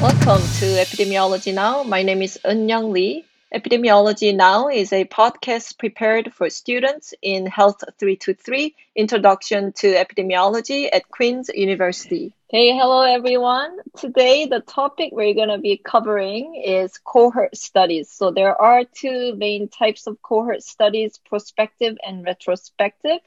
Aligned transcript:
Welcome 0.00 0.40
to 0.60 0.64
Epidemiology 0.80 1.52
Now. 1.52 1.82
My 1.82 2.02
name 2.02 2.22
is 2.22 2.38
Eun 2.42 2.90
Lee. 2.90 3.26
Epidemiology 3.54 4.34
Now 4.34 4.68
is 4.68 4.94
a 4.94 5.04
podcast 5.04 5.78
prepared 5.78 6.32
for 6.32 6.48
students 6.48 7.12
in 7.20 7.44
Health 7.44 7.84
323 7.98 8.74
Introduction 8.96 9.72
to 9.72 9.92
Epidemiology 9.92 10.88
at 10.90 11.06
Queen's 11.10 11.50
University. 11.50 12.32
Hey, 12.48 12.74
hello 12.74 13.02
everyone. 13.02 13.76
Today, 13.98 14.46
the 14.46 14.60
topic 14.60 15.10
we're 15.12 15.34
going 15.34 15.50
to 15.50 15.58
be 15.58 15.76
covering 15.76 16.54
is 16.54 16.96
cohort 16.96 17.54
studies. 17.54 18.10
So, 18.10 18.30
there 18.30 18.58
are 18.58 18.84
two 18.84 19.34
main 19.36 19.68
types 19.68 20.06
of 20.06 20.22
cohort 20.22 20.62
studies 20.62 21.18
prospective 21.28 21.98
and 22.02 22.24
retrospective. 22.24 23.18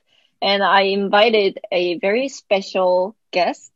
And 0.42 0.64
I 0.64 0.82
invited 0.82 1.60
a 1.72 2.00
very 2.00 2.30
special 2.30 3.16
guest. 3.32 3.72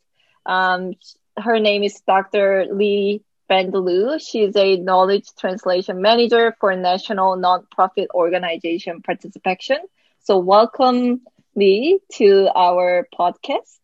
Um, 0.47 0.95
her 1.37 1.59
name 1.59 1.83
is 1.83 2.01
Dr. 2.07 2.65
Leigh 2.71 3.21
Vanderloo. 3.49 4.19
She's 4.19 4.55
a 4.55 4.77
knowledge 4.77 5.27
translation 5.39 6.01
manager 6.01 6.55
for 6.59 6.75
national 6.75 7.37
nonprofit 7.37 8.07
organization 8.13 9.01
ParticipACTION. 9.01 9.79
So 10.19 10.37
welcome 10.39 11.21
Leigh 11.55 11.99
to 12.13 12.49
our 12.55 13.07
podcast. 13.17 13.79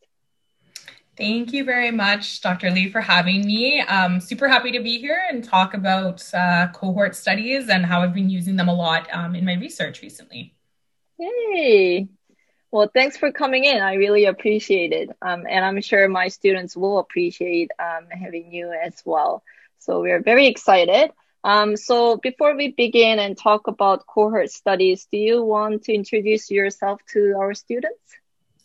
Thank 1.15 1.53
you 1.53 1.63
very 1.63 1.91
much, 1.91 2.41
Dr. 2.41 2.71
Lee, 2.71 2.89
for 2.89 2.99
having 2.99 3.45
me. 3.45 3.83
I'm 3.87 4.19
super 4.19 4.47
happy 4.47 4.71
to 4.71 4.79
be 4.79 4.99
here 4.99 5.21
and 5.29 5.43
talk 5.43 5.75
about 5.75 6.23
uh, 6.33 6.69
cohort 6.73 7.15
studies 7.15 7.69
and 7.69 7.85
how 7.85 8.01
I've 8.01 8.15
been 8.15 8.31
using 8.31 8.55
them 8.55 8.67
a 8.67 8.73
lot 8.73 9.07
um, 9.13 9.35
in 9.35 9.45
my 9.45 9.53
research 9.53 10.01
recently. 10.01 10.55
Yay! 11.19 12.07
Well, 12.73 12.89
thanks 12.91 13.17
for 13.17 13.31
coming 13.31 13.65
in. 13.65 13.83
I 13.83 13.93
really 13.93 14.25
appreciate 14.25 14.93
it. 14.93 15.11
Um, 15.21 15.45
and 15.47 15.63
I'm 15.63 15.79
sure 15.79 16.09
my 16.09 16.29
students 16.29 16.75
will 16.75 16.97
appreciate 16.97 17.69
um, 17.77 18.07
having 18.09 18.51
you 18.51 18.71
as 18.71 18.99
well. 19.05 19.43
So 19.77 20.01
we're 20.01 20.23
very 20.23 20.47
excited. 20.47 21.11
Um, 21.43 21.77
so 21.77 22.17
before 22.17 22.55
we 22.55 22.69
begin 22.69 23.19
and 23.19 23.37
talk 23.37 23.67
about 23.67 24.07
cohort 24.07 24.49
studies, 24.49 25.07
do 25.11 25.19
you 25.19 25.43
want 25.43 25.83
to 25.83 25.93
introduce 25.93 26.49
yourself 26.49 26.99
to 27.11 27.35
our 27.37 27.53
students? 27.53 28.01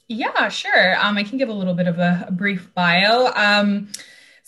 Yeah, 0.08 0.48
sure. 0.48 0.96
Um, 0.98 1.18
I 1.18 1.22
can 1.22 1.36
give 1.36 1.50
a 1.50 1.52
little 1.52 1.74
bit 1.74 1.86
of 1.86 1.98
a, 1.98 2.24
a 2.28 2.32
brief 2.32 2.72
bio. 2.72 3.26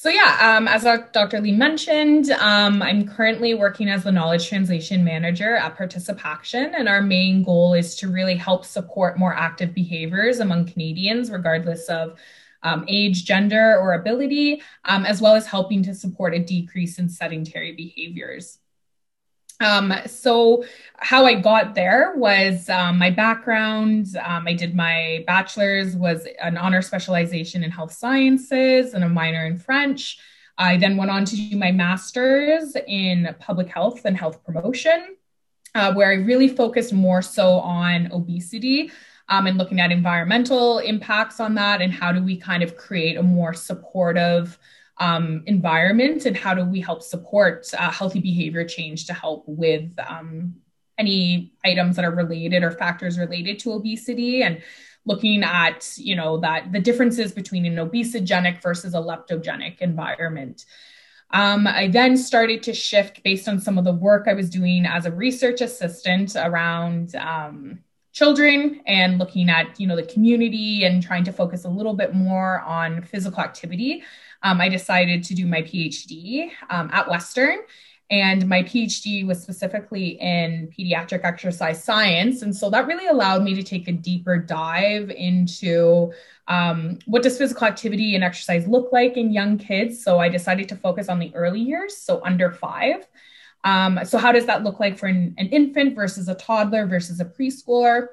So 0.00 0.08
yeah, 0.08 0.56
um, 0.56 0.66
as 0.66 0.84
Dr. 1.12 1.42
Lee 1.42 1.52
mentioned, 1.52 2.30
um, 2.30 2.80
I'm 2.80 3.06
currently 3.06 3.52
working 3.52 3.90
as 3.90 4.04
the 4.04 4.10
knowledge 4.10 4.48
translation 4.48 5.04
manager 5.04 5.56
at 5.56 5.76
Participaction, 5.76 6.74
and 6.74 6.88
our 6.88 7.02
main 7.02 7.42
goal 7.42 7.74
is 7.74 7.94
to 7.96 8.08
really 8.08 8.34
help 8.34 8.64
support 8.64 9.18
more 9.18 9.34
active 9.34 9.74
behaviors 9.74 10.40
among 10.40 10.64
Canadians, 10.64 11.30
regardless 11.30 11.86
of 11.90 12.18
um, 12.62 12.86
age, 12.88 13.26
gender, 13.26 13.76
or 13.78 13.92
ability, 13.92 14.62
um, 14.86 15.04
as 15.04 15.20
well 15.20 15.34
as 15.34 15.46
helping 15.46 15.82
to 15.82 15.94
support 15.94 16.32
a 16.32 16.38
decrease 16.38 16.98
in 16.98 17.06
sedentary 17.06 17.72
behaviors. 17.72 18.59
Um, 19.60 19.92
so 20.06 20.64
how 20.96 21.26
I 21.26 21.34
got 21.34 21.74
there 21.74 22.14
was 22.16 22.68
um, 22.68 22.98
my 22.98 23.10
background. 23.10 24.16
Um, 24.24 24.46
I 24.48 24.54
did 24.54 24.74
my 24.74 25.22
bachelor's 25.26 25.94
was 25.94 26.26
an 26.42 26.56
honor 26.56 26.82
specialization 26.82 27.62
in 27.62 27.70
health 27.70 27.92
sciences 27.92 28.94
and 28.94 29.04
a 29.04 29.08
minor 29.08 29.44
in 29.46 29.58
French. 29.58 30.18
I 30.56 30.76
then 30.76 30.96
went 30.96 31.10
on 31.10 31.24
to 31.26 31.36
do 31.36 31.56
my 31.56 31.72
master's 31.72 32.74
in 32.86 33.34
public 33.38 33.68
health 33.68 34.04
and 34.04 34.16
health 34.16 34.44
promotion, 34.44 35.16
uh, 35.74 35.92
where 35.94 36.10
I 36.10 36.14
really 36.14 36.48
focused 36.48 36.92
more 36.92 37.22
so 37.22 37.60
on 37.60 38.10
obesity 38.12 38.90
um, 39.28 39.46
and 39.46 39.56
looking 39.56 39.80
at 39.80 39.92
environmental 39.92 40.78
impacts 40.78 41.40
on 41.40 41.54
that 41.54 41.80
and 41.80 41.92
how 41.92 42.12
do 42.12 42.22
we 42.22 42.36
kind 42.36 42.62
of 42.62 42.76
create 42.76 43.16
a 43.16 43.22
more 43.22 43.54
supportive 43.54 44.58
um, 45.00 45.42
environment 45.46 46.26
and 46.26 46.36
how 46.36 46.54
do 46.54 46.64
we 46.64 46.80
help 46.80 47.02
support 47.02 47.66
uh, 47.76 47.90
healthy 47.90 48.20
behavior 48.20 48.64
change 48.64 49.06
to 49.06 49.14
help 49.14 49.44
with 49.46 49.90
um, 50.06 50.54
any 50.98 51.54
items 51.64 51.96
that 51.96 52.04
are 52.04 52.14
related 52.14 52.62
or 52.62 52.70
factors 52.70 53.18
related 53.18 53.58
to 53.58 53.72
obesity 53.72 54.42
and 54.42 54.62
looking 55.06 55.42
at 55.42 55.90
you 55.96 56.14
know 56.14 56.38
that 56.38 56.70
the 56.70 56.78
differences 56.78 57.32
between 57.32 57.64
an 57.64 57.76
obesogenic 57.76 58.62
versus 58.62 58.94
a 58.94 58.98
leptogenic 58.98 59.78
environment. 59.80 60.66
Um, 61.32 61.66
i 61.66 61.86
then 61.86 62.16
started 62.16 62.62
to 62.64 62.74
shift 62.74 63.22
based 63.22 63.48
on 63.48 63.60
some 63.60 63.78
of 63.78 63.84
the 63.84 63.92
work 63.92 64.26
i 64.26 64.34
was 64.34 64.50
doing 64.50 64.84
as 64.84 65.06
a 65.06 65.12
research 65.12 65.60
assistant 65.60 66.34
around 66.34 67.14
um, 67.14 67.78
children 68.12 68.80
and 68.86 69.18
looking 69.18 69.48
at 69.48 69.78
you 69.78 69.86
know 69.86 69.94
the 69.94 70.02
community 70.02 70.84
and 70.84 71.02
trying 71.02 71.24
to 71.24 71.32
focus 71.32 71.64
a 71.64 71.68
little 71.68 71.94
bit 71.94 72.14
more 72.14 72.60
on 72.62 73.02
physical 73.02 73.40
activity 73.40 74.02
um, 74.42 74.60
I 74.60 74.68
decided 74.68 75.22
to 75.24 75.34
do 75.34 75.46
my 75.46 75.62
PhD 75.62 76.50
um, 76.70 76.90
at 76.92 77.08
Western. 77.08 77.58
And 78.10 78.48
my 78.48 78.64
PhD 78.64 79.24
was 79.24 79.40
specifically 79.40 80.20
in 80.20 80.68
pediatric 80.76 81.20
exercise 81.22 81.82
science. 81.82 82.42
And 82.42 82.54
so 82.54 82.68
that 82.70 82.88
really 82.88 83.06
allowed 83.06 83.44
me 83.44 83.54
to 83.54 83.62
take 83.62 83.86
a 83.86 83.92
deeper 83.92 84.36
dive 84.36 85.10
into 85.10 86.12
um, 86.48 86.98
what 87.06 87.22
does 87.22 87.38
physical 87.38 87.68
activity 87.68 88.16
and 88.16 88.24
exercise 88.24 88.66
look 88.66 88.90
like 88.90 89.16
in 89.16 89.32
young 89.32 89.58
kids. 89.58 90.02
So 90.02 90.18
I 90.18 90.28
decided 90.28 90.68
to 90.70 90.76
focus 90.76 91.08
on 91.08 91.20
the 91.20 91.32
early 91.36 91.60
years, 91.60 91.96
so 91.96 92.20
under 92.24 92.50
five. 92.50 93.06
Um, 93.62 94.00
so 94.04 94.18
how 94.18 94.32
does 94.32 94.46
that 94.46 94.64
look 94.64 94.80
like 94.80 94.98
for 94.98 95.06
an, 95.06 95.34
an 95.38 95.46
infant 95.50 95.94
versus 95.94 96.28
a 96.28 96.34
toddler 96.34 96.86
versus 96.86 97.20
a 97.20 97.24
preschooler? 97.24 98.08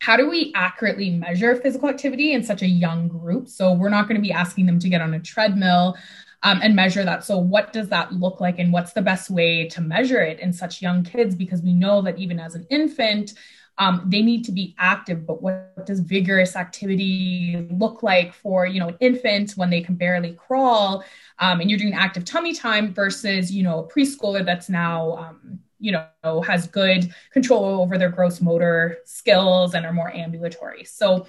How 0.00 0.16
do 0.16 0.28
we 0.28 0.52
accurately 0.54 1.10
measure 1.10 1.56
physical 1.56 1.88
activity 1.88 2.32
in 2.32 2.42
such 2.42 2.62
a 2.62 2.66
young 2.66 3.08
group? 3.08 3.48
So 3.48 3.72
we're 3.72 3.88
not 3.88 4.08
going 4.08 4.16
to 4.16 4.22
be 4.22 4.32
asking 4.32 4.66
them 4.66 4.78
to 4.80 4.88
get 4.88 5.00
on 5.00 5.14
a 5.14 5.20
treadmill 5.20 5.96
um, 6.42 6.60
and 6.62 6.76
measure 6.76 7.04
that. 7.04 7.24
So 7.24 7.38
what 7.38 7.72
does 7.72 7.88
that 7.88 8.12
look 8.12 8.40
like, 8.40 8.58
and 8.58 8.72
what's 8.72 8.92
the 8.92 9.02
best 9.02 9.30
way 9.30 9.66
to 9.68 9.80
measure 9.80 10.20
it 10.20 10.40
in 10.40 10.52
such 10.52 10.82
young 10.82 11.02
kids? 11.02 11.34
Because 11.34 11.62
we 11.62 11.72
know 11.72 12.02
that 12.02 12.18
even 12.18 12.38
as 12.38 12.54
an 12.54 12.66
infant, 12.70 13.32
um, 13.78 14.04
they 14.06 14.22
need 14.22 14.44
to 14.44 14.52
be 14.52 14.74
active. 14.78 15.26
But 15.26 15.42
what 15.42 15.86
does 15.86 16.00
vigorous 16.00 16.54
activity 16.54 17.66
look 17.70 18.02
like 18.02 18.32
for 18.34 18.66
you 18.66 18.78
know 18.78 18.88
an 18.88 18.96
infant 19.00 19.52
when 19.52 19.70
they 19.70 19.80
can 19.80 19.94
barely 19.94 20.34
crawl, 20.34 21.02
um, 21.38 21.60
and 21.60 21.70
you're 21.70 21.78
doing 21.78 21.94
active 21.94 22.24
tummy 22.24 22.52
time 22.52 22.92
versus 22.92 23.50
you 23.50 23.62
know 23.62 23.80
a 23.80 23.88
preschooler 23.88 24.44
that's 24.44 24.68
now 24.68 25.12
um, 25.16 25.58
you 25.84 25.92
know 25.92 26.40
has 26.40 26.66
good 26.66 27.12
control 27.30 27.80
over 27.82 27.98
their 27.98 28.08
gross 28.08 28.40
motor 28.40 28.98
skills 29.04 29.74
and 29.74 29.84
are 29.84 29.92
more 29.92 30.14
ambulatory 30.14 30.84
so 30.84 31.26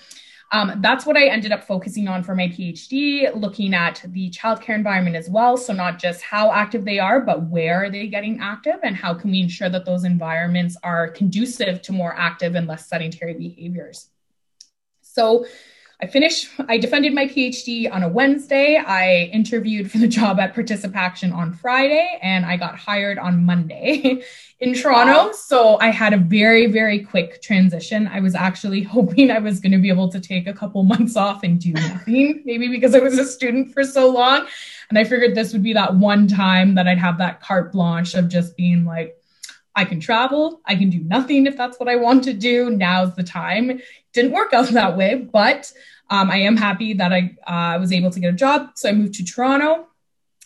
um, 0.51 0.79
that's 0.81 1.05
what 1.05 1.17
I 1.17 1.25
ended 1.25 1.51
up 1.51 1.63
focusing 1.63 2.07
on 2.07 2.23
for 2.23 2.35
my 2.35 2.47
PhD, 2.47 3.33
looking 3.35 3.73
at 3.73 4.03
the 4.05 4.29
childcare 4.29 4.75
environment 4.75 5.16
as 5.16 5.29
well. 5.29 5.57
So, 5.57 5.73
not 5.73 5.99
just 5.99 6.21
how 6.21 6.51
active 6.51 6.85
they 6.85 6.99
are, 6.99 7.19
but 7.19 7.43
where 7.43 7.83
are 7.83 7.89
they 7.89 8.07
getting 8.07 8.39
active 8.39 8.75
and 8.83 8.95
how 8.95 9.13
can 9.16 9.31
we 9.31 9.41
ensure 9.41 9.69
that 9.69 9.85
those 9.85 10.03
environments 10.03 10.77
are 10.83 11.09
conducive 11.09 11.81
to 11.81 11.91
more 11.91 12.16
active 12.16 12.55
and 12.55 12.67
less 12.67 12.87
sedentary 12.87 13.33
behaviors. 13.33 14.09
So, 15.01 15.45
I 16.01 16.07
finished, 16.07 16.50
I 16.67 16.78
defended 16.78 17.13
my 17.13 17.25
PhD 17.25 17.91
on 17.91 18.03
a 18.03 18.09
Wednesday. 18.09 18.75
I 18.75 19.29
interviewed 19.31 19.89
for 19.89 19.97
the 19.97 20.09
job 20.09 20.39
at 20.39 20.53
Participaction 20.53 21.31
on 21.31 21.53
Friday, 21.53 22.19
and 22.22 22.45
I 22.45 22.57
got 22.57 22.78
hired 22.78 23.17
on 23.17 23.45
Monday 23.45 24.22
in 24.59 24.73
Toronto. 24.73 25.28
Wow. 25.28 25.31
So 25.31 25.79
I 25.79 25.91
had 25.91 26.13
a 26.13 26.17
very, 26.17 26.66
very 26.67 27.00
quick 27.00 27.41
transition. 27.41 28.07
I 28.07 28.19
was 28.19 28.35
actually 28.35 28.84
hoping 28.95 29.31
I 29.31 29.39
was 29.39 29.61
going 29.61 29.72
to 29.72 29.78
be 29.78 29.89
able 29.89 30.11
to 30.11 30.19
take 30.19 30.47
a 30.47 30.53
couple 30.53 30.84
months 30.84 31.16
off 31.16 31.44
and 31.44 31.61
do 31.61 31.72
nothing, 31.72 32.41
maybe 32.45 32.67
because 32.67 32.94
I 32.94 33.00
was 33.00 33.17
a 33.17 33.25
student 33.25 33.73
for 33.73 33.85
so 33.85 34.09
long. 34.09 34.47
And 34.89 35.00
I 35.00 35.05
figured 35.05 35.34
this 35.34 35.53
would 35.53 35.63
be 35.63 35.73
that 35.73 35.95
one 35.95 36.28
time 36.28 36.75
that 36.75 36.88
I'd 36.88 37.00
have 37.00 37.17
that 37.19 37.41
carte 37.41 37.72
blanche 37.72 38.16
of 38.16 38.28
just 38.28 38.57
being 38.57 38.84
like, 38.84 39.16
I 39.75 39.85
can 39.85 39.99
travel, 39.99 40.61
I 40.65 40.75
can 40.75 40.89
do 40.89 40.99
nothing 40.99 41.45
if 41.45 41.57
that's 41.57 41.79
what 41.79 41.89
I 41.89 41.95
want 41.95 42.23
to 42.25 42.33
do. 42.33 42.69
Now's 42.69 43.15
the 43.15 43.23
time 43.23 43.81
didn't 44.13 44.31
work 44.31 44.53
out 44.53 44.69
that 44.69 44.97
way, 44.97 45.15
but 45.15 45.71
um, 46.09 46.29
I 46.31 46.37
am 46.37 46.55
happy 46.55 46.93
that 46.93 47.11
I 47.11 47.35
uh, 47.45 47.79
was 47.79 47.91
able 47.91 48.11
to 48.11 48.19
get 48.19 48.33
a 48.33 48.37
job. 48.37 48.71
So 48.75 48.89
I 48.89 48.93
moved 48.93 49.15
to 49.15 49.25
Toronto 49.25 49.87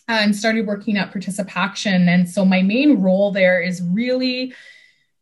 and 0.08 0.34
started 0.34 0.66
working 0.66 0.96
at 0.96 1.12
Participaction. 1.12 2.08
And 2.08 2.28
so 2.28 2.44
my 2.44 2.62
main 2.62 3.00
role 3.00 3.30
there 3.30 3.60
is 3.60 3.80
really 3.82 4.52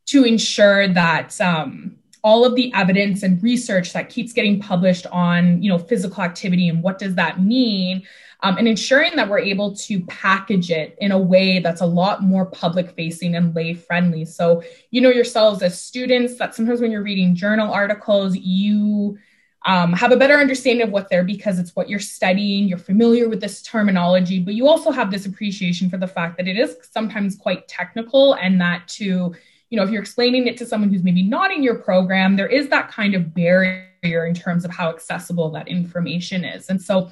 to 0.07 0.25
ensure 0.25 0.89
that 0.89 1.39
um, 1.41 1.97
all 2.23 2.45
of 2.45 2.55
the 2.55 2.73
evidence 2.75 3.23
and 3.23 3.43
research 3.43 3.93
that 3.93 4.09
keeps 4.09 4.33
getting 4.33 4.61
published 4.61 5.07
on, 5.09 5.63
you 5.63 5.69
know, 5.69 5.79
physical 5.79 6.23
activity 6.23 6.69
and 6.69 6.83
what 6.83 6.99
does 6.99 7.15
that 7.17 7.43
mean, 7.43 8.03
um, 8.41 8.57
and 8.57 8.69
ensuring 8.69 9.17
that 9.17 9.29
we're 9.29 9.41
able 9.41 9.75
to 9.75 10.01
package 10.03 10.71
it 10.71 10.97
in 11.01 11.11
a 11.11 11.19
way 11.19 11.59
that's 11.59 11.81
a 11.81 11.87
lot 11.87 12.23
more 12.23 12.47
public 12.47 12.91
facing 12.93 13.35
and 13.35 13.55
lay 13.55 13.75
friendly. 13.75 14.25
So, 14.25 14.63
you 14.91 15.01
know, 15.01 15.11
yourselves 15.11 15.63
as 15.63 15.81
students, 15.81 16.37
that 16.39 16.55
sometimes 16.55 16.81
when 16.81 16.93
you're 16.93 17.03
reading 17.03 17.35
journal 17.35 17.73
articles, 17.73 18.37
you 18.37 19.19
um, 19.67 19.93
have 19.93 20.13
a 20.13 20.17
better 20.17 20.35
understanding 20.35 20.87
of 20.87 20.93
what 20.93 21.09
they're 21.11 21.25
because 21.25 21.59
it's 21.59 21.75
what 21.75 21.89
you're 21.89 21.99
studying, 21.99 22.69
you're 22.69 22.79
familiar 22.79 23.29
with 23.29 23.41
this 23.41 23.61
terminology, 23.61 24.39
but 24.39 24.55
you 24.55 24.69
also 24.69 24.93
have 24.93 25.11
this 25.11 25.27
appreciation 25.27 25.91
for 25.91 25.97
the 25.97 26.07
fact 26.07 26.37
that 26.37 26.47
it 26.47 26.57
is 26.57 26.77
sometimes 26.89 27.35
quite 27.35 27.67
technical 27.67 28.35
and 28.35 28.61
that 28.61 28.87
to, 28.87 29.35
you 29.71 29.77
know, 29.77 29.83
if 29.83 29.91
you're 29.91 30.01
explaining 30.01 30.47
it 30.47 30.57
to 30.59 30.65
someone 30.65 30.91
who's 30.91 31.03
maybe 31.03 31.25
not 31.25 31.51
in 31.51 31.65
your 31.65 31.75
program, 31.75 32.37
there 32.37 32.47
is 32.47 32.69
that 32.69 32.89
kind 32.89 33.17
of 33.17 33.35
barrier 33.35 34.27
in 34.27 34.33
terms 34.33 34.65
of 34.65 34.71
how 34.71 34.91
accessible 34.91 35.51
that 35.51 35.67
information 35.67 36.45
is. 36.45 36.71
And 36.71 36.81
so 36.81 37.11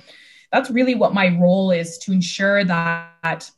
that's 0.57 0.71
really 0.71 0.95
what 0.95 1.13
my 1.13 1.37
role 1.39 1.71
is 1.71 1.99
to 1.99 2.13
ensure 2.13 2.65
that 2.65 3.51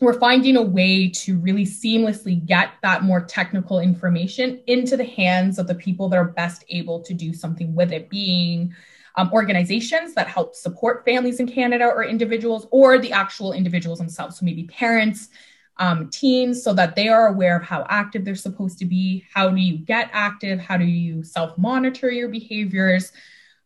we're 0.00 0.18
finding 0.18 0.56
a 0.56 0.62
way 0.62 1.08
to 1.08 1.38
really 1.38 1.64
seamlessly 1.64 2.44
get 2.44 2.70
that 2.82 3.04
more 3.04 3.20
technical 3.20 3.78
information 3.78 4.60
into 4.66 4.96
the 4.96 5.04
hands 5.04 5.60
of 5.60 5.68
the 5.68 5.74
people 5.76 6.08
that 6.08 6.16
are 6.16 6.24
best 6.24 6.64
able 6.70 7.00
to 7.00 7.14
do 7.14 7.32
something 7.32 7.72
with 7.72 7.92
it, 7.92 8.10
being 8.10 8.74
um, 9.14 9.30
organizations 9.32 10.12
that 10.14 10.26
help 10.26 10.56
support 10.56 11.04
families 11.04 11.38
in 11.38 11.46
Canada 11.46 11.84
or 11.84 12.02
individuals, 12.02 12.66
or 12.72 12.98
the 12.98 13.12
actual 13.12 13.52
individuals 13.52 14.00
themselves. 14.00 14.36
So 14.36 14.44
maybe 14.44 14.64
parents, 14.64 15.28
um, 15.76 16.10
teens, 16.10 16.64
so 16.64 16.74
that 16.74 16.96
they 16.96 17.06
are 17.06 17.28
aware 17.28 17.56
of 17.56 17.62
how 17.62 17.86
active 17.88 18.24
they're 18.24 18.34
supposed 18.34 18.80
to 18.80 18.86
be. 18.86 19.24
How 19.32 19.50
do 19.50 19.60
you 19.60 19.78
get 19.78 20.10
active? 20.12 20.58
How 20.58 20.78
do 20.78 20.84
you 20.84 21.22
self 21.22 21.56
monitor 21.56 22.10
your 22.10 22.28
behaviors? 22.28 23.12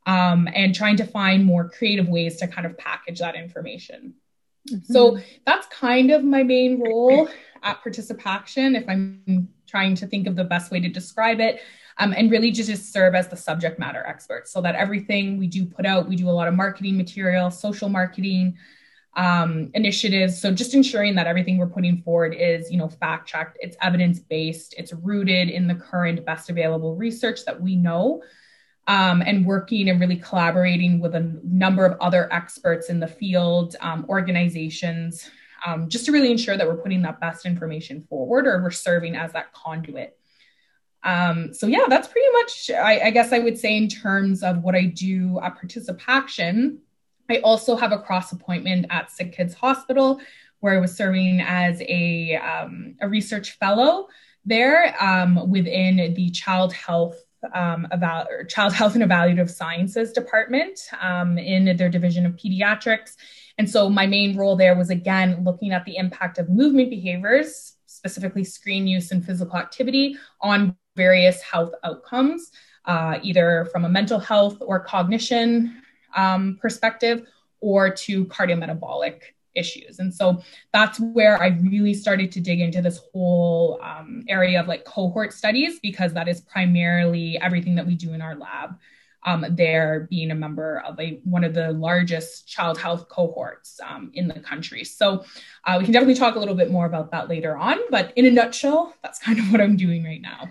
Um, 0.06 0.49
and 0.55 0.75
trying 0.75 0.97
to 0.97 1.05
find 1.05 1.45
more 1.45 1.69
creative 1.69 2.09
ways 2.09 2.37
to 2.37 2.49
kind 2.49 2.67
of 2.67 2.79
package 2.79 3.19
that 3.19 3.35
information. 3.35 4.15
Mm-hmm. 4.71 4.91
So 4.91 5.19
that's 5.45 5.67
kind 5.67 6.11
of 6.11 6.25
my 6.25 6.43
main 6.43 6.81
role 6.81 7.29
at 7.62 7.83
Participaction, 7.83 8.75
if 8.75 8.89
I'm 8.89 9.49
trying 9.67 9.95
to 9.97 10.06
think 10.06 10.27
of 10.27 10.35
the 10.35 10.45
best 10.45 10.71
way 10.71 10.81
to 10.81 10.89
describe 10.89 11.41
it. 11.41 11.61
Um, 11.99 12.15
and 12.17 12.31
really 12.31 12.53
just, 12.53 12.71
just 12.71 12.93
serve 12.93 13.15
as 13.15 13.29
the 13.29 13.37
subject 13.37 13.79
matter 13.79 14.03
expert 14.06 14.49
so 14.49 14.62
that 14.62 14.77
everything 14.77 15.37
we 15.37 15.47
do 15.47 15.67
put 15.67 15.85
out, 15.85 16.09
we 16.09 16.17
do 16.17 16.31
a 16.31 16.31
lot 16.31 16.49
of 16.49 16.55
marketing 16.55 16.97
material, 16.97 17.50
social 17.50 17.89
marketing 17.89 18.56
um, 19.17 19.71
initiatives. 19.75 20.41
So 20.41 20.55
just 20.55 20.75
ensuring 20.75 21.17
that 21.17 21.27
everything 21.27 21.59
we're 21.59 21.67
putting 21.67 22.00
forward 22.03 22.35
is, 22.35 22.71
you 22.71 22.79
know, 22.79 22.89
fact 22.89 23.29
checked, 23.29 23.59
it's 23.61 23.77
evidence 23.83 24.21
based, 24.21 24.75
it's 24.79 24.93
rooted 24.93 25.50
in 25.50 25.67
the 25.67 25.75
current 25.75 26.25
best 26.25 26.50
available 26.50 26.95
research 26.95 27.45
that 27.47 27.61
we 27.61 27.75
know 27.75 28.23
um, 28.88 29.23
and 29.25 29.44
working 29.44 29.90
and 29.90 30.00
really 30.00 30.17
collaborating 30.17 30.99
with 30.99 31.14
a 31.14 31.38
number 31.44 31.85
of 31.85 32.00
other 32.00 32.32
experts 32.32 32.88
in 32.88 32.99
the 32.99 33.06
field, 33.06 33.76
um, 33.81 34.06
organizations, 34.08 35.31
um, 35.67 35.90
just 35.90 36.06
to 36.06 36.12
really 36.12 36.31
ensure 36.31 36.56
that 36.56 36.67
we're 36.67 36.79
putting 36.79 37.02
that 37.02 37.20
best 37.20 37.44
information 37.44 38.06
forward 38.08 38.46
or 38.46 38.62
we're 38.62 38.70
serving 38.70 39.14
as 39.14 39.32
that 39.32 39.52
conduit. 39.52 40.17
Um, 41.05 41.52
so 41.52 41.67
yeah, 41.67 41.85
that's 41.88 42.08
pretty 42.08 42.29
much, 42.32 42.70
I, 42.70 43.06
I, 43.06 43.11
guess 43.11 43.32
I 43.32 43.38
would 43.38 43.58
say 43.58 43.76
in 43.76 43.88
terms 43.88 44.43
of 44.43 44.62
what 44.62 44.75
I 44.75 44.87
do 44.87 45.38
at 45.43 45.55
Participaction. 45.55 46.81
I 47.31 47.37
also 47.38 47.76
have 47.76 47.93
a 47.93 47.99
cross 47.99 48.32
appointment 48.32 48.87
at 48.88 49.11
Sick 49.11 49.32
Kids 49.32 49.55
Hospital 49.55 50.20
where 50.61 50.75
I 50.75 50.79
was 50.79 50.96
serving 50.96 51.40
as 51.40 51.81
a, 51.82 52.37
um, 52.37 52.96
a 53.00 53.08
research 53.08 53.52
fellow 53.58 54.08
there 54.44 54.96
um, 55.00 55.50
within 55.50 56.14
the 56.14 56.31
child 56.31 56.73
health 56.73 57.23
um, 57.55 57.87
about 57.90 58.26
child 58.49 58.73
health 58.73 58.94
and 58.94 59.05
evaluative 59.05 59.50
sciences 59.50 60.12
department 60.12 60.81
um, 61.00 61.38
in 61.38 61.76
their 61.76 61.88
division 61.88 62.26
of 62.26 62.32
pediatrics. 62.35 63.17
And 63.58 63.69
so 63.69 63.88
my 63.88 64.06
main 64.06 64.37
role 64.37 64.56
there 64.56 64.76
was 64.76 64.90
again 64.90 65.43
looking 65.44 65.73
at 65.73 65.85
the 65.85 65.96
impact 65.96 66.38
of 66.38 66.49
movement 66.49 66.90
behaviors, 66.90 67.76
specifically 67.87 68.44
screen 68.44 68.87
use 68.87 69.11
and 69.11 69.25
physical 69.25 69.56
activity, 69.56 70.17
on 70.40 70.76
various 70.96 71.43
health 71.43 71.73
outcomes, 71.85 72.50
uh, 72.85 73.19
either 73.23 73.69
from 73.73 73.85
a 73.85 73.88
mental 73.88 74.19
health 74.19 74.58
or 74.61 74.81
cognition 74.81 75.82
um, 76.17 76.58
perspective 76.61 77.26
or 77.61 77.90
to 77.90 78.25
cardiometabolic 78.26 79.23
issues. 79.58 79.99
And 79.99 80.14
so 80.14 80.43
that's 80.72 80.99
where 81.00 81.43
I 81.43 81.49
really 81.49 81.94
started 81.94 82.32
to 82.32 82.40
dig 82.40 82.60
into 82.60 82.81
this 82.81 83.00
whole 83.12 83.81
um, 83.82 84.25
area 84.28 84.60
of 84.60 84.69
like 84.69 84.84
cohort 84.84 85.32
studies 85.32 85.81
because 85.81 86.12
that 86.14 86.28
is 86.28 86.40
primarily 86.40 87.38
everything 87.40 87.75
that 87.75 87.87
we 87.87 87.94
do 87.94 88.12
in 88.12 88.22
our 88.22 88.37
lab. 88.37 88.78
Um, 89.25 89.44
there 89.50 90.06
being 90.08 90.31
a 90.31 90.34
member 90.34 90.81
of 90.87 90.99
a 91.00 91.20
one 91.25 91.43
of 91.43 91.52
the 91.52 91.72
largest 91.72 92.49
child 92.49 92.78
health 92.78 93.08
cohorts 93.08 93.81
um, 93.87 94.12
in 94.14 94.28
the 94.28 94.38
country. 94.38 94.84
So 94.84 95.25
uh, 95.66 95.76
we 95.78 95.84
can 95.84 95.93
definitely 95.93 96.14
talk 96.14 96.37
a 96.37 96.38
little 96.38 96.54
bit 96.54 96.70
more 96.70 96.87
about 96.87 97.11
that 97.11 97.28
later 97.28 97.56
on. 97.56 97.78
But 97.90 98.12
in 98.14 98.26
a 98.26 98.31
nutshell, 98.31 98.94
that's 99.02 99.19
kind 99.26 99.40
of 99.40 99.50
what 99.50 99.61
I'm 99.61 99.76
doing 99.76 100.04
right 100.04 100.22
now. 100.22 100.49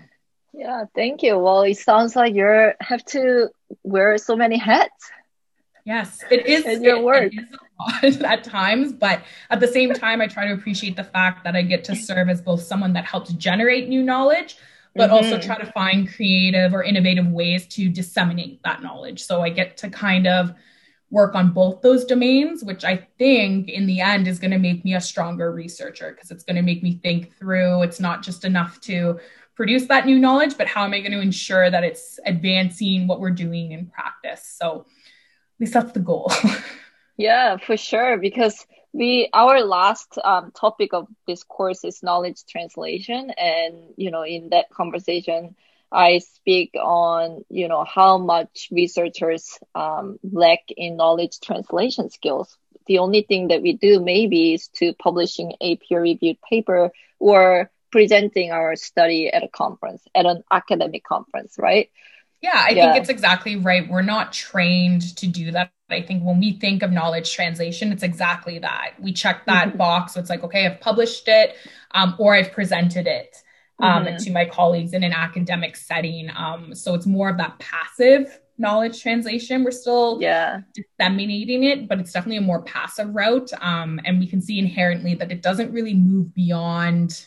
Yeah, 0.52 0.84
thank 0.94 1.22
you. 1.22 1.38
Well, 1.38 1.62
it 1.62 1.78
sounds 1.78 2.14
like 2.14 2.34
you 2.34 2.72
have 2.80 3.04
to 3.06 3.48
wear 3.84 4.18
so 4.18 4.36
many 4.36 4.58
hats. 4.58 5.10
Yes, 5.84 6.22
it 6.30 6.46
is. 6.46 6.66
In 6.66 6.84
your 6.84 7.00
work. 7.00 7.32
It 7.32 7.38
is 7.38 7.48
at 8.02 8.44
times, 8.44 8.92
but 8.92 9.22
at 9.50 9.60
the 9.60 9.68
same 9.68 9.92
time, 9.92 10.20
I 10.20 10.26
try 10.26 10.46
to 10.46 10.54
appreciate 10.54 10.96
the 10.96 11.04
fact 11.04 11.44
that 11.44 11.56
I 11.56 11.62
get 11.62 11.84
to 11.84 11.96
serve 11.96 12.28
as 12.28 12.40
both 12.40 12.62
someone 12.62 12.92
that 12.94 13.04
helps 13.04 13.32
generate 13.34 13.88
new 13.88 14.02
knowledge, 14.02 14.56
but 14.94 15.10
mm-hmm. 15.10 15.14
also 15.14 15.38
try 15.38 15.58
to 15.58 15.70
find 15.72 16.12
creative 16.12 16.74
or 16.74 16.82
innovative 16.82 17.26
ways 17.26 17.66
to 17.68 17.88
disseminate 17.88 18.62
that 18.64 18.82
knowledge. 18.82 19.22
So 19.22 19.42
I 19.42 19.50
get 19.50 19.76
to 19.78 19.90
kind 19.90 20.26
of 20.26 20.54
work 21.10 21.34
on 21.34 21.52
both 21.52 21.80
those 21.80 22.04
domains, 22.04 22.62
which 22.62 22.84
I 22.84 23.08
think 23.18 23.68
in 23.68 23.86
the 23.86 24.00
end 24.00 24.28
is 24.28 24.38
going 24.38 24.50
to 24.50 24.58
make 24.58 24.84
me 24.84 24.94
a 24.94 25.00
stronger 25.00 25.52
researcher 25.52 26.10
because 26.10 26.30
it's 26.30 26.44
going 26.44 26.56
to 26.56 26.62
make 26.62 26.82
me 26.82 27.00
think 27.02 27.36
through. 27.38 27.82
It's 27.82 28.00
not 28.00 28.22
just 28.22 28.44
enough 28.44 28.80
to 28.82 29.18
produce 29.54 29.86
that 29.86 30.06
new 30.06 30.18
knowledge, 30.18 30.56
but 30.58 30.66
how 30.66 30.84
am 30.84 30.92
I 30.92 31.00
going 31.00 31.12
to 31.12 31.20
ensure 31.20 31.70
that 31.70 31.82
it's 31.82 32.20
advancing 32.26 33.06
what 33.06 33.20
we're 33.20 33.30
doing 33.30 33.72
in 33.72 33.86
practice? 33.86 34.54
So 34.58 34.80
at 34.80 35.60
least 35.60 35.72
that's 35.72 35.92
the 35.92 36.00
goal. 36.00 36.30
yeah, 37.18 37.56
for 37.58 37.76
sure. 37.76 38.16
Because 38.16 38.64
we 38.92 39.28
our 39.34 39.60
last 39.62 40.18
um, 40.24 40.52
topic 40.52 40.94
of 40.94 41.08
this 41.26 41.42
course 41.42 41.84
is 41.84 42.02
knowledge 42.02 42.46
translation, 42.48 43.30
and 43.36 43.74
you 43.96 44.10
know, 44.10 44.22
in 44.22 44.50
that 44.50 44.70
conversation, 44.70 45.56
I 45.92 46.18
speak 46.18 46.70
on 46.80 47.44
you 47.50 47.68
know 47.68 47.84
how 47.84 48.18
much 48.18 48.68
researchers 48.70 49.58
um, 49.74 50.18
lack 50.22 50.60
in 50.76 50.96
knowledge 50.96 51.40
translation 51.40 52.08
skills. 52.10 52.56
The 52.86 52.98
only 53.00 53.22
thing 53.22 53.48
that 53.48 53.60
we 53.60 53.74
do 53.74 54.00
maybe 54.00 54.54
is 54.54 54.68
to 54.76 54.94
publishing 54.94 55.52
a 55.60 55.76
peer-reviewed 55.76 56.38
paper 56.48 56.90
or 57.18 57.70
presenting 57.90 58.52
our 58.52 58.76
study 58.76 59.28
at 59.28 59.42
a 59.42 59.48
conference, 59.48 60.02
at 60.14 60.24
an 60.24 60.42
academic 60.50 61.04
conference, 61.04 61.56
right? 61.58 61.90
Yeah, 62.40 62.52
I 62.54 62.70
yeah. 62.70 62.92
think 62.92 63.02
it's 63.02 63.10
exactly 63.10 63.56
right. 63.56 63.86
We're 63.88 64.02
not 64.02 64.32
trained 64.32 65.16
to 65.16 65.26
do 65.26 65.50
that. 65.50 65.72
I 65.90 66.02
think 66.02 66.22
when 66.22 66.38
we 66.38 66.52
think 66.52 66.82
of 66.82 66.90
knowledge 66.90 67.34
translation, 67.34 67.92
it's 67.92 68.02
exactly 68.02 68.58
that. 68.58 68.94
We 69.00 69.12
check 69.12 69.46
that 69.46 69.68
mm-hmm. 69.68 69.78
box. 69.78 70.14
So 70.14 70.20
it's 70.20 70.30
like, 70.30 70.44
okay, 70.44 70.66
I've 70.66 70.80
published 70.80 71.28
it 71.28 71.56
um, 71.92 72.14
or 72.18 72.34
I've 72.34 72.52
presented 72.52 73.06
it 73.06 73.36
um, 73.78 74.04
mm-hmm. 74.04 74.16
to 74.16 74.30
my 74.30 74.44
colleagues 74.44 74.92
in 74.92 75.02
an 75.02 75.12
academic 75.12 75.76
setting. 75.76 76.30
Um, 76.36 76.74
so 76.74 76.94
it's 76.94 77.06
more 77.06 77.28
of 77.28 77.38
that 77.38 77.58
passive 77.58 78.38
knowledge 78.58 79.00
translation. 79.00 79.64
We're 79.64 79.70
still 79.70 80.18
yeah. 80.20 80.60
disseminating 80.74 81.64
it, 81.64 81.88
but 81.88 82.00
it's 82.00 82.12
definitely 82.12 82.38
a 82.38 82.42
more 82.42 82.62
passive 82.62 83.14
route. 83.14 83.50
Um, 83.60 84.00
and 84.04 84.18
we 84.18 84.26
can 84.26 84.42
see 84.42 84.58
inherently 84.58 85.14
that 85.14 85.30
it 85.30 85.42
doesn't 85.42 85.72
really 85.72 85.94
move 85.94 86.34
beyond 86.34 87.26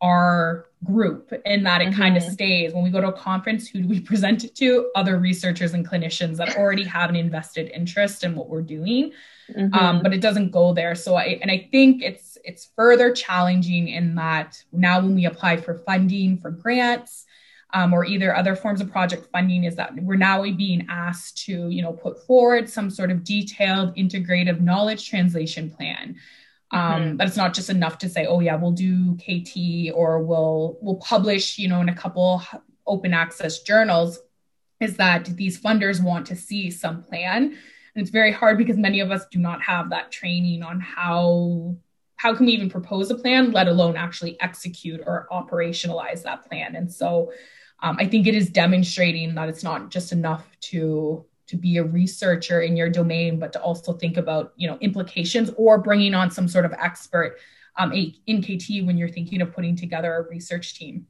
our 0.00 0.66
group 0.84 1.32
in 1.44 1.62
that 1.64 1.82
it 1.82 1.88
mm-hmm. 1.88 2.00
kind 2.00 2.16
of 2.16 2.22
stays. 2.22 2.72
When 2.72 2.82
we 2.82 2.90
go 2.90 3.00
to 3.00 3.08
a 3.08 3.12
conference 3.12 3.68
who 3.68 3.82
do 3.82 3.88
we 3.88 4.00
present 4.10 4.44
it 4.44 4.54
to? 4.56 4.90
Other 4.94 5.18
researchers 5.18 5.74
and 5.74 5.86
clinicians 5.86 6.36
that 6.36 6.56
already 6.56 6.84
have 6.84 7.10
an 7.10 7.16
invested 7.16 7.70
interest 7.74 8.24
in 8.24 8.34
what 8.34 8.48
we're 8.48 8.62
doing. 8.62 9.12
Mm-hmm. 9.56 9.74
um, 9.74 10.02
but 10.02 10.12
it 10.12 10.20
doesn't 10.20 10.50
go 10.50 10.72
there. 10.72 10.94
So 10.94 11.16
i 11.16 11.38
and 11.42 11.50
i 11.50 11.68
think 11.70 12.02
it's 12.02 12.38
it's 12.44 12.68
further 12.76 13.12
challenging 13.12 13.88
in 13.88 14.14
that 14.14 14.62
now 14.72 15.00
when 15.00 15.14
we 15.14 15.26
apply 15.26 15.56
for 15.56 15.74
funding 15.78 16.38
for 16.38 16.50
grants 16.50 17.26
um, 17.72 17.92
or 17.92 18.04
either 18.04 18.34
other 18.34 18.56
forms 18.56 18.80
of 18.80 18.90
project 18.90 19.28
funding 19.32 19.64
is 19.64 19.76
that 19.76 19.94
we're 20.02 20.16
now 20.16 20.42
being 20.42 20.86
asked 20.88 21.44
to 21.46 21.68
you 21.68 21.82
know 21.82 21.92
put 21.92 22.24
forward 22.26 22.68
some 22.68 22.90
sort 22.90 23.10
of 23.10 23.24
detailed 23.24 23.94
integrative 23.96 24.60
knowledge 24.60 25.08
translation 25.08 25.70
plan 25.70 26.16
um, 26.72 27.02
mm-hmm. 27.02 27.16
but 27.16 27.26
it's 27.26 27.36
not 27.36 27.54
just 27.54 27.70
enough 27.70 27.98
to 27.98 28.08
say 28.08 28.26
oh 28.26 28.40
yeah 28.40 28.54
we'll 28.54 28.72
do 28.72 29.16
kt 29.16 29.92
or 29.94 30.22
we'll 30.22 30.78
we'll 30.80 30.96
publish 30.96 31.58
you 31.58 31.68
know 31.68 31.80
in 31.80 31.88
a 31.88 31.94
couple 31.94 32.42
open 32.86 33.12
access 33.12 33.60
journals 33.60 34.18
is 34.80 34.96
that 34.96 35.24
these 35.36 35.60
funders 35.60 36.02
want 36.02 36.26
to 36.26 36.36
see 36.36 36.70
some 36.70 37.02
plan 37.02 37.44
and 37.44 38.02
it's 38.02 38.10
very 38.10 38.32
hard 38.32 38.56
because 38.56 38.76
many 38.76 39.00
of 39.00 39.10
us 39.10 39.26
do 39.30 39.38
not 39.38 39.62
have 39.62 39.90
that 39.90 40.10
training 40.10 40.62
on 40.62 40.80
how 40.80 41.76
how 42.16 42.34
can 42.34 42.46
we 42.46 42.52
even 42.52 42.70
propose 42.70 43.10
a 43.10 43.14
plan 43.14 43.52
let 43.52 43.68
alone 43.68 43.96
actually 43.96 44.40
execute 44.40 45.00
or 45.06 45.26
operationalize 45.32 46.22
that 46.22 46.46
plan 46.46 46.76
and 46.76 46.92
so 46.92 47.32
um, 47.82 47.96
i 47.98 48.06
think 48.06 48.26
it 48.26 48.34
is 48.34 48.48
demonstrating 48.50 49.34
that 49.34 49.48
it's 49.48 49.64
not 49.64 49.90
just 49.90 50.12
enough 50.12 50.46
to 50.60 51.24
to 51.50 51.56
be 51.56 51.78
a 51.78 51.84
researcher 51.84 52.60
in 52.60 52.76
your 52.76 52.88
domain, 52.88 53.40
but 53.40 53.52
to 53.52 53.60
also 53.60 53.92
think 53.92 54.16
about 54.16 54.52
you 54.56 54.68
know 54.68 54.78
implications 54.80 55.50
or 55.56 55.78
bringing 55.78 56.14
on 56.14 56.30
some 56.30 56.46
sort 56.46 56.64
of 56.64 56.72
expert 56.74 57.38
um, 57.76 57.92
in 57.92 58.40
KT 58.40 58.86
when 58.86 58.96
you're 58.96 59.08
thinking 59.08 59.42
of 59.42 59.52
putting 59.52 59.74
together 59.74 60.14
a 60.14 60.28
research 60.28 60.78
team. 60.78 61.06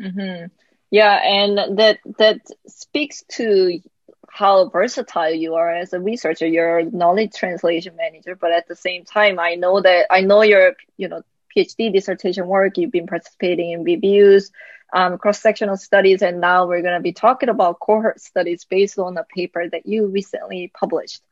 Mm-hmm. 0.00 0.46
Yeah, 0.92 1.14
and 1.24 1.78
that 1.78 1.98
that 2.18 2.40
speaks 2.68 3.24
to 3.32 3.80
how 4.28 4.68
versatile 4.68 5.32
you 5.32 5.54
are 5.54 5.70
as 5.70 5.92
a 5.92 6.00
researcher. 6.00 6.46
You're 6.46 6.78
a 6.78 6.84
knowledge 6.84 7.32
translation 7.34 7.96
manager, 7.96 8.36
but 8.36 8.52
at 8.52 8.68
the 8.68 8.76
same 8.76 9.04
time, 9.04 9.40
I 9.40 9.56
know 9.56 9.80
that 9.80 10.06
I 10.08 10.20
know 10.20 10.42
your 10.42 10.74
you 10.96 11.08
know 11.08 11.22
PhD 11.56 11.92
dissertation 11.92 12.46
work. 12.46 12.78
You've 12.78 12.92
been 12.92 13.08
participating 13.08 13.72
in 13.72 13.82
reviews 13.82 14.52
um, 14.92 15.18
cross-sectional 15.18 15.76
studies, 15.76 16.22
and 16.22 16.40
now 16.40 16.66
we're 16.66 16.82
going 16.82 16.94
to 16.94 17.02
be 17.02 17.12
talking 17.12 17.48
about 17.48 17.80
cohort 17.80 18.20
studies 18.20 18.64
based 18.64 18.98
on 18.98 19.16
a 19.16 19.24
paper 19.24 19.68
that 19.68 19.86
you 19.86 20.06
recently 20.06 20.70
published. 20.74 21.22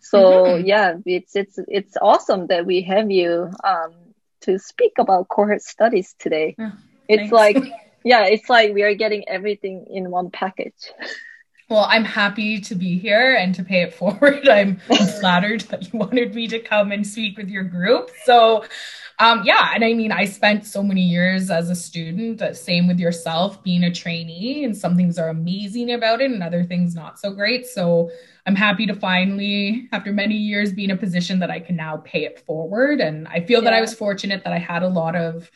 So 0.00 0.18
mm-hmm. 0.18 0.66
yeah, 0.66 0.96
it's 1.06 1.34
it's 1.34 1.58
it's 1.66 1.96
awesome 2.00 2.48
that 2.48 2.66
we 2.66 2.82
have 2.82 3.10
you 3.10 3.50
um, 3.64 3.94
to 4.42 4.58
speak 4.58 4.92
about 4.98 5.28
cohort 5.28 5.62
studies 5.62 6.14
today. 6.18 6.56
Oh, 6.58 6.72
it's 7.08 7.32
like 7.32 7.56
yeah, 8.04 8.26
it's 8.26 8.50
like 8.50 8.74
we 8.74 8.82
are 8.82 8.94
getting 8.94 9.28
everything 9.28 9.86
in 9.90 10.10
one 10.10 10.30
package. 10.30 10.92
Well, 11.70 11.86
I'm 11.88 12.04
happy 12.04 12.60
to 12.60 12.74
be 12.74 12.98
here 12.98 13.34
and 13.34 13.54
to 13.54 13.64
pay 13.64 13.82
it 13.82 13.94
forward. 14.00 14.48
I'm 14.48 14.76
flattered 15.20 15.62
that 15.62 15.92
you 15.92 15.98
wanted 15.98 16.34
me 16.34 16.46
to 16.48 16.58
come 16.58 16.92
and 16.92 17.06
speak 17.06 17.38
with 17.38 17.48
your 17.48 17.64
group. 17.64 18.10
So, 18.24 18.64
um, 19.18 19.42
yeah, 19.44 19.70
and 19.74 19.84
I 19.84 19.94
mean, 19.94 20.12
I 20.12 20.24
spent 20.24 20.66
so 20.66 20.82
many 20.82 21.02
years 21.02 21.50
as 21.50 21.70
a 21.70 21.74
student, 21.74 22.42
uh, 22.42 22.52
same 22.52 22.88
with 22.88 22.98
yourself, 22.98 23.62
being 23.62 23.84
a 23.84 23.94
trainee, 23.94 24.64
and 24.64 24.76
some 24.76 24.96
things 24.96 25.18
are 25.18 25.28
amazing 25.28 25.92
about 25.92 26.20
it 26.20 26.30
and 26.30 26.42
other 26.42 26.64
things 26.64 26.94
not 26.94 27.18
so 27.18 27.32
great. 27.32 27.66
So, 27.66 28.10
I'm 28.46 28.56
happy 28.56 28.86
to 28.86 28.94
finally, 28.94 29.88
after 29.92 30.12
many 30.12 30.34
years, 30.34 30.72
be 30.72 30.84
in 30.84 30.90
a 30.90 30.96
position 30.96 31.38
that 31.38 31.50
I 31.50 31.60
can 31.60 31.76
now 31.76 31.98
pay 31.98 32.24
it 32.24 32.40
forward. 32.40 33.00
And 33.00 33.26
I 33.28 33.40
feel 33.40 33.62
yeah. 33.62 33.70
that 33.70 33.74
I 33.74 33.80
was 33.80 33.94
fortunate 33.94 34.44
that 34.44 34.52
I 34.52 34.58
had 34.58 34.82
a 34.82 34.88
lot 34.88 35.16
of 35.16 35.50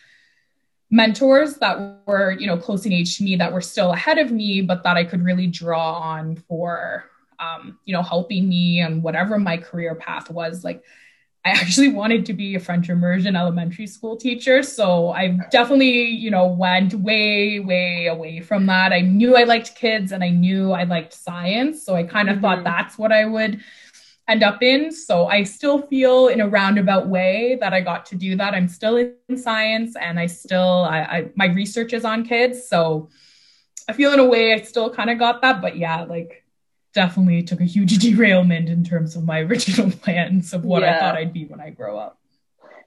mentors 0.90 1.54
that 1.56 2.00
were 2.06 2.32
you 2.32 2.46
know 2.46 2.56
close 2.56 2.86
in 2.86 2.92
age 2.92 3.18
to 3.18 3.24
me 3.24 3.36
that 3.36 3.52
were 3.52 3.60
still 3.60 3.92
ahead 3.92 4.16
of 4.16 4.32
me 4.32 4.62
but 4.62 4.82
that 4.82 4.96
i 4.96 5.04
could 5.04 5.22
really 5.22 5.46
draw 5.46 5.92
on 5.94 6.34
for 6.34 7.04
um, 7.38 7.78
you 7.84 7.92
know 7.92 8.02
helping 8.02 8.48
me 8.48 8.80
and 8.80 9.02
whatever 9.02 9.38
my 9.38 9.56
career 9.56 9.94
path 9.94 10.30
was. 10.30 10.64
Like 10.64 10.82
i 11.44 11.50
actually 11.60 11.88
wanted 11.88 12.26
to 12.26 12.32
be 12.32 12.54
a 12.54 12.60
french 12.60 12.88
immersion 12.88 13.36
elementary 13.36 13.86
school 13.86 14.16
teacher. 14.16 14.62
So 14.62 15.10
i 15.10 15.38
definitely 15.50 16.06
you 16.06 16.30
know 16.30 16.46
went 16.46 16.94
way 16.94 17.60
way 17.60 18.06
away 18.06 18.40
from 18.40 18.66
that. 18.66 18.92
I 18.92 19.00
knew 19.00 19.36
i 19.36 19.44
liked 19.44 19.76
kids 19.76 20.12
and 20.12 20.22
i 20.22 20.30
knew 20.30 20.72
i 20.72 20.84
liked 20.84 21.12
science. 21.12 21.82
So 21.84 21.94
i 21.94 22.02
kind 22.02 22.28
of 22.28 22.36
mm-hmm. 22.36 22.44
thought 22.44 22.64
that's 22.64 22.98
what 22.98 23.12
i 23.12 23.24
would 23.24 23.60
end 24.28 24.42
up 24.42 24.62
in. 24.62 24.92
So 24.92 25.26
I 25.26 25.42
still 25.42 25.82
feel 25.82 26.28
in 26.28 26.40
a 26.40 26.48
roundabout 26.48 27.08
way 27.08 27.56
that 27.60 27.72
I 27.72 27.80
got 27.80 28.06
to 28.06 28.14
do 28.14 28.36
that. 28.36 28.54
I'm 28.54 28.68
still 28.68 28.96
in 28.96 29.36
science 29.36 29.96
and 29.96 30.20
I 30.20 30.26
still 30.26 30.84
I, 30.84 30.98
I 31.00 31.30
my 31.34 31.46
research 31.46 31.92
is 31.92 32.04
on 32.04 32.24
kids. 32.24 32.68
So 32.68 33.08
I 33.88 33.94
feel 33.94 34.12
in 34.12 34.20
a 34.20 34.24
way 34.24 34.52
I 34.52 34.60
still 34.60 34.90
kind 34.90 35.10
of 35.10 35.18
got 35.18 35.40
that. 35.40 35.62
But 35.62 35.76
yeah, 35.76 36.02
like 36.04 36.44
definitely 36.92 37.42
took 37.42 37.60
a 37.60 37.64
huge 37.64 37.98
derailment 38.06 38.68
in 38.68 38.84
terms 38.84 39.16
of 39.16 39.24
my 39.24 39.40
original 39.48 39.90
plans 39.90 40.52
of 40.52 40.64
what 40.64 40.82
yeah. 40.82 40.96
I 40.96 41.00
thought 41.00 41.16
I'd 41.16 41.32
be 41.32 41.46
when 41.46 41.60
I 41.60 41.70
grow 41.70 41.98
up. 41.98 42.18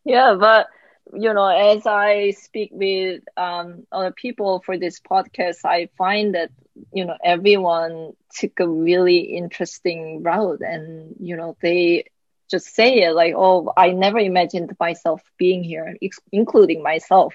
Yeah, 0.04 0.36
but 0.40 0.68
you 1.14 1.34
know, 1.34 1.48
as 1.48 1.86
I 1.86 2.32
speak 2.32 2.70
with 2.74 3.22
um, 3.38 3.86
other 3.92 4.12
people 4.12 4.62
for 4.66 4.78
this 4.78 5.00
podcast, 5.00 5.66
I 5.66 5.90
find 5.98 6.36
that 6.36 6.52
you 6.94 7.06
know 7.06 7.18
everyone 7.24 8.14
took 8.34 8.60
a 8.60 8.68
really 8.68 9.20
interesting 9.20 10.24
route, 10.24 10.62
and 10.62 11.16
you 11.20 11.36
know 11.36 11.56
they 11.62 12.06
just 12.50 12.74
say 12.74 13.02
it 13.04 13.12
like, 13.14 13.34
"Oh, 13.36 13.72
I 13.76 13.92
never 13.92 14.20
imagined 14.20 14.76
myself 14.80 15.22
being 15.38 15.64
here, 15.64 15.96
including 16.32 16.84
myself." 16.84 17.34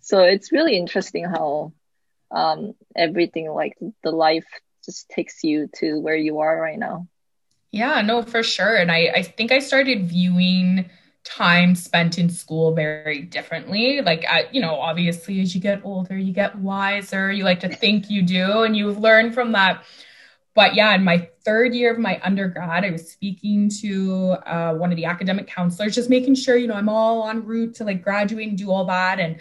So 0.00 0.20
it's 0.24 0.52
really 0.52 0.76
interesting 0.76 1.24
how 1.24 1.72
um, 2.30 2.74
everything, 2.96 3.50
like 3.50 3.76
the 4.02 4.10
life, 4.10 4.46
just 4.84 5.08
takes 5.10 5.44
you 5.44 5.68
to 5.76 6.00
where 6.00 6.16
you 6.16 6.40
are 6.40 6.60
right 6.60 6.78
now. 6.78 7.06
Yeah, 7.70 8.02
no, 8.02 8.22
for 8.22 8.42
sure. 8.42 8.76
And 8.76 8.90
I, 8.90 9.10
I 9.14 9.22
think 9.22 9.50
I 9.50 9.60
started 9.60 10.08
viewing 10.08 10.90
time 11.24 11.74
spent 11.74 12.18
in 12.18 12.28
school 12.28 12.74
very 12.74 13.22
differently. 13.22 14.00
Like, 14.00 14.24
I, 14.28 14.48
you 14.50 14.60
know, 14.60 14.74
obviously, 14.74 15.40
as 15.40 15.54
you 15.54 15.60
get 15.60 15.80
older, 15.84 16.16
you 16.16 16.32
get 16.32 16.56
wiser. 16.56 17.30
You 17.30 17.44
like 17.44 17.60
to 17.60 17.68
think 17.68 18.10
you 18.10 18.22
do, 18.22 18.62
and 18.62 18.76
you've 18.76 18.98
learned 18.98 19.34
from 19.34 19.52
that. 19.52 19.84
But 20.54 20.74
yeah, 20.74 20.94
in 20.94 21.02
my 21.04 21.30
third 21.44 21.74
year 21.74 21.92
of 21.92 21.98
my 21.98 22.20
undergrad, 22.22 22.84
I 22.84 22.90
was 22.90 23.10
speaking 23.10 23.70
to 23.80 24.32
uh, 24.44 24.74
one 24.74 24.90
of 24.90 24.96
the 24.96 25.06
academic 25.06 25.46
counselors, 25.46 25.94
just 25.94 26.10
making 26.10 26.34
sure, 26.34 26.56
you 26.56 26.66
know, 26.66 26.74
I'm 26.74 26.90
all 26.90 27.22
on 27.22 27.46
route 27.46 27.74
to 27.76 27.84
like 27.84 28.02
graduate 28.02 28.48
and 28.48 28.58
do 28.58 28.70
all 28.70 28.84
that. 28.84 29.18
And 29.18 29.40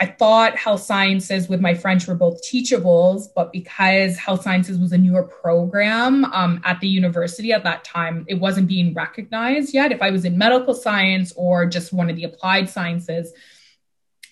I 0.00 0.06
thought 0.06 0.56
health 0.56 0.82
sciences 0.82 1.48
with 1.48 1.60
my 1.60 1.74
French 1.74 2.06
were 2.06 2.14
both 2.14 2.40
teachables, 2.44 3.26
but 3.34 3.52
because 3.52 4.16
health 4.16 4.42
sciences 4.42 4.78
was 4.78 4.92
a 4.92 4.98
newer 4.98 5.24
program 5.24 6.24
um, 6.26 6.60
at 6.64 6.78
the 6.80 6.86
university 6.86 7.52
at 7.52 7.64
that 7.64 7.82
time, 7.82 8.24
it 8.28 8.34
wasn't 8.34 8.68
being 8.68 8.94
recognized 8.94 9.74
yet. 9.74 9.90
If 9.90 10.00
I 10.00 10.10
was 10.10 10.24
in 10.24 10.38
medical 10.38 10.72
science 10.72 11.32
or 11.36 11.66
just 11.66 11.92
one 11.92 12.08
of 12.08 12.14
the 12.14 12.24
applied 12.24 12.70
sciences, 12.70 13.32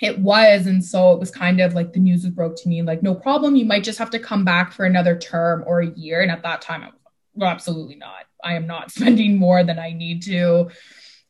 it 0.01 0.19
was. 0.21 0.67
And 0.67 0.85
so 0.85 1.13
it 1.13 1.19
was 1.19 1.33
kind 1.33 1.61
of 1.61 1.75
like 1.75 1.93
the 1.93 1.99
news 1.99 2.23
was 2.23 2.33
broke 2.33 2.57
to 2.63 2.69
me 2.69 2.83
like, 2.83 3.03
no 3.03 3.15
problem, 3.15 3.57
you 3.57 3.65
might 3.65 3.83
just 3.83 3.99
have 3.99 4.11
to 4.11 4.21
come 4.21 4.45
back 4.45 4.73
for 4.73 4.85
another 4.85 5.19
term 5.19 5.65
or 5.67 5.81
a 5.81 5.91
year. 5.91 6.21
And 6.21 6.31
at 6.31 6.43
that 6.43 6.63
time, 6.63 6.83
I 6.83 6.87
was 6.87 6.95
like, 7.05 7.15
well, 7.35 7.51
absolutely 7.51 7.97
not. 7.97 8.27
I 8.45 8.55
am 8.55 8.69
not 8.69 8.91
spending 8.93 9.37
more 9.37 9.65
than 9.65 9.81
I 9.81 9.93
need 9.93 10.23
to 10.25 10.71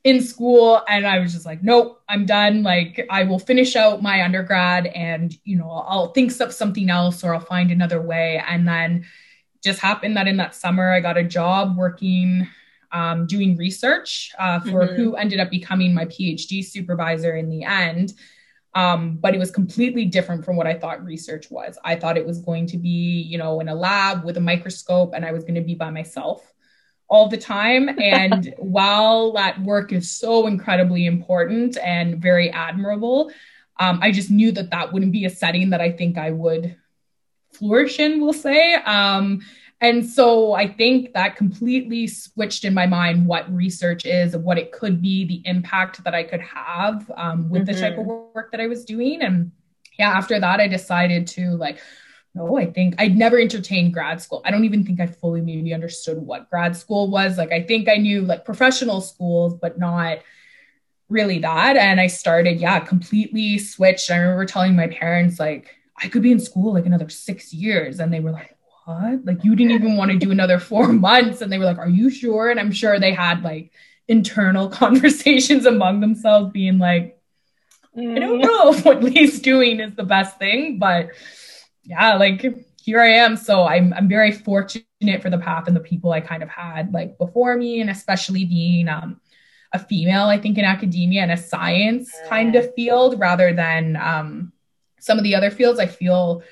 in 0.07 0.23
school 0.23 0.85
and 0.87 1.05
I 1.05 1.19
was 1.19 1.33
just 1.33 1.45
like, 1.45 1.65
nope, 1.65 2.01
I'm 2.09 2.27
done. 2.27 2.63
Like 2.63 3.05
I 3.11 3.25
will 3.25 3.41
finish 3.41 3.75
out 3.75 4.03
my 4.03 4.23
undergrad 4.23 4.87
and 4.87 5.37
you 5.43 5.59
know, 5.59 5.69
I'll 5.69 6.13
think 6.13 6.41
of 6.41 6.53
something 6.53 6.89
else 6.89 7.25
or 7.25 7.35
I'll 7.35 7.41
find 7.41 7.73
another 7.73 8.01
way. 8.01 8.41
And 8.47 8.69
then 8.69 9.05
just 9.65 9.81
happened 9.81 10.17
that 10.17 10.29
in 10.29 10.37
that 10.37 10.55
summer 10.55 10.93
I 10.93 11.01
got 11.01 11.19
a 11.19 11.25
job 11.25 11.77
working 11.77 12.47
um, 12.93 13.27
doing 13.27 13.57
research 13.57 14.31
uh, 14.39 14.61
for 14.61 14.87
mm-hmm. 14.87 14.95
who 14.95 15.17
ended 15.17 15.41
up 15.41 15.51
becoming 15.51 15.93
my 15.93 16.05
PhD 16.05 16.65
supervisor 16.65 17.35
in 17.35 17.51
the 17.51 17.65
end. 17.65 18.13
Um, 18.77 19.17
but 19.17 19.35
it 19.35 19.39
was 19.39 19.51
completely 19.51 20.05
different 20.05 20.45
from 20.45 20.55
what 20.55 20.69
I 20.69 20.75
thought 20.75 21.05
research 21.05 21.51
was. 21.51 21.81
I 21.83 21.97
thought 21.97 22.17
it 22.17 22.27
was 22.27 22.39
going 22.41 22.67
to 22.69 22.79
be, 22.79 23.23
you 23.23 23.39
know, 23.39 23.59
in 23.59 23.69
a 23.69 23.75
lab 23.75 24.23
with 24.23 24.37
a 24.37 24.41
microscope 24.41 25.15
and 25.15 25.25
I 25.25 25.33
was 25.33 25.43
going 25.43 25.57
to 25.57 25.63
be 25.63 25.75
by 25.75 25.91
myself 25.91 26.53
all 27.09 27.29
the 27.29 27.37
time. 27.37 28.01
And 28.01 28.55
while 28.59 29.33
that 29.33 29.61
work 29.63 29.93
is 29.93 30.11
so 30.11 30.47
incredibly 30.47 31.07
important 31.07 31.79
and 31.79 32.21
very 32.21 32.51
admirable, 32.51 33.31
um, 33.79 33.99
I 34.03 34.11
just 34.11 34.31
knew 34.31 34.53
that 34.53 34.71
that 34.71 34.93
wouldn't 34.93 35.13
be 35.13 35.25
a 35.25 35.31
setting 35.31 35.71
that 35.71 35.81
I 35.81 35.93
think 35.93 36.19
I 36.19 36.31
would 36.31 36.77
flourish 37.53 37.99
in, 37.99 38.21
we'll 38.21 38.33
say. 38.33 38.75
Um, 38.75 39.41
and 39.81 40.07
so 40.09 40.55
I 40.55 40.69
think 40.69 41.13
that 41.13 41.37
completely 41.37 42.07
switched 42.07 42.65
in 42.65 42.73
my 42.73 42.87
mind 42.87 43.27
what 43.27 43.53
research 43.53 44.07
is, 44.07 44.35
what 44.35 44.59
it 44.59 44.73
could 44.73 45.03
be, 45.03 45.27
the 45.27 45.43
impact 45.45 46.03
that 46.05 46.15
I 46.15 46.23
could 46.23 46.41
have 46.41 47.11
um, 47.15 47.51
with 47.51 47.63
mm-hmm. 47.63 47.73
the 47.73 47.81
type 47.81 47.99
of 47.99 48.07
mm-hmm. 48.07 48.35
work 48.35 48.53
that 48.53 48.61
I 48.61 48.69
was 48.69 48.87
doing. 48.87 49.21
And 49.21 49.53
yeah, 49.99 50.11
after 50.11 50.41
that, 50.41 50.61
I 50.61 50.69
decided 50.69 51.27
to 51.29 51.51
like, 51.51 51.79
no, 52.37 52.59
I 52.59 52.67
think 52.67 52.97
I'd 52.99 53.17
never 53.17 53.41
entertained 53.41 53.95
grad 53.95 54.21
school. 54.21 54.43
I 54.45 54.51
don't 54.51 54.67
even 54.67 54.85
think 54.85 55.01
I 55.01 55.07
fully 55.07 55.41
maybe 55.41 55.73
understood 55.73 56.19
what 56.19 56.51
grad 56.51 56.77
school 56.77 57.09
was. 57.09 57.39
Like, 57.39 57.51
I 57.51 57.63
think 57.63 57.89
I 57.89 57.97
knew 57.97 58.21
like 58.21 58.45
professional 58.45 59.01
schools, 59.01 59.55
but 59.55 59.79
not 59.79 60.19
really 61.09 61.39
that. 61.39 61.79
And 61.79 61.99
I 61.99 62.09
started, 62.09 62.61
yeah, 62.61 62.79
completely 62.81 63.57
switched. 63.57 64.11
I 64.11 64.19
remember 64.19 64.45
telling 64.45 64.77
my 64.77 64.89
parents, 64.89 65.41
like, 65.41 65.75
I 65.97 66.09
could 66.09 66.21
be 66.21 66.31
in 66.31 66.39
school 66.39 66.75
like 66.75 66.85
another 66.85 67.09
six 67.09 67.55
years. 67.55 68.01
And 68.01 68.13
they 68.13 68.21
were 68.21 68.33
like, 68.33 68.55
what? 68.85 69.25
Like, 69.25 69.43
you 69.43 69.57
didn't 69.57 69.73
even 69.73 69.97
want 69.97 70.11
to 70.11 70.19
do 70.19 70.31
another 70.31 70.59
four 70.59 70.89
months. 70.93 71.41
And 71.41 71.51
they 71.51 71.57
were 71.57 71.65
like, 71.65 71.79
are 71.79 71.89
you 71.89 72.11
sure? 72.11 72.51
And 72.51 72.61
I'm 72.61 72.71
sure 72.71 73.01
they 73.01 73.15
had 73.15 73.43
like 73.43 73.73
internal 74.09 74.69
conversations 74.83 75.65
among 75.65 76.01
themselves, 76.01 76.53
being 76.53 76.77
like, 76.79 77.19
I 77.97 78.19
don't 78.19 78.43
mm. 78.43 78.43
know 78.43 78.75
if 78.75 78.85
what 78.85 79.03
Leigh's 79.03 79.41
doing 79.41 79.81
is 79.81 79.95
the 79.95 80.05
best 80.05 80.39
thing, 80.39 80.79
but 80.79 81.13
yeah, 81.87 82.15
like 82.15 82.45
here 82.83 83.01
I 83.01 83.09
am. 83.09 83.37
So 83.37 83.65
I'm 83.65 83.93
I'm 83.95 84.09
very 84.09 84.33
fortunate 84.33 85.23
for 85.23 85.31
the 85.31 85.39
path 85.39 85.67
and 85.67 85.77
the 85.77 85.81
people 85.81 86.13
I 86.13 86.21
kind 86.21 86.43
of 86.43 86.49
had 86.49 86.93
like 86.93 87.19
before 87.19 87.57
me, 87.57 87.81
and 87.81 87.91
especially 87.91 88.45
being 88.45 88.89
um, 88.89 89.21
a 89.73 89.79
female, 89.79 90.27
I 90.27 90.39
think 90.39 90.59
in 90.59 90.65
academia 90.65 91.23
and 91.23 91.33
a 91.33 91.37
science 91.37 92.11
kind 92.29 92.55
of 92.57 92.75
field 92.75 93.19
rather 93.19 93.53
than 93.53 93.97
um, 93.97 94.53
some 95.01 95.19
of 95.19 95.25
the 95.25 95.35
other 95.35 95.51
fields. 95.51 95.79
I 95.79 95.87
feel 95.87 96.43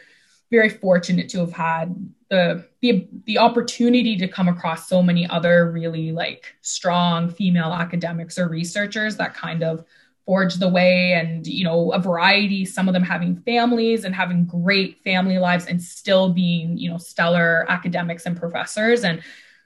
very 0.51 0.69
fortunate 0.69 1.29
to 1.31 1.41
have 1.41 1.53
had 1.53 1.95
the 2.31 2.65
the 2.81 3.09
the 3.27 3.39
opportunity 3.39 4.17
to 4.17 4.29
come 4.29 4.49
across 4.49 4.89
so 4.89 5.03
many 5.03 5.29
other 5.29 5.71
really 5.71 6.13
like 6.13 6.55
strong 6.63 7.29
female 7.31 7.73
academics 7.73 8.39
or 8.39 8.49
researchers 8.49 9.17
that 9.17 9.35
kind 9.35 9.63
of 9.63 9.85
forge 10.27 10.55
the 10.55 10.69
way 10.69 11.13
and 11.13 11.47
you 11.47 11.65
know 11.65 11.93
a 11.93 11.99
variety 11.99 12.65
some 12.65 12.89
of 12.89 12.95
them 12.95 13.03
having 13.03 13.37
families 13.43 14.05
and 14.05 14.15
having 14.15 14.47
great 14.47 15.03
family 15.05 15.39
lives 15.39 15.67
and 15.67 15.83
still 15.83 16.33
being 16.33 16.79
you 16.79 16.91
know 16.91 16.99
stellar 16.99 17.67
academics 17.69 18.27
and 18.27 18.37
professors. 18.37 19.05
And 19.05 19.23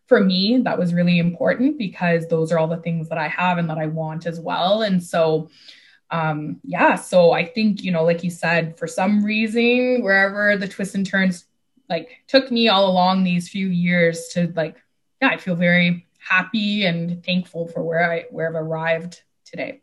for 0.06 0.20
me 0.20 0.58
that 0.64 0.78
was 0.78 0.94
really 0.94 1.18
important 1.18 1.78
because 1.78 2.26
those 2.26 2.50
are 2.50 2.58
all 2.58 2.66
the 2.66 2.78
things 2.78 3.08
that 3.08 3.18
i 3.18 3.28
have 3.28 3.58
and 3.58 3.68
that 3.70 3.78
i 3.78 3.86
want 3.86 4.26
as 4.26 4.40
well. 4.40 4.82
And 4.82 5.02
so 5.02 5.48
um 6.10 6.58
yeah 6.64 6.94
so 6.94 7.32
i 7.32 7.44
think 7.44 7.82
you 7.82 7.92
know 7.92 8.02
like 8.02 8.24
you 8.24 8.30
said 8.30 8.78
for 8.78 8.86
some 8.86 9.22
reason 9.22 10.02
wherever 10.02 10.56
the 10.56 10.66
twists 10.66 10.94
and 10.94 11.06
turns 11.06 11.44
like 11.88 12.22
took 12.26 12.50
me 12.50 12.68
all 12.68 12.90
along 12.90 13.24
these 13.24 13.48
few 13.48 13.68
years 13.68 14.28
to 14.28 14.50
like 14.56 14.76
yeah 15.20 15.28
i 15.28 15.36
feel 15.36 15.54
very 15.54 16.06
happy 16.18 16.86
and 16.86 17.22
thankful 17.24 17.68
for 17.68 17.82
where 17.82 18.10
i 18.10 18.24
where 18.30 18.48
i've 18.48 18.54
arrived 18.54 19.22
today 19.44 19.82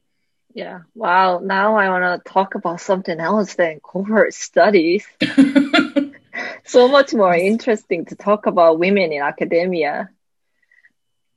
yeah. 0.56 0.80
Wow. 0.96 1.40
Now 1.40 1.76
I 1.76 1.90
want 1.90 2.24
to 2.24 2.32
talk 2.32 2.56
about 2.56 2.80
something 2.80 3.20
else 3.20 3.56
than 3.56 3.82
cohort 3.82 4.34
studies. 4.34 5.06
so 6.64 6.88
much 6.88 7.14
more 7.14 7.36
interesting 7.36 8.06
to 8.06 8.16
talk 8.16 8.46
about 8.46 8.80
women 8.80 9.12
in 9.12 9.22
academia. 9.22 10.10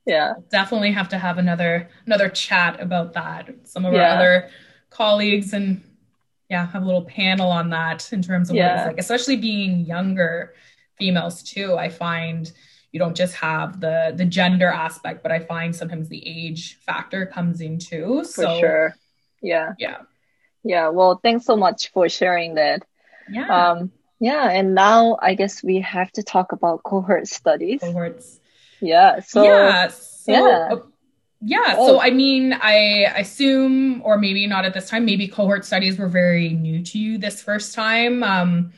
yeah. 0.05 0.35
definitely 0.49 0.93
have 0.93 1.09
to 1.09 1.17
have 1.17 1.37
another 1.37 1.89
another 2.05 2.29
chat 2.29 2.81
about 2.81 3.13
that. 3.13 3.49
Some 3.65 3.85
of 3.85 3.93
yeah. 3.93 3.99
our 3.99 4.15
other 4.15 4.49
colleagues 4.89 5.51
and 5.51 5.83
yeah, 6.49 6.65
have 6.67 6.81
a 6.81 6.85
little 6.85 7.03
panel 7.03 7.51
on 7.51 7.71
that 7.71 8.11
in 8.13 8.21
terms 8.21 8.49
of 8.49 8.55
yeah. 8.55 8.69
what 8.69 8.77
it's 8.77 8.87
like, 8.87 8.99
especially 8.99 9.35
being 9.35 9.85
younger 9.85 10.53
females 10.97 11.43
too. 11.43 11.75
I 11.75 11.89
find 11.89 12.49
you 12.93 12.99
don't 12.99 13.17
just 13.17 13.35
have 13.35 13.81
the 13.81 14.13
the 14.15 14.23
gender 14.23 14.67
aspect, 14.67 15.23
but 15.23 15.33
I 15.33 15.39
find 15.39 15.75
sometimes 15.75 16.07
the 16.07 16.25
age 16.25 16.79
factor 16.85 17.25
comes 17.25 17.59
in 17.59 17.79
too. 17.79 18.23
For 18.23 18.43
so, 18.43 18.59
sure. 18.61 18.95
Yeah. 19.41 19.73
Yeah. 19.77 19.97
Yeah. 20.63 20.89
Well, 20.89 21.19
thanks 21.23 21.45
so 21.45 21.55
much 21.55 21.91
for 21.91 22.09
sharing 22.09 22.55
that. 22.55 22.83
Yeah. 23.29 23.47
Um, 23.47 23.91
yeah. 24.19 24.49
And 24.49 24.75
now 24.75 25.17
I 25.21 25.35
guess 25.35 25.63
we 25.63 25.81
have 25.81 26.11
to 26.13 26.23
talk 26.23 26.51
about 26.51 26.83
cohort 26.83 27.27
studies. 27.27 27.81
Cohorts. 27.81 28.39
Yeah. 28.81 29.19
So, 29.21 29.43
yeah. 29.43 29.87
So, 29.87 30.31
yeah. 30.31 30.69
Uh, 30.71 30.79
yeah. 31.41 31.75
Oh. 31.77 31.87
So, 31.87 32.01
I 32.01 32.11
mean, 32.11 32.53
I 32.53 33.13
assume, 33.15 34.01
or 34.03 34.17
maybe 34.17 34.45
not 34.47 34.65
at 34.65 34.73
this 34.73 34.89
time, 34.89 35.05
maybe 35.05 35.27
cohort 35.27 35.63
studies 35.65 35.97
were 35.97 36.09
very 36.09 36.49
new 36.49 36.83
to 36.83 36.99
you 36.99 37.17
this 37.17 37.41
first 37.41 37.73
time. 37.73 38.23
Um, 38.23 38.73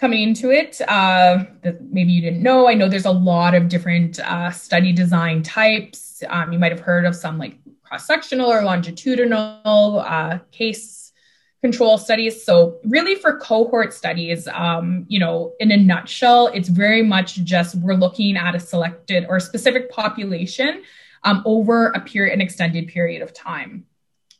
coming 0.00 0.22
into 0.22 0.50
it 0.50 0.80
uh, 0.88 1.44
that 1.62 1.82
maybe 1.92 2.10
you 2.10 2.22
didn't 2.22 2.42
know. 2.42 2.66
I 2.66 2.74
know 2.74 2.88
there's 2.88 3.04
a 3.04 3.10
lot 3.10 3.54
of 3.54 3.68
different 3.68 4.18
uh, 4.20 4.50
study 4.50 4.92
design 4.92 5.42
types. 5.42 6.22
Um, 6.26 6.52
you 6.52 6.58
might 6.58 6.72
have 6.72 6.80
heard 6.80 7.04
of 7.04 7.14
some 7.14 7.38
like 7.38 7.58
cross 7.90 8.06
sectional 8.06 8.50
or 8.50 8.62
longitudinal 8.62 10.04
uh, 10.06 10.38
case 10.52 11.12
control 11.60 11.98
studies. 11.98 12.44
So, 12.44 12.78
really, 12.84 13.16
for 13.16 13.38
cohort 13.38 13.92
studies, 13.92 14.48
um, 14.48 15.04
you 15.08 15.18
know, 15.18 15.52
in 15.60 15.72
a 15.72 15.76
nutshell, 15.76 16.46
it's 16.48 16.68
very 16.68 17.02
much 17.02 17.34
just 17.44 17.74
we're 17.74 17.94
looking 17.94 18.36
at 18.36 18.54
a 18.54 18.60
selected 18.60 19.26
or 19.28 19.40
specific 19.40 19.90
population 19.90 20.82
um, 21.24 21.42
over 21.44 21.88
a 21.88 22.00
period, 22.00 22.32
an 22.32 22.40
extended 22.40 22.88
period 22.88 23.22
of 23.22 23.34
time. 23.34 23.84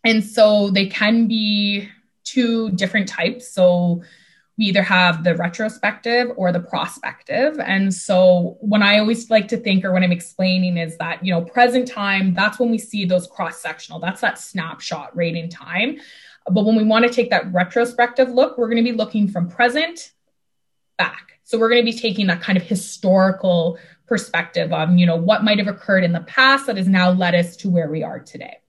And 0.05 0.25
so 0.25 0.71
they 0.71 0.87
can 0.87 1.27
be 1.27 1.89
two 2.25 2.71
different 2.71 3.09
types. 3.09 3.51
So 3.53 4.03
we 4.61 4.67
either 4.67 4.83
have 4.83 5.25
the 5.25 5.35
retrospective 5.37 6.31
or 6.37 6.53
the 6.53 6.61
prospective. 6.61 7.59
And 7.59 7.93
so 7.93 8.59
when 8.61 8.83
I 8.83 8.99
always 8.99 9.31
like 9.31 9.49
to 9.49 9.57
think 9.57 9.87
or 9.87 9.93
when 9.93 10.05
I'm 10.05 10.13
explaining 10.13 10.77
is 10.77 10.99
that, 10.99 11.25
you 11.25 11.33
know, 11.33 11.41
present 11.41 11.89
time, 11.89 12.35
that's 12.35 12.59
when 12.59 12.71
we 12.71 12.77
see 12.77 13.07
those 13.07 13.27
cross 13.27 13.63
sectional, 13.63 14.01
that's 14.01 14.21
that 14.21 14.39
snapshot 14.39 15.17
right 15.17 15.35
in 15.35 15.49
time. 15.49 15.99
But 16.45 16.67
when 16.67 16.77
we 16.77 16.85
want 16.85 17.07
to 17.07 17.11
take 17.11 17.31
that 17.31 17.51
retrospective 17.55 18.29
look, 18.29 18.59
we're 18.59 18.69
going 18.69 18.85
to 18.85 18.93
be 18.93 18.97
looking 18.97 19.29
from 19.29 19.49
present 19.49 20.13
back. 20.99 21.41
So 21.45 21.59
we're 21.59 21.71
going 21.71 21.85
to 21.85 21.91
be 21.91 21.99
taking 21.99 22.27
that 22.27 22.43
kind 22.43 22.59
of 22.59 22.63
historical 22.63 23.79
perspective 24.07 24.75
on, 24.75 24.99
you 24.99 25.07
know, 25.07 25.17
what 25.17 25.43
might 25.43 25.59
have 25.59 25.69
occurred 25.69 26.05
in 26.05 26.13
the 26.13 26.21
past 26.21 26.67
that 26.67 26.77
has 26.77 26.87
now 26.87 27.13
led 27.13 27.35
us 27.35 27.57
to 27.57 27.71
where 27.71 27.89
we 27.89 28.03
are 28.03 28.19
today. 28.19 28.60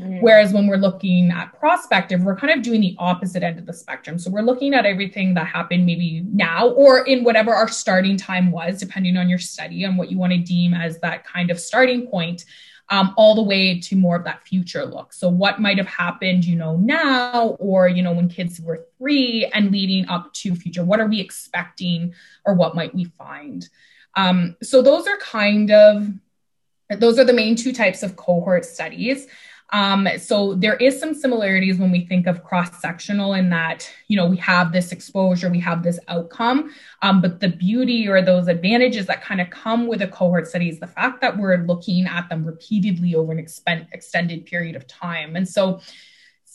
Mm. 0.00 0.22
Whereas 0.22 0.52
when 0.52 0.66
we're 0.66 0.76
looking 0.76 1.30
at 1.30 1.52
prospective, 1.58 2.22
we're 2.22 2.36
kind 2.36 2.52
of 2.52 2.62
doing 2.62 2.80
the 2.80 2.96
opposite 2.98 3.42
end 3.42 3.58
of 3.58 3.66
the 3.66 3.72
spectrum. 3.72 4.18
So 4.18 4.30
we're 4.30 4.40
looking 4.40 4.72
at 4.72 4.86
everything 4.86 5.34
that 5.34 5.46
happened 5.46 5.84
maybe 5.84 6.24
now 6.32 6.70
or 6.70 7.06
in 7.06 7.22
whatever 7.22 7.54
our 7.54 7.68
starting 7.68 8.16
time 8.16 8.50
was, 8.50 8.78
depending 8.78 9.16
on 9.16 9.28
your 9.28 9.38
study 9.38 9.84
and 9.84 9.98
what 9.98 10.10
you 10.10 10.18
want 10.18 10.32
to 10.32 10.38
deem 10.38 10.72
as 10.72 10.98
that 11.00 11.24
kind 11.24 11.50
of 11.50 11.60
starting 11.60 12.06
point, 12.06 12.44
um, 12.88 13.14
all 13.16 13.34
the 13.34 13.42
way 13.42 13.78
to 13.78 13.94
more 13.94 14.16
of 14.16 14.24
that 14.24 14.46
future 14.46 14.84
look. 14.84 15.12
So 15.12 15.28
what 15.28 15.60
might 15.60 15.78
have 15.78 15.86
happened, 15.86 16.44
you 16.44 16.56
know, 16.56 16.76
now 16.76 17.56
or, 17.60 17.86
you 17.88 18.02
know, 18.02 18.12
when 18.12 18.28
kids 18.28 18.60
were 18.60 18.86
three 18.98 19.48
and 19.52 19.70
leading 19.70 20.08
up 20.08 20.32
to 20.34 20.54
future, 20.56 20.84
what 20.84 20.98
are 20.98 21.06
we 21.06 21.20
expecting 21.20 22.14
or 22.44 22.54
what 22.54 22.74
might 22.74 22.94
we 22.94 23.04
find? 23.04 23.68
Um, 24.16 24.56
so 24.62 24.82
those 24.82 25.06
are 25.06 25.18
kind 25.18 25.70
of, 25.70 26.08
those 26.98 27.20
are 27.20 27.24
the 27.24 27.32
main 27.32 27.54
two 27.54 27.72
types 27.72 28.02
of 28.02 28.16
cohort 28.16 28.64
studies. 28.64 29.28
Um, 29.72 30.08
so 30.18 30.54
there 30.54 30.76
is 30.76 30.98
some 30.98 31.14
similarities 31.14 31.78
when 31.78 31.92
we 31.92 32.04
think 32.04 32.26
of 32.26 32.42
cross-sectional 32.42 33.34
in 33.34 33.50
that, 33.50 33.88
you 34.08 34.16
know, 34.16 34.26
we 34.26 34.36
have 34.38 34.72
this 34.72 34.90
exposure, 34.90 35.48
we 35.48 35.60
have 35.60 35.82
this 35.82 35.98
outcome, 36.08 36.74
um, 37.02 37.20
but 37.20 37.40
the 37.40 37.48
beauty 37.48 38.08
or 38.08 38.20
those 38.20 38.48
advantages 38.48 39.06
that 39.06 39.22
kind 39.22 39.40
of 39.40 39.48
come 39.50 39.86
with 39.86 40.02
a 40.02 40.08
cohort 40.08 40.48
study 40.48 40.68
is 40.68 40.80
the 40.80 40.86
fact 40.86 41.20
that 41.20 41.38
we're 41.38 41.58
looking 41.58 42.06
at 42.06 42.28
them 42.28 42.44
repeatedly 42.44 43.14
over 43.14 43.32
an 43.32 43.86
extended 43.92 44.46
period 44.46 44.74
of 44.74 44.86
time. 44.86 45.36
And 45.36 45.48
so 45.48 45.80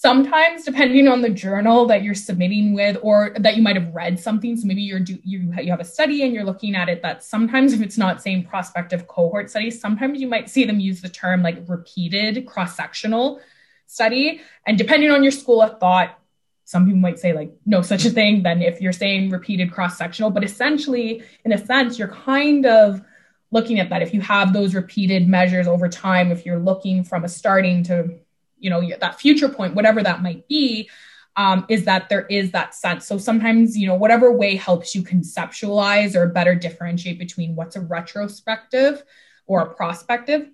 sometimes 0.05 0.63
depending 0.63 1.07
on 1.07 1.23
the 1.23 1.29
journal 1.31 1.87
that 1.87 2.03
you're 2.03 2.13
submitting 2.13 2.75
with 2.75 2.95
or 3.01 3.35
that 3.39 3.55
you 3.55 3.63
might 3.63 3.75
have 3.75 3.91
read 3.91 4.19
something. 4.19 4.55
So 4.55 4.67
maybe 4.67 4.83
you're 4.83 4.99
do, 4.99 5.17
you, 5.23 5.51
you 5.59 5.71
have 5.71 5.79
a 5.79 5.83
study 5.83 6.21
and 6.21 6.31
you're 6.31 6.43
looking 6.43 6.75
at 6.75 6.89
it 6.89 7.01
that 7.01 7.23
sometimes 7.23 7.73
if 7.73 7.81
it's 7.81 7.97
not 7.97 8.21
saying 8.21 8.45
prospective 8.45 9.07
cohort 9.07 9.49
study 9.49 9.71
sometimes 9.71 10.21
you 10.21 10.27
might 10.27 10.47
see 10.47 10.63
them 10.63 10.79
use 10.79 11.01
the 11.01 11.09
term 11.09 11.41
like 11.41 11.57
repeated 11.67 12.45
cross-sectional 12.45 13.41
study. 13.87 14.41
And 14.67 14.77
depending 14.77 15.09
on 15.09 15.23
your 15.23 15.31
school 15.31 15.59
of 15.63 15.79
thought 15.79 16.19
some 16.65 16.85
people 16.85 16.99
might 16.99 17.17
say 17.17 17.33
like 17.33 17.51
no 17.65 17.81
such 17.81 18.05
a 18.05 18.11
thing 18.11 18.43
then 18.43 18.61
if 18.61 18.81
you're 18.81 18.93
saying 18.93 19.31
repeated 19.31 19.71
cross-sectional. 19.71 20.29
But 20.29 20.43
essentially 20.43 21.23
in 21.45 21.51
a 21.51 21.57
sense 21.57 21.97
you're 21.97 22.09
kind 22.09 22.67
of 22.67 23.01
looking 23.49 23.79
at 23.79 23.89
that. 23.89 24.03
If 24.03 24.13
you 24.13 24.21
have 24.21 24.53
those 24.53 24.75
repeated 24.75 25.27
measures 25.27 25.67
over 25.67 25.89
time 25.89 26.31
if 26.31 26.45
you're 26.45 26.59
looking 26.59 27.03
from 27.03 27.23
a 27.23 27.27
starting 27.27 27.81
to 27.85 28.19
you 28.65 28.69
know 28.69 28.81
that 28.99 29.19
future 29.19 29.49
point 29.49 29.75
whatever 29.75 30.01
that 30.03 30.21
might 30.21 30.47
be 30.47 30.89
um, 31.37 31.65
is 31.69 31.83
that 31.85 32.07
there 32.07 32.25
is 32.27 32.51
that 32.51 32.73
sense. 32.73 33.05
So 33.05 33.17
sometimes 33.17 33.77
you 33.77 33.87
know 33.87 33.95
whatever 33.95 34.31
way 34.31 34.55
helps 34.55 34.95
you 34.95 35.03
conceptualize 35.03 36.15
or 36.15 36.27
better 36.27 36.55
differentiate 36.55 37.19
between 37.19 37.55
what's 37.55 37.75
a 37.75 37.81
retrospective 37.81 39.03
or 39.47 39.61
a 39.61 39.73
prospective 39.73 40.49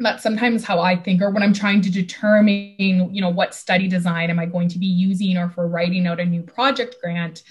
that's 0.00 0.24
sometimes 0.24 0.64
how 0.64 0.80
i 0.80 0.96
think 0.96 1.22
or 1.22 1.30
when 1.30 1.44
i'm 1.44 1.52
trying 1.52 1.80
to 1.80 1.88
determine 1.88 3.14
you 3.14 3.20
know 3.20 3.28
what 3.28 3.54
study 3.54 3.86
design 3.86 4.28
am 4.28 4.40
i 4.40 4.44
going 4.44 4.66
to 4.66 4.76
be 4.76 4.86
using 4.86 5.36
or 5.36 5.48
for 5.48 5.68
writing 5.68 6.08
out 6.08 6.18
a 6.18 6.24
new 6.24 6.42
project 6.42 6.96
grant 7.00 7.44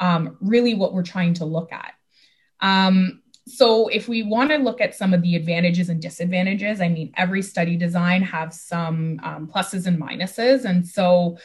um, 0.00 0.38
really 0.40 0.74
what 0.74 0.92
we're 0.92 1.02
trying 1.02 1.34
to 1.34 1.44
look 1.44 1.72
at. 1.72 1.94
Um, 2.60 3.19
so 3.50 3.88
if 3.88 4.08
we 4.08 4.22
want 4.22 4.50
to 4.50 4.56
look 4.56 4.80
at 4.80 4.94
some 4.94 5.12
of 5.12 5.22
the 5.22 5.36
advantages 5.36 5.88
and 5.88 6.00
disadvantages, 6.00 6.80
I 6.80 6.88
mean, 6.88 7.12
every 7.16 7.42
study 7.42 7.76
design 7.76 8.22
has 8.22 8.60
some 8.60 9.20
um, 9.22 9.48
pluses 9.48 9.86
and 9.86 10.00
minuses. 10.00 10.64
And 10.64 10.86
so 10.86 11.38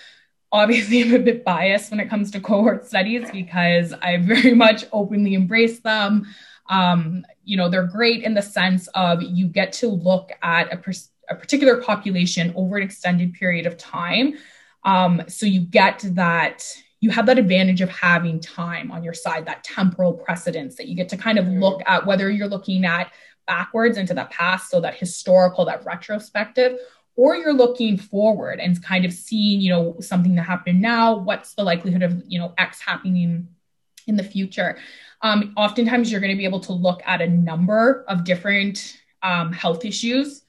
obviously 0.51 1.01
I'm 1.03 1.13
a 1.15 1.19
bit 1.19 1.43
biased 1.43 1.91
when 1.91 1.99
it 1.99 2.09
comes 2.09 2.31
to 2.31 2.39
cohort 2.39 2.85
studies 2.85 3.29
because 3.31 3.93
I 3.93 4.17
very 4.17 4.53
much 4.65 4.85
openly 4.91 5.33
embrace 5.33 5.79
them. 5.79 6.25
Um, 6.69 7.25
you 7.43 7.57
know, 7.57 7.69
they're 7.69 7.87
great 7.87 8.23
in 8.23 8.33
the 8.33 8.41
sense 8.41 8.87
of 8.95 9.21
you 9.21 9.47
get 9.47 9.73
to 9.73 9.87
look 9.87 10.31
at 10.41 10.73
a, 10.73 10.95
a 11.29 11.35
particular 11.35 11.81
population 11.81 12.53
over 12.55 12.77
an 12.77 12.83
extended 12.83 13.33
period 13.33 13.65
of 13.65 13.77
time. 13.77 14.35
Um, 14.83 15.23
so 15.27 15.45
you 15.45 15.61
get 15.61 16.03
that 16.11 16.63
you 17.05 17.11
have 17.11 17.27
that 17.27 17.37
advantage 17.37 17.81
of 17.81 17.89
having 17.89 18.39
time 18.39 18.91
on 18.91 19.03
your 19.03 19.13
side, 19.13 19.45
that 19.45 19.63
temporal 19.63 20.11
precedence 20.11 20.75
that 20.75 20.87
you 20.87 20.95
get 20.95 21.07
to 21.07 21.15
kind 21.15 21.37
of 21.37 21.47
look 21.47 21.83
at 21.85 22.03
whether 22.03 22.31
you're 22.31 22.47
looking 22.47 22.83
at 22.83 23.11
backwards 23.45 23.99
into 23.99 24.15
the 24.15 24.25
past, 24.31 24.71
so 24.71 24.81
that 24.81 24.95
historical, 24.95 25.65
that 25.65 25.85
retrospective, 25.85 26.79
or 27.15 27.35
you're 27.35 27.53
looking 27.53 27.95
forward 27.95 28.59
and 28.59 28.83
kind 28.83 29.05
of 29.05 29.13
seeing, 29.13 29.61
you 29.61 29.69
know, 29.69 29.95
something 29.99 30.33
that 30.33 30.41
happened 30.41 30.81
now, 30.81 31.15
what's 31.15 31.53
the 31.53 31.61
likelihood 31.61 32.01
of, 32.01 32.23
you 32.25 32.39
know, 32.39 32.55
X 32.57 32.81
happening 32.81 33.47
in 34.07 34.15
the 34.15 34.23
future. 34.23 34.79
Um, 35.21 35.53
oftentimes, 35.55 36.11
you're 36.11 36.21
going 36.21 36.33
to 36.33 36.37
be 36.37 36.45
able 36.45 36.61
to 36.61 36.73
look 36.73 37.03
at 37.05 37.21
a 37.21 37.27
number 37.27 38.03
of 38.07 38.23
different 38.23 38.99
um, 39.21 39.53
health 39.53 39.85
issues 39.85 40.41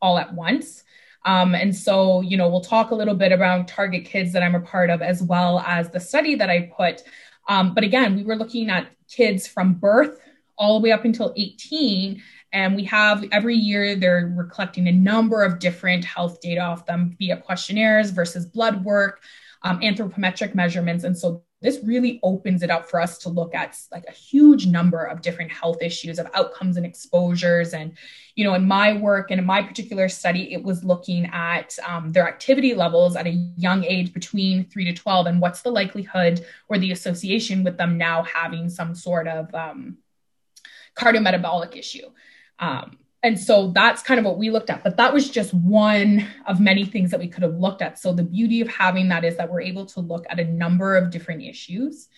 all 0.00 0.18
at 0.18 0.34
once. 0.34 0.82
Um, 1.24 1.54
and 1.54 1.74
so, 1.74 2.20
you 2.20 2.36
know, 2.36 2.48
we'll 2.48 2.60
talk 2.60 2.90
a 2.90 2.94
little 2.94 3.14
bit 3.14 3.32
about 3.32 3.68
Target 3.68 4.04
Kids 4.04 4.32
that 4.32 4.42
I'm 4.42 4.54
a 4.54 4.60
part 4.60 4.90
of, 4.90 5.02
as 5.02 5.22
well 5.22 5.60
as 5.60 5.90
the 5.90 6.00
study 6.00 6.34
that 6.34 6.50
I 6.50 6.72
put. 6.76 7.02
Um, 7.48 7.74
but 7.74 7.84
again, 7.84 8.16
we 8.16 8.24
were 8.24 8.36
looking 8.36 8.70
at 8.70 8.88
kids 9.08 9.46
from 9.46 9.74
birth 9.74 10.18
all 10.56 10.78
the 10.78 10.84
way 10.84 10.92
up 10.92 11.04
until 11.04 11.32
18. 11.36 12.22
And 12.52 12.76
we 12.76 12.84
have 12.84 13.24
every 13.32 13.56
year 13.56 13.96
they're 13.96 14.32
we're 14.36 14.44
collecting 14.44 14.86
a 14.86 14.92
number 14.92 15.42
of 15.42 15.58
different 15.58 16.04
health 16.04 16.40
data 16.40 16.60
off 16.60 16.86
them 16.86 17.16
via 17.18 17.38
questionnaires 17.38 18.10
versus 18.10 18.44
blood 18.44 18.84
work, 18.84 19.22
um, 19.62 19.80
anthropometric 19.80 20.54
measurements. 20.54 21.04
And 21.04 21.16
so 21.16 21.42
this 21.62 21.78
really 21.82 22.20
opens 22.22 22.62
it 22.62 22.70
up 22.70 22.88
for 22.88 23.00
us 23.00 23.18
to 23.18 23.28
look 23.28 23.54
at 23.54 23.78
like 23.90 24.04
a 24.08 24.12
huge 24.12 24.66
number 24.66 25.04
of 25.04 25.22
different 25.22 25.50
health 25.50 25.80
issues 25.80 26.18
of 26.18 26.28
outcomes 26.34 26.76
and 26.76 26.84
exposures. 26.84 27.72
And 27.72 27.96
you 28.34 28.44
know 28.44 28.54
in 28.54 28.66
my 28.66 28.94
work 28.94 29.30
and 29.30 29.38
in 29.38 29.46
my 29.46 29.62
particular 29.62 30.08
study 30.08 30.52
it 30.52 30.62
was 30.62 30.84
looking 30.84 31.26
at 31.26 31.76
um, 31.86 32.12
their 32.12 32.26
activity 32.26 32.74
levels 32.74 33.16
at 33.16 33.26
a 33.26 33.30
young 33.56 33.84
age 33.84 34.12
between 34.12 34.64
3 34.64 34.86
to 34.86 34.92
12 34.92 35.26
and 35.26 35.40
what's 35.40 35.62
the 35.62 35.70
likelihood 35.70 36.44
or 36.68 36.78
the 36.78 36.92
association 36.92 37.62
with 37.62 37.76
them 37.76 37.98
now 37.98 38.22
having 38.22 38.68
some 38.68 38.94
sort 38.94 39.28
of 39.28 39.54
um, 39.54 39.98
cardiometabolic 40.96 41.76
issue. 41.76 42.10
Um, 42.58 42.98
and 43.22 43.38
so 43.38 43.70
that's 43.72 44.02
kind 44.02 44.18
of 44.18 44.26
what 44.26 44.38
we 44.38 44.50
looked 44.50 44.70
at 44.70 44.82
but 44.82 44.96
that 44.96 45.12
was 45.12 45.30
just 45.30 45.52
one 45.54 46.26
of 46.46 46.60
many 46.60 46.84
things 46.84 47.10
that 47.10 47.20
we 47.20 47.28
could 47.28 47.42
have 47.42 47.56
looked 47.56 47.82
at 47.82 47.98
so 47.98 48.12
the 48.12 48.22
beauty 48.22 48.60
of 48.60 48.68
having 48.68 49.08
that 49.08 49.24
is 49.24 49.36
that 49.36 49.50
we're 49.50 49.60
able 49.60 49.86
to 49.86 50.00
look 50.00 50.24
at 50.28 50.40
a 50.40 50.44
number 50.44 50.96
of 50.96 51.10
different 51.10 51.42
issues 51.42 52.08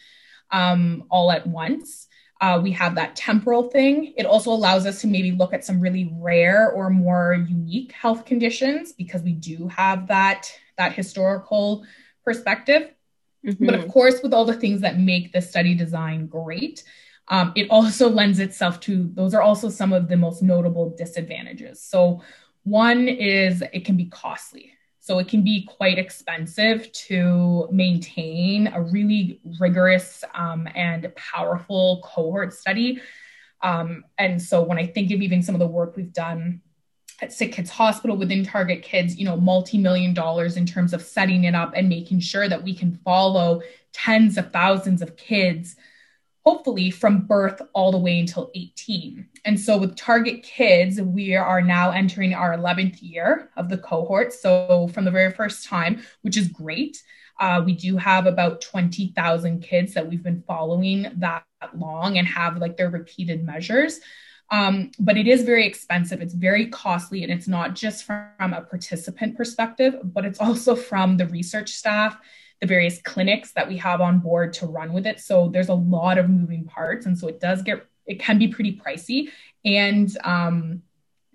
um, 0.51 1.05
all 1.11 1.31
at 1.31 1.47
once 1.47 2.09
Uh, 2.40 2.59
we 2.61 2.73
have 2.73 2.95
that 2.97 3.14
temporal 3.17 3.71
thing. 3.71 4.12
It 4.17 4.27
also 4.27 4.51
allows 4.51 4.85
us 4.87 5.01
to 5.01 5.07
maybe 5.07 5.31
look 5.31 5.55
at 5.55 5.64
some 5.64 5.81
really 5.81 6.07
rare 6.21 6.69
or 6.77 6.90
more 6.90 7.33
unique 7.49 7.93
health 7.93 8.25
conditions 8.27 8.93
because 8.93 9.23
we 9.23 9.33
do 9.33 9.69
have 9.69 10.09
that 10.09 10.53
that 10.77 10.93
historical 10.93 11.87
perspective. 12.27 12.83
Mm-hmm. 13.47 13.64
But 13.64 13.75
of 13.77 13.88
course, 13.88 14.21
with 14.23 14.35
all 14.35 14.45
the 14.45 14.61
things 14.61 14.81
that 14.81 14.99
make 14.99 15.33
the 15.33 15.40
study 15.40 15.75
design 15.75 16.27
great, 16.27 16.85
um, 17.29 17.53
it 17.55 17.69
also 17.71 18.09
lends 18.09 18.39
itself 18.39 18.81
to 18.81 19.11
those 19.15 19.35
are 19.35 19.43
also 19.43 19.69
some 19.69 19.93
of 19.93 20.09
the 20.09 20.17
most 20.17 20.43
notable 20.43 20.91
disadvantages. 20.91 21.81
So, 21.81 22.23
one 22.65 23.09
is 23.09 23.63
it 23.73 23.85
can 23.85 23.97
be 23.97 24.07
costly. 24.07 24.73
So, 25.01 25.19
it 25.19 25.29
can 25.29 25.43
be 25.43 25.65
quite 25.65 25.99
expensive 25.99 26.93
to 26.93 27.69
maintain 27.73 28.69
a 28.69 28.83
really 28.83 29.41
rigorous 29.59 30.23
um, 30.35 30.69
and 30.75 31.11
powerful 31.17 32.03
cohort 32.05 32.53
study. 32.53 33.01
Um, 33.63 34.05
and 34.19 34.41
so, 34.41 34.63
when 34.63 34.79
I 34.79 34.87
think 34.87 35.11
of 35.11 35.23
even 35.23 35.43
some 35.43 35.55
of 35.55 35.61
the 35.61 35.67
work 35.67 35.97
we've 35.97 36.13
done 36.13 36.61
at 37.23 37.33
Sick 37.33 37.53
Kids 37.53 37.71
Hospital 37.71 38.17
within 38.17 38.45
Target 38.45 38.83
Kids, 38.83 39.17
you 39.17 39.25
know, 39.25 39.37
multi-million 39.37 40.13
dollars 40.13 40.59
in 40.59 40.67
terms 40.67 40.93
of 40.93 41.01
setting 41.01 41.45
it 41.45 41.55
up 41.55 41.73
and 41.75 41.89
making 41.89 42.21
sure 42.21 42.49
that 42.49 42.63
we 42.63 42.75
can 42.75 42.99
follow 43.05 43.63
tens 43.93 44.37
of 44.37 44.53
thousands 44.53 45.01
of 45.01 45.17
kids, 45.17 45.77
hopefully 46.45 46.91
from 46.91 47.27
birth 47.27 47.61
all 47.73 47.91
the 47.91 47.99
way 47.99 48.21
until 48.21 48.51
18. 48.55 49.27
And 49.45 49.59
so 49.59 49.79
with 49.79 49.97
Target 49.97 50.43
Kids, 50.43 51.01
we 51.01 51.35
are 51.35 51.63
now 51.63 51.91
entering 51.91 52.35
our 52.35 52.57
11th 52.57 52.99
year 53.01 53.51
of 53.57 53.71
the 53.71 53.79
cohort. 53.79 54.33
So 54.33 54.89
from 54.93 55.05
the 55.05 55.11
very 55.11 55.33
first 55.33 55.67
time, 55.67 56.03
which 56.23 56.37
is 56.37 56.49
great. 56.49 57.03
Uh, 57.41 57.63
we 57.65 57.75
do 57.75 57.97
have 57.97 58.27
about 58.27 58.61
20,000 58.61 59.61
kids 59.61 59.95
that 59.95 60.07
we've 60.07 60.23
been 60.23 60.45
following 60.47 61.11
that 61.17 61.45
long 61.75 62.19
and 62.19 62.29
have 62.29 62.59
like 62.59 62.77
their 62.77 62.91
repeated 62.91 63.45
measures. 63.45 64.01
Um, 64.51 64.93
but 64.99 65.17
it 65.17 65.27
is 65.27 65.43
very 65.43 65.67
expensive. 65.67 66.21
It's 66.21 66.35
very 66.35 66.67
costly, 66.67 67.23
and 67.23 67.33
it's 67.33 67.49
not 67.49 67.75
just 67.75 68.05
from 68.05 68.29
a 68.39 68.61
participant 68.61 69.37
perspective, 69.37 69.99
but 70.05 70.25
it's 70.25 70.39
also 70.41 70.77
from 70.77 71.17
the 71.17 71.27
research 71.27 71.71
staff, 71.71 72.19
the 72.64 72.68
various 72.74 72.98
clinics 73.03 73.53
that 73.53 73.68
we 73.68 73.77
have 73.77 74.00
on 74.00 74.20
board 74.20 74.55
to 74.55 74.66
run 74.66 74.94
with 74.94 75.07
it. 75.07 75.20
So 75.20 75.48
there's 75.48 75.68
a 75.68 75.74
lot 75.74 76.16
of 76.16 76.31
moving 76.31 76.64
parts, 76.64 77.05
and 77.05 77.18
so 77.18 77.29
it 77.29 77.38
does 77.38 77.61
get 77.61 77.87
it 78.07 78.18
can 78.18 78.38
be 78.38 78.48
pretty 78.48 78.79
pricey, 78.79 79.29
and 79.66 80.16
um, 80.24 80.83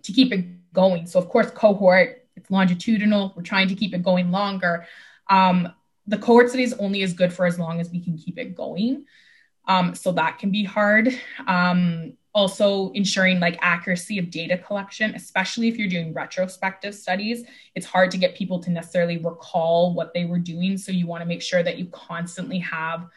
to 0.01 0.11
keep 0.11 0.33
it 0.33 0.73
going. 0.73 1.05
So 1.05 1.19
of 1.19 1.29
course, 1.29 1.51
cohort 1.51 2.25
it's 2.35 2.49
longitudinal. 2.49 3.33
We're 3.35 3.43
trying 3.43 3.67
to 3.67 3.75
keep 3.75 3.93
it 3.93 4.01
going 4.01 4.31
longer. 4.31 4.87
Um, 5.29 5.71
the 6.07 6.17
cohort 6.17 6.49
study 6.49 6.63
is 6.63 6.73
only 6.73 7.03
as 7.03 7.13
good 7.13 7.31
for 7.31 7.45
as 7.45 7.59
long 7.59 7.79
as 7.79 7.91
we 7.91 8.03
can 8.03 8.17
keep 8.17 8.39
it 8.39 8.55
going. 8.55 9.05
Um, 9.67 9.93
so 9.93 10.11
that 10.13 10.39
can 10.39 10.49
be 10.49 10.63
hard. 10.63 11.13
Um, 11.45 12.13
also 12.33 12.91
ensuring 12.91 13.39
like 13.39 13.57
accuracy 13.61 14.19
of 14.19 14.29
data 14.29 14.57
collection 14.57 15.15
especially 15.15 15.67
if 15.67 15.77
you're 15.77 15.89
doing 15.89 16.13
retrospective 16.13 16.93
studies 16.93 17.43
it's 17.75 17.85
hard 17.85 18.11
to 18.11 18.17
get 18.17 18.35
people 18.35 18.59
to 18.59 18.69
necessarily 18.69 19.17
recall 19.17 19.93
what 19.93 20.13
they 20.13 20.25
were 20.25 20.37
doing 20.37 20.77
so 20.77 20.91
you 20.91 21.07
want 21.07 21.21
to 21.21 21.25
make 21.25 21.41
sure 21.41 21.63
that 21.63 21.77
you 21.77 21.85
constantly 21.87 22.59
have 22.59 23.07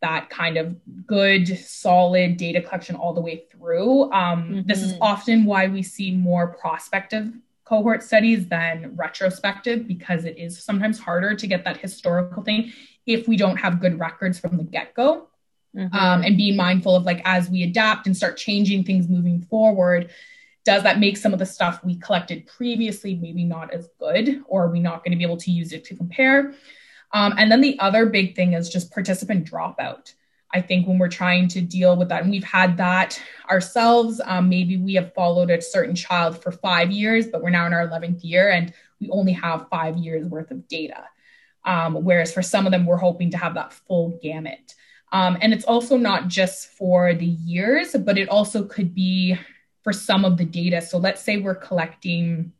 that 0.00 0.28
kind 0.30 0.56
of 0.56 0.76
good 1.06 1.58
solid 1.58 2.36
data 2.36 2.60
collection 2.60 2.96
all 2.96 3.12
the 3.12 3.20
way 3.20 3.44
through 3.50 4.10
um, 4.12 4.44
mm-hmm. 4.44 4.60
this 4.66 4.82
is 4.82 4.94
mm-hmm. 4.94 5.02
often 5.02 5.44
why 5.44 5.66
we 5.66 5.82
see 5.82 6.10
more 6.10 6.48
prospective 6.48 7.32
cohort 7.64 8.02
studies 8.02 8.46
than 8.48 8.94
retrospective 8.96 9.86
because 9.86 10.24
it 10.24 10.38
is 10.38 10.62
sometimes 10.62 10.98
harder 10.98 11.34
to 11.34 11.46
get 11.46 11.64
that 11.64 11.76
historical 11.76 12.42
thing 12.42 12.72
if 13.06 13.28
we 13.28 13.36
don't 13.36 13.56
have 13.56 13.80
good 13.80 13.98
records 13.98 14.38
from 14.38 14.56
the 14.56 14.64
get-go 14.64 15.26
mm-hmm. 15.74 15.94
um, 15.94 16.22
and 16.22 16.36
being 16.36 16.56
mindful 16.56 16.96
of 16.96 17.04
like 17.04 17.20
as 17.24 17.48
we 17.48 17.62
adapt 17.62 18.06
and 18.06 18.16
start 18.16 18.36
changing 18.36 18.84
things 18.84 19.08
moving 19.08 19.40
forward 19.42 20.10
does 20.64 20.82
that 20.82 20.98
make 20.98 21.16
some 21.16 21.32
of 21.32 21.38
the 21.38 21.46
stuff 21.46 21.84
we 21.84 21.96
collected 21.96 22.46
previously 22.46 23.14
maybe 23.16 23.44
not 23.44 23.72
as 23.72 23.88
good 23.98 24.42
or 24.46 24.64
are 24.64 24.70
we 24.70 24.80
not 24.80 25.04
going 25.04 25.12
to 25.12 25.18
be 25.18 25.24
able 25.24 25.36
to 25.36 25.50
use 25.50 25.72
it 25.72 25.84
to 25.84 25.94
compare? 25.94 26.54
Um, 27.12 27.34
and 27.38 27.52
then 27.52 27.60
the 27.60 27.78
other 27.78 28.06
big 28.06 28.34
thing 28.34 28.54
is 28.54 28.68
just 28.68 28.90
participant 28.90 29.48
dropout. 29.48 30.14
I 30.52 30.60
think 30.60 30.86
when 30.86 30.98
we're 30.98 31.08
trying 31.08 31.48
to 31.48 31.60
deal 31.60 31.96
with 31.96 32.08
that 32.08 32.22
and 32.22 32.30
we've 32.30 32.44
had 32.44 32.76
that 32.78 33.20
ourselves 33.50 34.20
um, 34.24 34.48
maybe 34.48 34.76
we 34.76 34.94
have 34.94 35.12
followed 35.12 35.50
a 35.50 35.60
certain 35.60 35.94
child 35.94 36.42
for 36.42 36.50
five 36.50 36.90
years 36.90 37.26
but 37.26 37.42
we're 37.42 37.50
now 37.50 37.66
in 37.66 37.72
our 37.72 37.86
11th 37.86 38.20
year 38.22 38.50
and 38.50 38.72
we 39.00 39.10
only 39.10 39.32
have 39.32 39.68
five 39.68 39.96
years 39.96 40.24
worth 40.26 40.50
of 40.50 40.66
data. 40.66 41.04
Um, 41.66 42.04
whereas 42.04 42.32
for 42.32 42.42
some 42.42 42.66
of 42.66 42.72
them 42.72 42.86
we're 42.86 42.96
hoping 42.96 43.30
to 43.32 43.38
have 43.38 43.54
that 43.54 43.72
full 43.72 44.18
gamut 44.22 44.74
um, 45.14 45.38
and 45.40 45.54
it's 45.54 45.64
also 45.64 45.96
not 45.96 46.26
just 46.26 46.70
for 46.70 47.14
the 47.14 47.24
years, 47.24 47.94
but 47.94 48.18
it 48.18 48.28
also 48.28 48.64
could 48.64 48.92
be 48.92 49.38
for 49.82 49.92
some 49.92 50.24
of 50.24 50.36
the 50.36 50.44
data. 50.44 50.82
So 50.82 50.98
let's 50.98 51.22
say 51.22 51.36
we're 51.36 51.54
collecting 51.54 52.52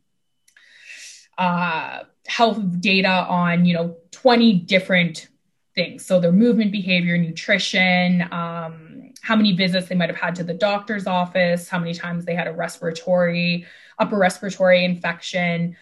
uh, 1.37 2.03
health 2.25 2.61
data 2.79 3.09
on, 3.09 3.65
you 3.65 3.73
know, 3.73 3.97
20 4.11 4.53
different 4.53 5.27
things. 5.75 6.05
So 6.05 6.21
their 6.21 6.31
movement 6.31 6.71
behavior, 6.71 7.17
nutrition, 7.17 8.21
um, 8.31 9.11
how 9.19 9.35
many 9.35 9.51
visits 9.51 9.89
they 9.89 9.95
might 9.95 10.07
have 10.09 10.17
had 10.17 10.35
to 10.35 10.45
the 10.45 10.53
doctor's 10.53 11.07
office, 11.07 11.67
how 11.67 11.79
many 11.79 11.93
times 11.93 12.23
they 12.23 12.35
had 12.35 12.47
a 12.47 12.53
respiratory, 12.53 13.65
upper 13.99 14.17
respiratory 14.17 14.85
infection, 14.85 15.75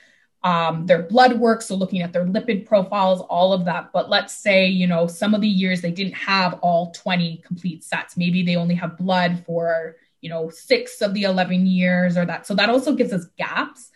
um, 0.43 0.85
their 0.85 1.03
blood 1.03 1.39
work, 1.39 1.61
so 1.61 1.75
looking 1.75 2.01
at 2.01 2.11
their 2.11 2.25
lipid 2.25 2.65
profiles, 2.65 3.21
all 3.21 3.53
of 3.53 3.63
that. 3.65 3.91
But 3.93 4.09
let's 4.09 4.33
say, 4.33 4.67
you 4.67 4.87
know, 4.87 5.07
some 5.07 5.33
of 5.33 5.41
the 5.41 5.47
years 5.47 5.81
they 5.81 5.91
didn't 5.91 6.15
have 6.15 6.59
all 6.61 6.91
20 6.91 7.37
complete 7.45 7.83
sets. 7.83 8.17
Maybe 8.17 8.43
they 8.43 8.57
only 8.57 8.75
have 8.75 8.97
blood 8.97 9.43
for, 9.45 9.95
you 10.19 10.29
know, 10.29 10.49
six 10.49 11.01
of 11.01 11.13
the 11.13 11.23
11 11.23 11.65
years 11.65 12.17
or 12.17 12.25
that. 12.25 12.45
So 12.45 12.55
that 12.55 12.69
also 12.69 12.93
gives 12.93 13.13
us 13.13 13.25
gaps. 13.37 13.89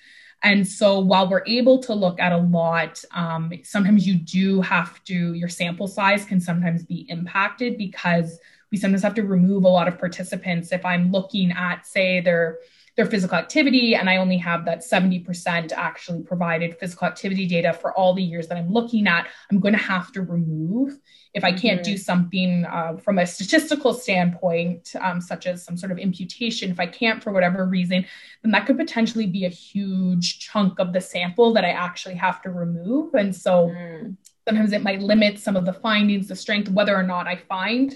And 0.43 0.65
so 0.65 0.99
while 0.99 1.29
we're 1.29 1.43
able 1.47 1.79
to 1.79 1.93
look 1.93 2.19
at 2.19 2.31
a 2.31 2.37
lot, 2.37 3.03
um, 3.11 3.51
sometimes 3.63 4.07
you 4.07 4.15
do 4.15 4.61
have 4.61 5.03
to, 5.05 5.33
your 5.33 5.49
sample 5.49 5.87
size 5.87 6.23
can 6.23 6.39
sometimes 6.39 6.85
be 6.85 7.07
impacted 7.09 7.77
because 7.77 8.39
we 8.71 8.77
sometimes 8.77 9.01
have 9.01 9.15
to 9.15 9.23
remove 9.23 9.63
a 9.63 9.69
lot 9.69 9.87
of 9.87 9.97
participants. 9.97 10.71
If 10.71 10.85
I'm 10.85 11.11
looking 11.11 11.51
at, 11.51 11.85
say, 11.87 12.21
their 12.21 12.59
their 12.97 13.05
physical 13.05 13.37
activity, 13.37 13.93
and 13.93 14.09
I 14.09 14.17
only 14.17 14.37
have 14.37 14.65
that 14.65 14.79
70% 14.79 15.71
actually 15.71 16.23
provided 16.23 16.77
physical 16.79 17.07
activity 17.07 17.45
data 17.45 17.71
for 17.71 17.93
all 17.93 18.15
the 18.15 18.23
years 18.23 18.47
that 18.47 18.57
I'm 18.57 18.73
looking 18.73 19.07
at, 19.07 19.27
I'm 19.51 19.59
going 19.59 19.75
to 19.75 19.79
have 19.79 20.11
to 20.13 20.23
remove 20.23 20.97
if 21.35 21.43
I 21.43 21.51
can't 21.51 21.81
mm-hmm. 21.81 21.91
do 21.91 21.97
something 21.97 22.65
uh, 22.65 22.97
from 22.97 23.19
a 23.19 23.27
statistical 23.27 23.93
standpoint, 23.93 24.95
um, 24.99 25.21
such 25.21 25.45
as 25.45 25.63
some 25.63 25.77
sort 25.77 25.91
of 25.91 25.99
imputation. 25.99 26.71
If 26.71 26.79
I 26.79 26.87
can't 26.87 27.21
for 27.21 27.31
whatever 27.31 27.65
reason, 27.65 28.03
then 28.41 28.51
that 28.51 28.65
could 28.65 28.77
potentially 28.77 29.27
be 29.27 29.45
a 29.45 29.49
huge 29.49 30.39
chunk 30.39 30.79
of 30.79 30.91
the 30.91 31.01
sample 31.01 31.53
that 31.53 31.63
I 31.63 31.69
actually 31.69 32.15
have 32.15 32.41
to 32.41 32.49
remove. 32.49 33.13
And 33.13 33.35
so 33.35 33.67
mm. 33.67 34.17
sometimes 34.47 34.73
it 34.73 34.81
might 34.81 35.01
limit 35.03 35.37
some 35.37 35.55
of 35.55 35.65
the 35.65 35.73
findings, 35.73 36.29
the 36.29 36.35
strength, 36.35 36.69
whether 36.71 36.95
or 36.95 37.03
not 37.03 37.27
I 37.27 37.35
find 37.35 37.93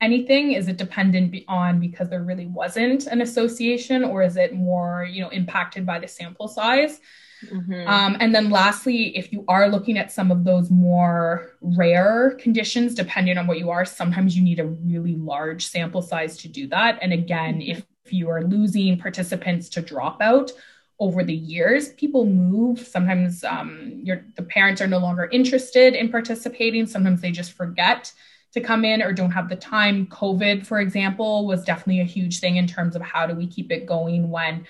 anything? 0.00 0.52
Is 0.52 0.68
it 0.68 0.76
dependent 0.76 1.34
on 1.48 1.80
because 1.80 2.08
there 2.08 2.22
really 2.22 2.46
wasn't 2.46 3.06
an 3.06 3.22
association, 3.22 4.04
or 4.04 4.22
is 4.22 4.36
it 4.36 4.54
more, 4.54 5.08
you 5.10 5.22
know, 5.22 5.30
impacted 5.30 5.86
by 5.86 5.98
the 5.98 6.08
sample 6.08 6.48
size? 6.48 7.00
Mm-hmm. 7.44 7.86
Um, 7.86 8.16
and 8.20 8.34
then 8.34 8.50
lastly, 8.50 9.16
if 9.16 9.32
you 9.32 9.44
are 9.48 9.68
looking 9.68 9.98
at 9.98 10.10
some 10.10 10.30
of 10.30 10.44
those 10.44 10.70
more 10.70 11.52
rare 11.60 12.36
conditions, 12.40 12.94
depending 12.94 13.36
on 13.38 13.46
what 13.46 13.58
you 13.58 13.70
are, 13.70 13.84
sometimes 13.84 14.36
you 14.36 14.42
need 14.42 14.60
a 14.60 14.66
really 14.66 15.16
large 15.16 15.66
sample 15.66 16.02
size 16.02 16.38
to 16.38 16.48
do 16.48 16.66
that. 16.68 16.98
And 17.02 17.12
again, 17.12 17.60
mm-hmm. 17.60 17.72
if, 17.72 17.86
if 18.04 18.12
you 18.12 18.30
are 18.30 18.42
losing 18.42 18.98
participants 18.98 19.68
to 19.70 19.82
dropout 19.82 20.52
over 20.98 21.22
the 21.22 21.34
years, 21.34 21.90
people 21.92 22.24
move. 22.24 22.78
Sometimes 22.78 23.44
um, 23.44 24.02
the 24.04 24.42
parents 24.42 24.80
are 24.80 24.86
no 24.86 24.98
longer 24.98 25.28
interested 25.30 25.94
in 25.94 26.10
participating. 26.10 26.86
Sometimes 26.86 27.20
they 27.20 27.30
just 27.30 27.52
forget 27.52 28.12
to 28.52 28.60
come 28.60 28.84
in 28.84 29.02
or 29.02 29.12
don't 29.12 29.32
have 29.32 29.48
the 29.48 29.56
time. 29.56 30.06
COVID, 30.06 30.66
for 30.66 30.80
example, 30.80 31.46
was 31.46 31.64
definitely 31.64 32.00
a 32.00 32.04
huge 32.04 32.40
thing 32.40 32.56
in 32.56 32.66
terms 32.66 32.96
of 32.96 33.02
how 33.02 33.26
do 33.26 33.34
we 33.34 33.46
keep 33.46 33.70
it 33.70 33.86
going 33.86 34.30
when 34.30 34.66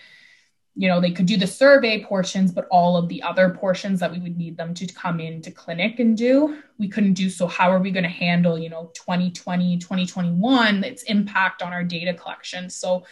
you 0.76 0.88
know 0.88 1.00
they 1.00 1.10
could 1.10 1.26
do 1.26 1.38
the 1.38 1.46
survey 1.46 2.04
portions 2.04 2.52
but 2.52 2.68
all 2.70 2.96
of 2.96 3.08
the 3.08 3.22
other 3.22 3.48
portions 3.48 3.98
that 3.98 4.12
we 4.12 4.18
would 4.18 4.36
need 4.36 4.56
them 4.56 4.74
to 4.74 4.86
come 4.86 5.18
into 5.18 5.50
clinic 5.50 5.98
and 5.98 6.16
do 6.16 6.62
we 6.78 6.86
couldn't 6.86 7.14
do 7.14 7.30
so 7.30 7.46
how 7.46 7.70
are 7.70 7.80
we 7.80 7.90
going 7.90 8.04
to 8.04 8.10
handle 8.10 8.58
you 8.58 8.68
know 8.68 8.90
2020 8.94 9.78
2021 9.78 10.84
its 10.84 11.02
impact 11.04 11.62
on 11.62 11.72
our 11.72 11.82
data 11.82 12.12
collection 12.12 12.68
so 12.68 13.04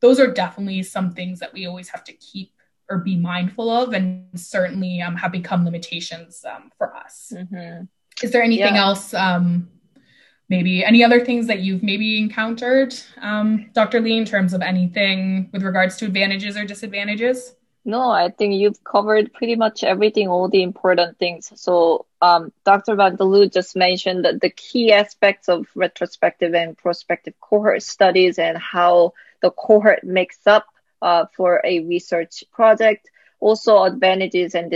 those 0.00 0.20
are 0.20 0.32
definitely 0.32 0.82
some 0.82 1.10
things 1.10 1.40
that 1.40 1.52
we 1.52 1.66
always 1.66 1.88
have 1.88 2.04
to 2.04 2.12
keep 2.12 2.52
or 2.88 2.98
be 2.98 3.16
mindful 3.16 3.68
of 3.68 3.92
and 3.92 4.28
certainly 4.40 5.02
um, 5.02 5.16
have 5.16 5.32
become 5.32 5.64
limitations 5.64 6.44
um, 6.44 6.70
for 6.78 6.94
us 6.94 7.32
mm-hmm. 7.34 7.84
is 8.22 8.30
there 8.30 8.42
anything 8.42 8.76
yeah. 8.76 8.82
else 8.82 9.12
um, 9.14 9.68
maybe 10.50 10.84
any 10.84 11.02
other 11.02 11.24
things 11.24 11.46
that 11.46 11.60
you've 11.60 11.82
maybe 11.82 12.18
encountered, 12.18 12.94
um, 13.22 13.70
Dr. 13.72 14.00
Lee, 14.00 14.18
in 14.18 14.24
terms 14.24 14.52
of 14.52 14.60
anything 14.60 15.48
with 15.52 15.62
regards 15.62 15.96
to 15.98 16.06
advantages 16.06 16.56
or 16.56 16.64
disadvantages? 16.64 17.54
No, 17.84 18.10
I 18.10 18.28
think 18.28 18.54
you've 18.54 18.84
covered 18.84 19.32
pretty 19.32 19.56
much 19.56 19.82
everything, 19.82 20.28
all 20.28 20.48
the 20.48 20.62
important 20.62 21.18
things. 21.18 21.50
So, 21.54 22.04
um, 22.20 22.52
Dr. 22.64 22.94
Vanderloo 22.94 23.50
just 23.50 23.74
mentioned 23.74 24.26
that 24.26 24.42
the 24.42 24.50
key 24.50 24.92
aspects 24.92 25.48
of 25.48 25.66
retrospective 25.74 26.54
and 26.54 26.76
prospective 26.76 27.40
cohort 27.40 27.82
studies 27.82 28.38
and 28.38 28.58
how 28.58 29.14
the 29.40 29.50
cohort 29.50 30.04
makes 30.04 30.46
up 30.46 30.66
uh, 31.00 31.24
for 31.34 31.62
a 31.64 31.80
research 31.80 32.44
project. 32.52 33.08
Also, 33.38 33.82
advantages 33.84 34.54
and 34.54 34.70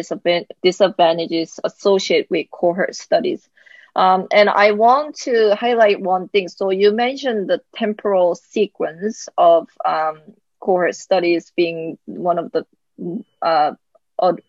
disadvantages 0.63 1.61
associated 1.63 2.31
with 2.31 2.51
cohort 2.51 2.95
studies. 2.95 3.47
Um, 3.97 4.27
and 4.33 4.49
I 4.49 4.73
want 4.73 5.17
to 5.21 5.55
highlight 5.55 6.01
one 6.01 6.29
thing. 6.29 6.49
So 6.49 6.71
you 6.71 6.93
mentioned 6.93 7.49
the 7.49 7.61
temporal 7.75 8.35
sequence 8.35 9.29
of 9.39 9.69
um, 9.85 10.21
cohort 10.61 10.97
studies 10.97 11.53
being 11.55 11.99
one 12.07 12.39
of 12.39 12.53
the 12.53 12.67
uh, 13.43 13.73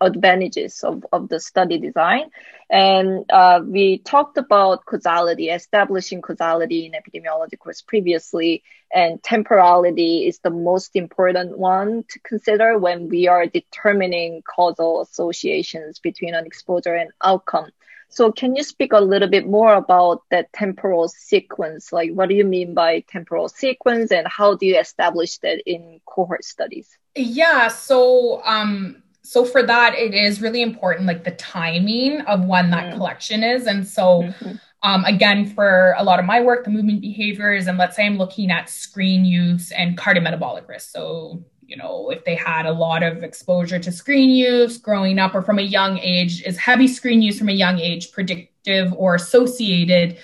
advantages 0.01 0.83
of, 0.83 1.05
of 1.11 1.29
the 1.29 1.39
study 1.39 1.77
design. 1.79 2.29
And 2.69 3.25
uh, 3.31 3.61
we 3.65 3.99
talked 3.99 4.37
about 4.37 4.85
causality, 4.85 5.49
establishing 5.49 6.21
causality 6.21 6.85
in 6.85 6.93
epidemiology 6.93 7.57
course 7.59 7.81
previously, 7.81 8.63
and 8.93 9.21
temporality 9.21 10.27
is 10.27 10.39
the 10.39 10.49
most 10.49 10.95
important 10.95 11.57
one 11.57 12.05
to 12.09 12.19
consider 12.19 12.77
when 12.77 13.09
we 13.09 13.27
are 13.27 13.45
determining 13.45 14.41
causal 14.43 15.01
associations 15.01 15.99
between 15.99 16.33
an 16.33 16.45
exposure 16.45 16.95
and 16.95 17.11
outcome. 17.23 17.69
So 18.09 18.31
can 18.31 18.55
you 18.55 18.63
speak 18.63 18.93
a 18.93 18.99
little 18.99 19.27
bit 19.27 19.47
more 19.47 19.73
about 19.73 20.23
that 20.31 20.51
temporal 20.53 21.07
sequence? 21.07 21.91
Like 21.91 22.11
what 22.11 22.29
do 22.29 22.35
you 22.35 22.45
mean 22.45 22.73
by 22.73 23.01
temporal 23.01 23.49
sequence 23.49 24.11
and 24.11 24.27
how 24.27 24.55
do 24.55 24.65
you 24.65 24.79
establish 24.79 25.37
that 25.39 25.61
in 25.65 25.99
cohort 26.05 26.43
studies? 26.43 26.97
Yeah, 27.15 27.67
so 27.67 28.41
um 28.45 29.03
so 29.25 29.43
for 29.43 29.63
that 29.63 29.95
it 29.95 30.13
is 30.13 30.41
really 30.41 30.61
important 30.61 31.07
like 31.07 31.23
the 31.23 31.31
timing 31.31 32.21
of 32.21 32.45
when 32.45 32.69
that 32.69 32.85
mm 32.85 32.95
collection 32.95 33.43
is 33.43 33.65
and 33.65 33.85
so 33.85 34.21
mm-hmm. 34.21 34.51
um, 34.83 35.03
again 35.05 35.45
for 35.45 35.95
a 35.97 36.03
lot 36.03 36.19
of 36.19 36.25
my 36.25 36.41
work 36.41 36.63
the 36.63 36.69
movement 36.69 37.01
behaviors 37.01 37.67
and 37.67 37.77
let's 37.77 37.95
say 37.95 38.05
i'm 38.05 38.17
looking 38.17 38.51
at 38.51 38.69
screen 38.69 39.25
use 39.25 39.71
and 39.71 39.97
cardiometabolic 39.97 40.65
risk 40.67 40.91
so 40.91 41.43
you 41.67 41.77
know, 41.77 42.09
if 42.09 42.23
they 42.25 42.35
had 42.35 42.65
a 42.65 42.71
lot 42.71 43.03
of 43.03 43.23
exposure 43.23 43.79
to 43.79 43.91
screen 43.91 44.29
use 44.29 44.77
growing 44.77 45.19
up 45.19 45.35
or 45.35 45.41
from 45.41 45.59
a 45.59 45.63
young 45.63 45.97
age, 45.99 46.41
is 46.43 46.57
heavy 46.57 46.87
screen 46.87 47.21
use 47.21 47.37
from 47.37 47.49
a 47.49 47.53
young 47.53 47.79
age 47.79 48.11
predictive 48.11 48.93
or 48.93 49.15
associated 49.15 50.17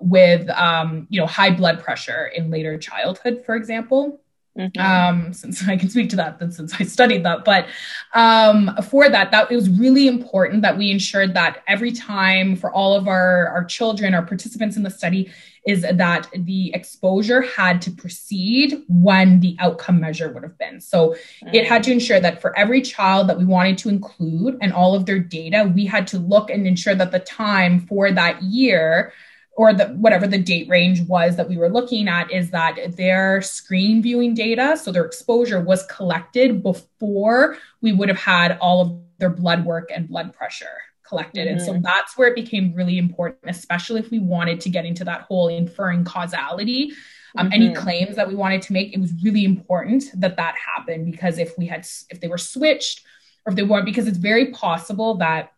with, 0.00 0.48
um, 0.50 1.06
you 1.10 1.20
know, 1.20 1.26
high 1.26 1.50
blood 1.50 1.82
pressure 1.82 2.26
in 2.26 2.50
later 2.50 2.78
childhood, 2.78 3.42
for 3.44 3.54
example? 3.54 4.21
Mm-hmm. 4.58 4.80
Um, 4.80 5.32
since 5.32 5.66
I 5.68 5.76
can 5.76 5.88
speak 5.88 6.10
to 6.10 6.16
that, 6.16 6.38
since 6.52 6.74
I 6.78 6.84
studied 6.84 7.24
that, 7.24 7.44
but 7.44 7.66
um, 8.14 8.76
for 8.90 9.08
that, 9.08 9.30
that 9.30 9.50
it 9.50 9.56
was 9.56 9.70
really 9.70 10.08
important 10.08 10.62
that 10.62 10.76
we 10.76 10.90
ensured 10.90 11.34
that 11.34 11.62
every 11.66 11.92
time 11.92 12.56
for 12.56 12.70
all 12.70 12.94
of 12.94 13.08
our 13.08 13.48
our 13.48 13.64
children, 13.64 14.14
our 14.14 14.24
participants 14.24 14.76
in 14.76 14.82
the 14.82 14.90
study, 14.90 15.32
is 15.66 15.82
that 15.82 16.28
the 16.34 16.74
exposure 16.74 17.40
had 17.42 17.80
to 17.82 17.90
precede 17.90 18.82
when 18.88 19.40
the 19.40 19.56
outcome 19.60 20.00
measure 20.00 20.30
would 20.32 20.42
have 20.42 20.58
been. 20.58 20.80
So 20.80 21.10
mm-hmm. 21.10 21.54
it 21.54 21.66
had 21.66 21.82
to 21.84 21.92
ensure 21.92 22.20
that 22.20 22.40
for 22.40 22.56
every 22.58 22.82
child 22.82 23.28
that 23.28 23.38
we 23.38 23.44
wanted 23.44 23.78
to 23.78 23.88
include 23.88 24.58
and 24.60 24.72
all 24.72 24.94
of 24.94 25.06
their 25.06 25.20
data, 25.20 25.70
we 25.72 25.86
had 25.86 26.06
to 26.08 26.18
look 26.18 26.50
and 26.50 26.66
ensure 26.66 26.94
that 26.96 27.12
the 27.12 27.20
time 27.20 27.80
for 27.86 28.10
that 28.10 28.42
year 28.42 29.12
or 29.54 29.74
the 29.74 29.86
whatever 29.88 30.26
the 30.26 30.38
date 30.38 30.68
range 30.68 31.02
was 31.02 31.36
that 31.36 31.48
we 31.48 31.56
were 31.56 31.68
looking 31.68 32.08
at 32.08 32.30
is 32.30 32.50
that 32.50 32.78
their 32.96 33.42
screen 33.42 34.02
viewing 34.02 34.34
data 34.34 34.76
so 34.76 34.90
their 34.90 35.04
exposure 35.04 35.60
was 35.60 35.84
collected 35.86 36.62
before 36.62 37.56
we 37.80 37.92
would 37.92 38.08
have 38.08 38.18
had 38.18 38.56
all 38.60 38.80
of 38.80 38.98
their 39.18 39.30
blood 39.30 39.64
work 39.64 39.90
and 39.94 40.08
blood 40.08 40.32
pressure 40.32 40.66
collected. 41.12 41.46
Mm-hmm. 41.46 41.56
And 41.56 41.62
so 41.62 41.72
mm-hmm. 41.72 41.82
that's 41.82 42.16
where 42.16 42.28
it 42.28 42.34
became 42.34 42.74
really 42.74 42.98
important, 42.98 43.42
especially 43.44 44.00
if 44.00 44.10
we 44.10 44.18
wanted 44.18 44.60
to 44.62 44.70
get 44.70 44.86
into 44.86 45.04
that 45.04 45.22
whole 45.22 45.48
inferring 45.48 46.04
causality. 46.04 46.92
Um, 47.36 47.46
mm-hmm. 47.46 47.54
Any 47.54 47.74
claims 47.74 48.16
that 48.16 48.28
we 48.28 48.34
wanted 48.34 48.62
to 48.62 48.72
make, 48.72 48.94
it 48.94 49.00
was 49.00 49.12
really 49.22 49.44
important 49.44 50.04
that 50.14 50.36
that 50.36 50.54
happened 50.56 51.10
because 51.10 51.38
if 51.38 51.56
we 51.58 51.66
had, 51.66 51.86
if 52.10 52.20
they 52.20 52.28
were 52.28 52.38
switched 52.38 53.04
or 53.44 53.50
if 53.50 53.56
they 53.56 53.62
weren't, 53.62 53.84
because 53.84 54.06
it's 54.06 54.18
very 54.18 54.50
possible 54.52 55.14
that 55.16 55.52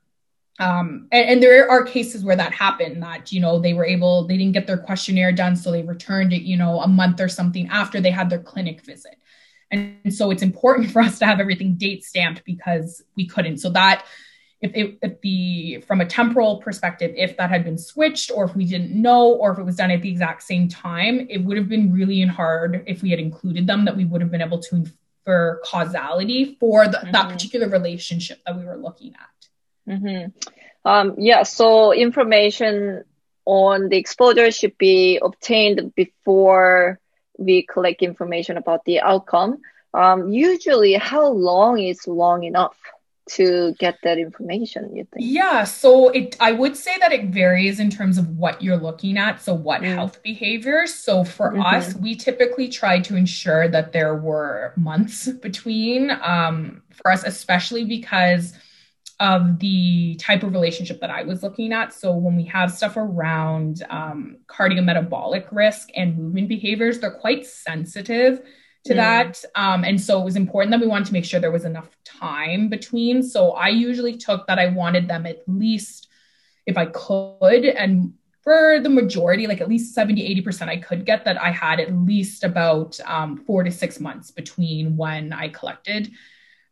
um, 0.60 1.08
and, 1.10 1.30
and, 1.30 1.42
there 1.42 1.68
are 1.68 1.82
cases 1.82 2.22
where 2.24 2.36
that 2.36 2.52
happened 2.52 3.02
that 3.02 3.32
you 3.32 3.40
know 3.40 3.58
they 3.58 3.74
were 3.74 3.84
able 3.84 4.26
they 4.26 4.36
didn't 4.36 4.52
get 4.52 4.68
their 4.68 4.78
questionnaire 4.78 5.32
done 5.32 5.56
so 5.56 5.72
they 5.72 5.82
returned 5.82 6.32
it 6.32 6.42
you 6.42 6.56
know 6.56 6.80
a 6.80 6.86
month 6.86 7.20
or 7.20 7.28
something 7.28 7.66
after 7.68 8.00
they 8.00 8.10
had 8.10 8.30
their 8.30 8.38
clinic 8.38 8.84
visit. 8.84 9.16
And, 9.72 9.96
and 10.04 10.14
so 10.14 10.30
it's 10.30 10.42
important 10.42 10.90
for 10.92 11.02
us 11.02 11.18
to 11.18 11.26
have 11.26 11.40
everything 11.40 11.74
date 11.74 12.04
stamped 12.04 12.44
because 12.44 13.02
we 13.16 13.26
couldn't. 13.26 13.58
So 13.58 13.70
that 13.70 14.04
if, 14.64 14.72
it, 14.74 14.98
if 15.02 15.20
the 15.20 15.84
from 15.86 16.00
a 16.00 16.06
temporal 16.06 16.58
perspective 16.58 17.12
if 17.16 17.36
that 17.36 17.50
had 17.50 17.64
been 17.64 17.76
switched 17.76 18.30
or 18.34 18.44
if 18.44 18.56
we 18.56 18.64
didn't 18.64 18.90
know 18.90 19.34
or 19.34 19.52
if 19.52 19.58
it 19.58 19.64
was 19.64 19.76
done 19.76 19.90
at 19.90 20.00
the 20.00 20.10
exact 20.10 20.42
same 20.42 20.68
time 20.68 21.26
it 21.28 21.38
would 21.38 21.58
have 21.58 21.68
been 21.68 21.92
really 21.92 22.22
hard 22.22 22.82
if 22.86 23.02
we 23.02 23.10
had 23.10 23.18
included 23.18 23.66
them 23.66 23.84
that 23.84 23.94
we 23.94 24.06
would 24.06 24.22
have 24.22 24.30
been 24.30 24.40
able 24.40 24.58
to 24.58 24.76
infer 24.76 25.60
causality 25.64 26.56
for 26.58 26.88
the, 26.88 26.96
mm-hmm. 26.96 27.12
that 27.12 27.28
particular 27.28 27.68
relationship 27.68 28.40
that 28.46 28.56
we 28.56 28.64
were 28.64 28.76
looking 28.76 29.12
at 29.14 29.33
mm-hmm. 29.88 30.30
um, 30.88 31.14
yeah 31.18 31.42
so 31.42 31.92
information 31.92 33.04
on 33.44 33.88
the 33.88 33.96
exposure 33.96 34.50
should 34.50 34.76
be 34.78 35.18
obtained 35.20 35.94
before 35.94 36.98
we 37.38 37.62
collect 37.62 38.02
information 38.02 38.56
about 38.56 38.84
the 38.84 39.00
outcome 39.00 39.60
um, 39.92 40.32
usually 40.32 40.94
how 40.94 41.28
long 41.28 41.78
is 41.78 42.06
long 42.06 42.44
enough 42.44 42.76
to 43.26 43.74
get 43.78 43.98
that 44.02 44.18
information 44.18 44.94
you 44.94 45.04
think 45.04 45.24
yeah 45.26 45.64
so 45.64 46.10
it 46.10 46.36
i 46.40 46.52
would 46.52 46.76
say 46.76 46.94
that 46.98 47.10
it 47.10 47.26
varies 47.26 47.80
in 47.80 47.88
terms 47.88 48.18
of 48.18 48.28
what 48.36 48.60
you're 48.60 48.76
looking 48.76 49.16
at 49.16 49.40
so 49.40 49.54
what 49.54 49.80
mm. 49.80 49.86
health 49.94 50.22
behaviors 50.22 50.92
so 50.92 51.24
for 51.24 51.52
mm-hmm. 51.52 51.62
us 51.62 51.94
we 51.94 52.14
typically 52.14 52.68
try 52.68 53.00
to 53.00 53.16
ensure 53.16 53.66
that 53.66 53.92
there 53.92 54.14
were 54.14 54.74
months 54.76 55.26
between 55.42 56.10
um, 56.22 56.82
for 56.90 57.10
us 57.10 57.24
especially 57.24 57.84
because 57.84 58.52
of 59.20 59.59
the 59.59 60.16
type 60.16 60.42
of 60.42 60.53
relationship 60.53 61.00
that 61.00 61.11
I 61.11 61.22
was 61.22 61.42
looking 61.42 61.72
at. 61.72 61.92
So 61.92 62.12
when 62.14 62.37
we 62.37 62.44
have 62.44 62.72
stuff 62.72 62.96
around 62.96 63.83
um, 63.88 64.38
cardiometabolic 64.46 65.46
risk 65.53 65.88
and 65.94 66.18
movement 66.18 66.48
behaviors, 66.48 66.98
they're 66.98 67.11
quite 67.11 67.46
sensitive 67.46 68.42
to 68.85 68.92
mm. 68.92 68.96
that. 68.96 69.44
Um, 69.55 69.85
and 69.85 70.00
so 70.00 70.20
it 70.20 70.24
was 70.24 70.37
important 70.37 70.72
that 70.72 70.81
we 70.81 70.87
wanted 70.87 71.07
to 71.07 71.12
make 71.12 71.24
sure 71.24 71.40
there 71.40 71.50
was 71.50 71.64
enough 71.64 71.96
time 72.05 72.68
between. 72.68 73.22
So 73.22 73.53
I 73.53 73.68
usually 73.68 74.16
took 74.16 74.46
that 74.46 74.59
I 74.59 74.68
wanted 74.68 75.09
them 75.09 75.27
at 75.27 75.42
least, 75.46 76.09
if 76.66 76.77
I 76.77 76.87
could, 76.87 77.64
and 77.64 78.14
for 78.42 78.79
the 78.83 78.90
majority, 78.90 79.46
like 79.46 79.62
at 79.62 79.68
least 79.68 79.94
70, 79.94 80.42
80%, 80.42 80.68
I 80.68 80.77
could 80.77 81.07
get 81.07 81.24
that 81.24 81.40
I 81.40 81.50
had 81.50 81.81
at 81.81 81.94
least 81.94 82.44
about 82.44 83.00
um, 83.07 83.38
four 83.38 83.64
to 83.64 83.70
six 83.70 83.98
months 84.00 84.31
between 84.31 84.98
when 84.98 85.33
I 85.33 85.48
collected 85.48 86.12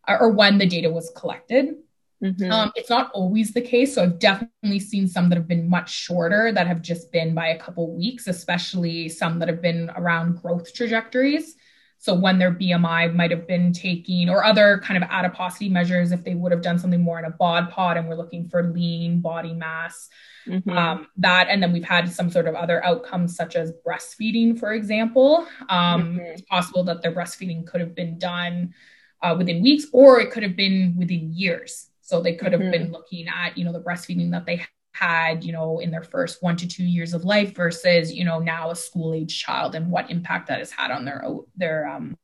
or 0.07 0.31
when 0.31 0.59
the 0.59 0.67
data 0.67 0.91
was 0.91 1.11
collected. 1.17 1.77
Mm-hmm. 2.23 2.53
Um, 2.53 2.73
it's 2.77 2.91
not 2.91 3.11
always 3.13 3.53
the 3.53 3.61
case. 3.61 3.95
So 3.95 4.05
I've 4.05 4.19
definitely 4.19 4.79
seen 4.79 5.09
some 5.09 5.29
that 5.29 5.37
have 5.37 5.49
been 5.49 5.69
much 5.69 5.91
shorter 5.91 6.53
that 6.53 6.67
have 6.67 6.81
just 6.81 7.11
been 7.11 7.35
by 7.35 7.49
a 7.49 7.59
couple 7.59 7.95
weeks, 7.97 8.29
especially 8.29 9.09
some 9.09 9.39
that 9.41 9.49
have 9.49 9.61
been 9.61 9.91
around 9.97 10.41
growth 10.41 10.73
trajectories. 10.73 11.57
So 11.99 12.15
when 12.15 12.39
their 12.39 12.53
BMI 12.53 13.15
might 13.15 13.31
have 13.31 13.47
been 13.47 13.73
taking 13.73 14.29
or 14.29 14.45
other 14.45 14.81
kind 14.85 15.03
of 15.03 15.09
adiposity 15.09 15.69
measures, 15.69 16.11
if 16.11 16.25
they 16.25 16.35
would 16.35 16.51
have 16.51 16.63
done 16.63 16.77
something 16.77 17.01
more 17.01 17.21
in 17.21 17.25
a 17.25 17.31
bod 17.31 17.71
pod 17.71 17.97
and 17.97 18.09
we're 18.09 18.17
looking 18.17 18.49
for 18.49 18.73
lean 18.73 19.21
body 19.21 19.55
mass, 19.55 20.09
mm-hmm. 20.45 20.69
um, 20.71 21.07
that, 21.19 21.47
and 21.49 21.63
then 21.63 21.73
we've 21.73 21.85
had 21.85 22.11
some 22.11 22.29
sort 22.29 22.49
of 22.49 22.57
other 22.57 22.85
outcomes 22.85 23.37
such 23.37 23.55
as 23.55 23.73
breastfeeding, 23.87 24.59
for 24.59 24.73
example. 24.73 25.47
Um, 25.69 26.03
mm-hmm. 26.03 26.19
It's 26.19 26.43
possible 26.43 26.83
that 26.85 27.03
their 27.03 27.13
breastfeeding 27.13 27.69
could 27.69 27.81
have 27.81 27.95
been 27.95 28.19
done 28.19 28.75
uh, 29.23 29.37
within 29.39 29.63
weeks 29.63 29.87
or 29.93 30.21
it 30.21 30.33
could 30.33 30.43
have 30.43 30.57
been 30.57 30.97
within 30.99 31.33
years. 31.33 31.89
So 32.13 32.21
they 32.21 32.35
could 32.35 32.53
have 32.53 32.61
mm-hmm. 32.61 32.71
been 32.71 32.93
looking 32.93 33.27
at, 33.27 33.57
you 33.57 33.65
know, 33.65 33.73
the 33.73 33.81
breastfeeding 33.81 34.33
that 34.33 34.45
they 34.45 34.67
had, 34.93 35.43
you 35.43 35.51
know, 35.51 35.79
in 35.79 35.91
their 35.91 36.03
first 36.03 36.43
one 36.43 36.57
to 36.57 36.69
two 36.69 36.85
years 36.85 37.15
of 37.15 37.25
life 37.25 37.55
versus, 37.57 38.13
you 38.13 38.23
know, 38.23 38.39
now 38.39 38.71
a 38.71 38.77
school 38.77 39.15
age 39.15 39.43
child 39.43 39.75
and 39.75 39.91
what 39.91 40.11
impact 40.11 40.49
that 40.49 40.59
has 40.59 40.71
had 40.71 40.91
on 40.91 41.07
their 41.07 41.25
their 41.57 41.89
um 41.89 42.19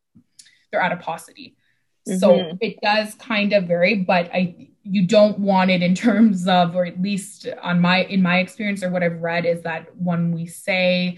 their 0.70 0.83
adiposity. 0.83 1.57
Mm-hmm. 2.07 2.18
So 2.18 2.59
it 2.61 2.77
does 2.83 3.14
kind 3.14 3.55
of 3.55 3.64
vary, 3.64 3.94
but 3.94 4.29
I 4.35 4.68
you 4.83 5.07
don't 5.07 5.38
want 5.38 5.70
it 5.70 5.83
in 5.83 5.94
terms 6.07 6.46
of, 6.46 6.77
or 6.77 6.85
at 6.85 7.01
least 7.01 7.48
on 7.62 7.81
my 7.81 8.05
in 8.05 8.20
my 8.20 8.40
experience 8.40 8.83
or 8.83 8.90
what 8.90 9.03
I've 9.03 9.22
read 9.22 9.46
is 9.46 9.62
that 9.62 9.96
when 9.96 10.33
we 10.33 10.44
say 10.48 11.16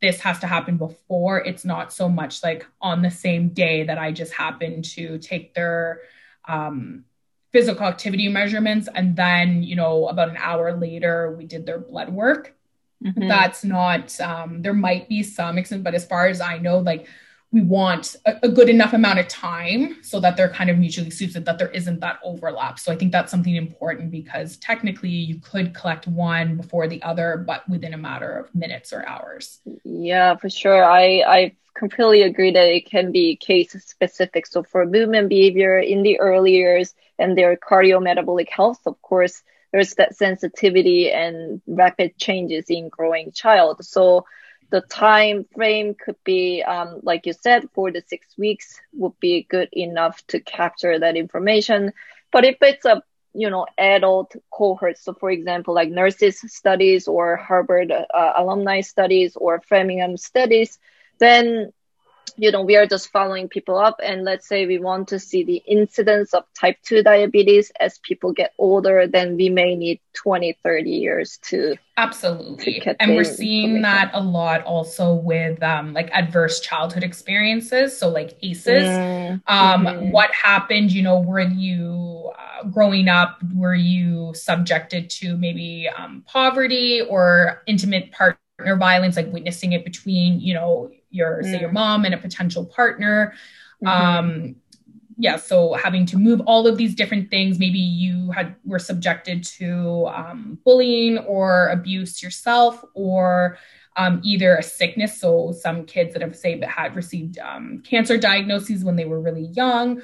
this 0.00 0.20
has 0.20 0.38
to 0.38 0.46
happen 0.46 0.76
before, 0.76 1.40
it's 1.40 1.64
not 1.64 1.92
so 1.92 2.08
much 2.08 2.44
like 2.44 2.64
on 2.80 3.02
the 3.02 3.10
same 3.10 3.48
day 3.48 3.82
that 3.82 3.98
I 3.98 4.12
just 4.12 4.32
happen 4.32 4.82
to 4.94 5.18
take 5.18 5.54
their 5.54 6.02
um 6.46 7.04
physical 7.52 7.86
activity 7.86 8.28
measurements 8.28 8.88
and 8.94 9.14
then 9.14 9.62
you 9.62 9.76
know 9.76 10.08
about 10.08 10.28
an 10.28 10.36
hour 10.38 10.76
later 10.76 11.34
we 11.36 11.44
did 11.44 11.66
their 11.66 11.78
blood 11.78 12.08
work 12.08 12.54
mm-hmm. 13.04 13.28
that's 13.28 13.62
not 13.62 14.18
um, 14.20 14.62
there 14.62 14.74
might 14.74 15.08
be 15.08 15.22
some 15.22 15.58
extent 15.58 15.84
but 15.84 15.94
as 15.94 16.04
far 16.04 16.26
as 16.26 16.40
i 16.40 16.58
know 16.58 16.78
like 16.78 17.06
we 17.52 17.60
want 17.60 18.16
a, 18.24 18.34
a, 18.44 18.48
good 18.48 18.68
enough 18.68 18.94
amount 18.94 19.18
of 19.18 19.28
time 19.28 20.02
so 20.02 20.18
that 20.18 20.36
they're 20.36 20.48
kind 20.48 20.70
of 20.70 20.78
mutually 20.78 21.10
suited 21.10 21.44
that 21.44 21.58
there 21.58 21.68
isn't 21.68 22.00
that 22.00 22.18
overlap. 22.24 22.78
So 22.78 22.90
i 22.90 22.96
think 22.96 23.12
that's 23.12 23.30
something 23.30 23.54
important 23.54 24.10
because 24.10 24.56
technically 24.56 25.10
you 25.10 25.38
could 25.40 25.74
collect 25.74 26.06
one 26.06 26.56
before 26.56 26.88
the 26.88 27.02
other 27.02 27.44
but 27.46 27.68
within 27.68 27.94
a 27.94 27.98
matter 27.98 28.30
of 28.32 28.54
minutes 28.54 28.92
or 28.92 29.06
hours. 29.06 29.60
Yeah 29.84 30.36
for 30.36 30.50
sure. 30.50 30.82
I 30.82 31.22
i 31.26 31.52
completely 31.74 32.22
agree 32.22 32.50
that 32.52 32.66
it 32.66 32.90
can 32.90 33.12
be 33.12 33.36
case 33.36 33.72
specific. 33.84 34.46
So 34.46 34.62
for 34.62 34.84
movement 34.84 35.28
behavior 35.28 35.78
in 35.78 36.02
the 36.02 36.18
early 36.20 36.52
years 36.52 36.94
and 37.18 37.36
their 37.36 37.56
cardiometabolic 37.56 38.48
health 38.48 38.80
of 38.86 39.00
course 39.02 39.42
there's 39.72 39.94
that 39.94 40.14
sensitivity 40.16 41.10
and 41.10 41.62
rapid 41.66 42.16
changes 42.18 42.66
in 42.68 42.88
growing 42.88 43.32
child. 43.32 43.84
So 43.84 44.26
the 44.72 44.82
time 44.82 45.46
frame 45.54 45.94
could 45.94 46.16
be, 46.24 46.64
um, 46.64 47.00
like 47.04 47.26
you 47.26 47.34
said, 47.34 47.68
four 47.74 47.92
to 47.92 48.02
six 48.08 48.38
weeks 48.38 48.80
would 48.94 49.18
be 49.20 49.46
good 49.50 49.68
enough 49.72 50.26
to 50.28 50.40
capture 50.40 50.98
that 50.98 51.16
information. 51.16 51.92
But 52.32 52.44
if 52.46 52.56
it's 52.62 52.86
a 52.86 53.02
you 53.34 53.50
know 53.50 53.66
adult 53.78 54.34
cohort, 54.52 54.98
so 54.98 55.14
for 55.14 55.30
example, 55.30 55.74
like 55.74 55.90
nurses 55.90 56.40
studies 56.52 57.08
or 57.08 57.36
Harvard 57.36 57.92
uh, 57.92 58.32
alumni 58.36 58.80
studies 58.80 59.36
or 59.36 59.60
Framingham 59.60 60.16
studies, 60.16 60.78
then 61.20 61.72
you 62.36 62.50
know, 62.50 62.62
we 62.62 62.76
are 62.76 62.86
just 62.86 63.10
following 63.10 63.48
people 63.48 63.78
up. 63.78 64.00
And 64.02 64.24
let's 64.24 64.46
say 64.46 64.66
we 64.66 64.78
want 64.78 65.08
to 65.08 65.18
see 65.18 65.44
the 65.44 65.62
incidence 65.66 66.34
of 66.34 66.44
type 66.58 66.76
2 66.84 67.02
diabetes 67.02 67.72
as 67.80 67.98
people 67.98 68.32
get 68.32 68.52
older, 68.58 69.06
then 69.06 69.36
we 69.36 69.48
may 69.48 69.74
need 69.74 70.00
20, 70.14 70.58
30 70.62 70.90
years 70.90 71.38
to. 71.42 71.76
Absolutely. 71.96 72.80
To 72.80 73.02
and 73.02 73.14
we're 73.14 73.24
seeing 73.24 73.82
that 73.82 74.10
a 74.14 74.22
lot 74.22 74.62
also 74.64 75.14
with 75.14 75.62
um, 75.62 75.92
like 75.92 76.10
adverse 76.12 76.60
childhood 76.60 77.02
experiences. 77.02 77.96
So, 77.96 78.08
like 78.08 78.36
ACEs. 78.42 78.66
Mm, 78.66 79.42
um, 79.46 79.86
mm-hmm. 79.86 80.10
What 80.10 80.30
happened, 80.32 80.92
you 80.92 81.02
know, 81.02 81.20
were 81.20 81.40
you 81.40 82.32
uh, 82.38 82.64
growing 82.68 83.08
up, 83.08 83.38
were 83.54 83.74
you 83.74 84.32
subjected 84.34 85.10
to 85.10 85.36
maybe 85.36 85.88
um, 85.96 86.24
poverty 86.26 87.02
or 87.02 87.62
intimate 87.66 88.10
partner 88.12 88.38
violence, 88.76 89.16
like 89.16 89.32
witnessing 89.32 89.72
it 89.72 89.84
between, 89.84 90.40
you 90.40 90.54
know, 90.54 90.90
your 91.12 91.42
say 91.42 91.60
your 91.60 91.70
mm. 91.70 91.74
mom 91.74 92.04
and 92.04 92.14
a 92.14 92.18
potential 92.18 92.64
partner 92.64 93.34
mm-hmm. 93.82 93.88
um 93.88 94.56
yeah 95.18 95.36
so 95.36 95.74
having 95.74 96.06
to 96.06 96.16
move 96.16 96.40
all 96.46 96.66
of 96.66 96.76
these 96.76 96.94
different 96.94 97.30
things 97.30 97.58
maybe 97.58 97.78
you 97.78 98.30
had 98.32 98.56
were 98.64 98.78
subjected 98.78 99.44
to 99.44 100.06
um, 100.08 100.58
bullying 100.64 101.18
or 101.18 101.68
abuse 101.68 102.22
yourself 102.22 102.82
or 102.94 103.58
um, 103.96 104.20
either 104.24 104.56
a 104.56 104.62
sickness 104.62 105.20
so 105.20 105.52
some 105.52 105.84
kids 105.84 106.14
that 106.14 106.22
have 106.22 106.34
say 106.34 106.58
had 106.66 106.96
received 106.96 107.38
um, 107.38 107.82
cancer 107.86 108.16
diagnoses 108.16 108.84
when 108.84 108.96
they 108.96 109.04
were 109.04 109.20
really 109.20 109.46
young 109.54 110.02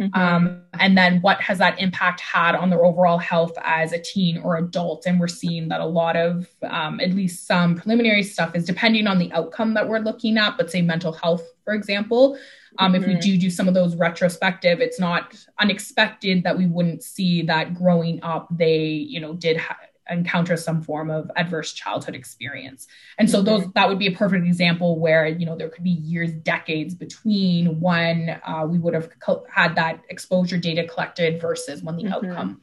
Mm-hmm. 0.00 0.18
Um, 0.18 0.62
and 0.78 0.96
then 0.96 1.20
what 1.20 1.40
has 1.42 1.58
that 1.58 1.78
impact 1.78 2.20
had 2.20 2.54
on 2.54 2.70
their 2.70 2.84
overall 2.84 3.18
health 3.18 3.52
as 3.62 3.92
a 3.92 3.98
teen 3.98 4.38
or 4.38 4.56
adult? 4.56 5.04
And 5.06 5.20
we're 5.20 5.28
seeing 5.28 5.68
that 5.68 5.80
a 5.80 5.86
lot 5.86 6.16
of, 6.16 6.48
um, 6.62 7.00
at 7.00 7.10
least 7.10 7.46
some 7.46 7.76
preliminary 7.76 8.22
stuff 8.22 8.54
is 8.54 8.64
depending 8.64 9.06
on 9.06 9.18
the 9.18 9.30
outcome 9.32 9.74
that 9.74 9.88
we're 9.88 9.98
looking 9.98 10.38
at, 10.38 10.56
but 10.56 10.70
say 10.70 10.80
mental 10.80 11.12
health, 11.12 11.42
for 11.64 11.74
example. 11.74 12.38
Um, 12.78 12.92
mm-hmm. 12.92 13.02
If 13.02 13.06
we 13.08 13.14
mm-hmm. 13.14 13.20
do 13.20 13.38
do 13.38 13.50
some 13.50 13.68
of 13.68 13.74
those 13.74 13.94
retrospective, 13.96 14.80
it's 14.80 14.98
not 14.98 15.34
unexpected 15.58 16.44
that 16.44 16.56
we 16.56 16.66
wouldn't 16.66 17.02
see 17.02 17.42
that 17.42 17.74
growing 17.74 18.22
up, 18.22 18.48
they, 18.50 18.78
you 18.84 19.20
know, 19.20 19.34
did 19.34 19.58
ha- 19.58 19.76
encounter 20.10 20.56
some 20.56 20.82
form 20.82 21.10
of 21.10 21.30
adverse 21.36 21.72
childhood 21.72 22.14
experience 22.14 22.86
and 23.18 23.30
so 23.30 23.42
those 23.42 23.64
that 23.74 23.88
would 23.88 23.98
be 23.98 24.06
a 24.06 24.12
perfect 24.12 24.46
example 24.46 24.98
where 24.98 25.26
you 25.26 25.46
know 25.46 25.56
there 25.56 25.68
could 25.68 25.84
be 25.84 25.90
years 25.90 26.32
decades 26.32 26.94
between 26.94 27.80
when 27.80 28.40
uh, 28.44 28.66
we 28.68 28.78
would 28.78 28.94
have 28.94 29.08
co- 29.20 29.44
had 29.50 29.74
that 29.76 30.00
exposure 30.08 30.58
data 30.58 30.86
collected 30.86 31.40
versus 31.40 31.82
when 31.82 31.96
the 31.96 32.04
mm-hmm. 32.04 32.12
outcome 32.12 32.60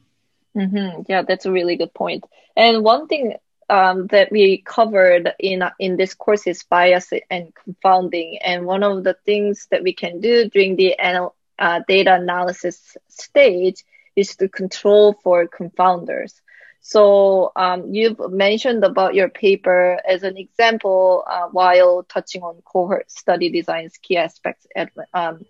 mm-hmm. 0.56 1.02
yeah 1.08 1.22
that's 1.22 1.46
a 1.46 1.52
really 1.52 1.76
good 1.76 1.92
point. 1.94 2.22
point 2.22 2.32
and 2.56 2.84
one 2.84 3.06
thing 3.06 3.34
um, 3.70 4.06
that 4.08 4.32
we 4.32 4.62
covered 4.62 5.32
in 5.38 5.62
in 5.78 5.96
this 5.96 6.14
course 6.14 6.46
is 6.46 6.62
bias 6.64 7.12
and 7.30 7.52
confounding 7.54 8.38
and 8.42 8.64
one 8.64 8.82
of 8.82 9.04
the 9.04 9.16
things 9.26 9.66
that 9.70 9.82
we 9.82 9.92
can 9.92 10.20
do 10.20 10.48
during 10.48 10.76
the 10.76 10.96
anal- 10.98 11.34
uh, 11.58 11.80
data 11.86 12.14
analysis 12.14 12.96
stage 13.08 13.84
is 14.16 14.36
to 14.36 14.48
control 14.48 15.14
for 15.22 15.46
confounders 15.46 16.40
so 16.80 17.52
um, 17.56 17.92
you've 17.92 18.18
mentioned 18.30 18.84
about 18.84 19.14
your 19.14 19.28
paper 19.28 20.00
as 20.08 20.22
an 20.22 20.36
example 20.36 21.24
uh, 21.30 21.48
while 21.52 22.02
touching 22.04 22.42
on 22.42 22.62
cohort 22.64 23.10
study 23.10 23.50
design's 23.50 23.96
key 23.98 24.16
aspects, 24.16 24.66
um, 25.12 25.44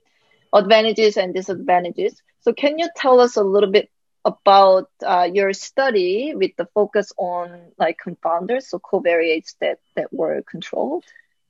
advantages 0.52 1.16
and 1.16 1.34
disadvantages. 1.34 2.20
So 2.40 2.52
can 2.52 2.78
you 2.78 2.88
tell 2.96 3.20
us 3.20 3.36
a 3.36 3.42
little 3.42 3.70
bit 3.70 3.90
about 4.24 4.90
uh, 5.04 5.28
your 5.32 5.52
study 5.52 6.34
with 6.34 6.52
the 6.56 6.66
focus 6.74 7.12
on 7.16 7.60
like 7.78 7.98
confounders, 8.04 8.64
so 8.64 8.78
covariates 8.78 9.54
that 9.60 9.78
that 9.96 10.12
were 10.12 10.42
controlled? 10.42 11.04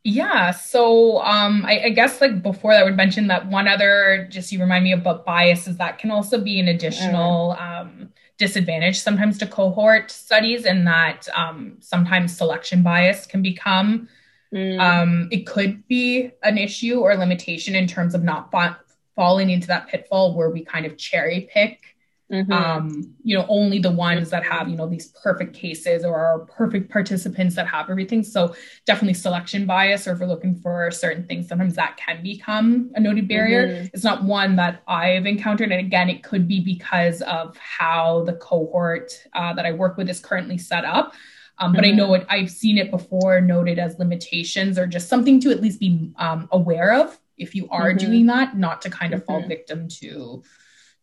Yeah. 0.04 0.52
So 0.52 1.20
um, 1.22 1.64
I, 1.66 1.80
I, 1.86 1.88
guess 1.90 2.20
like 2.20 2.42
before 2.42 2.72
I 2.72 2.82
would 2.82 2.96
mention 2.96 3.26
that 3.26 3.48
one 3.48 3.68
other, 3.68 4.26
just 4.30 4.52
you 4.52 4.60
remind 4.60 4.84
me 4.84 4.92
about 4.92 5.26
biases 5.26 5.76
that 5.78 5.98
can 5.98 6.10
also 6.10 6.40
be 6.40 6.60
an 6.60 6.68
additional 6.68 7.56
mm. 7.58 7.80
um, 7.80 8.12
disadvantage 8.38 8.98
sometimes 8.98 9.37
to 9.38 9.46
cohort 9.46 10.11
studies 10.11 10.64
and 10.64 10.87
that 10.87 11.29
um, 11.35 11.77
sometimes 11.81 12.37
selection 12.37 12.83
bias 12.83 13.27
can 13.27 13.42
become 13.42 14.09
mm. 14.55 14.81
um, 14.81 15.29
it 15.33 15.46
could 15.46 15.87
be 15.88 16.31
an 16.44 16.57
issue 16.57 17.01
or 17.01 17.16
limitation 17.16 17.74
in 17.74 17.87
terms 17.87 18.14
of 18.14 18.22
not 18.22 18.51
fa- 18.51 18.79
falling 19.16 19.51
into 19.51 19.66
that 19.66 19.88
pitfall 19.88 20.35
where 20.35 20.51
we 20.51 20.64
kind 20.64 20.87
of 20.87 20.96
cherry 20.96 21.48
pick 21.53 21.96
Mm-hmm. 22.30 22.52
Um, 22.52 23.14
you 23.22 23.38
know, 23.38 23.46
only 23.48 23.78
the 23.78 23.90
ones 23.90 24.28
that 24.30 24.44
have, 24.44 24.68
you 24.68 24.76
know, 24.76 24.86
these 24.86 25.08
perfect 25.22 25.54
cases 25.54 26.04
or 26.04 26.14
are 26.14 26.40
perfect 26.40 26.90
participants 26.90 27.54
that 27.56 27.66
have 27.66 27.88
everything. 27.88 28.22
So 28.22 28.54
definitely 28.84 29.14
selection 29.14 29.64
bias, 29.64 30.06
or 30.06 30.12
if 30.12 30.18
we're 30.18 30.26
looking 30.26 30.54
for 30.54 30.90
certain 30.90 31.26
things, 31.26 31.48
sometimes 31.48 31.74
that 31.76 31.96
can 31.96 32.22
become 32.22 32.90
a 32.94 33.00
noted 33.00 33.28
barrier. 33.28 33.68
Mm-hmm. 33.68 33.86
It's 33.94 34.04
not 34.04 34.24
one 34.24 34.56
that 34.56 34.82
I've 34.86 35.24
encountered. 35.24 35.72
And 35.72 35.80
again, 35.80 36.10
it 36.10 36.22
could 36.22 36.46
be 36.46 36.60
because 36.60 37.22
of 37.22 37.56
how 37.56 38.24
the 38.24 38.34
cohort 38.34 39.10
uh, 39.32 39.54
that 39.54 39.64
I 39.64 39.72
work 39.72 39.96
with 39.96 40.10
is 40.10 40.20
currently 40.20 40.58
set 40.58 40.84
up. 40.84 41.14
Um, 41.56 41.72
but 41.72 41.82
mm-hmm. 41.82 41.94
I 41.94 41.96
know 41.96 42.14
it, 42.14 42.26
I've 42.28 42.50
seen 42.50 42.76
it 42.76 42.90
before 42.90 43.40
noted 43.40 43.78
as 43.78 43.98
limitations 43.98 44.78
or 44.78 44.86
just 44.86 45.08
something 45.08 45.40
to 45.40 45.50
at 45.50 45.62
least 45.62 45.80
be 45.80 46.12
um, 46.16 46.46
aware 46.52 46.92
of 46.92 47.18
if 47.38 47.54
you 47.54 47.68
are 47.70 47.88
mm-hmm. 47.88 48.06
doing 48.06 48.26
that, 48.26 48.56
not 48.56 48.82
to 48.82 48.90
kind 48.90 49.14
of 49.14 49.24
fall 49.24 49.40
mm-hmm. 49.40 49.48
victim 49.48 49.88
to 49.88 50.42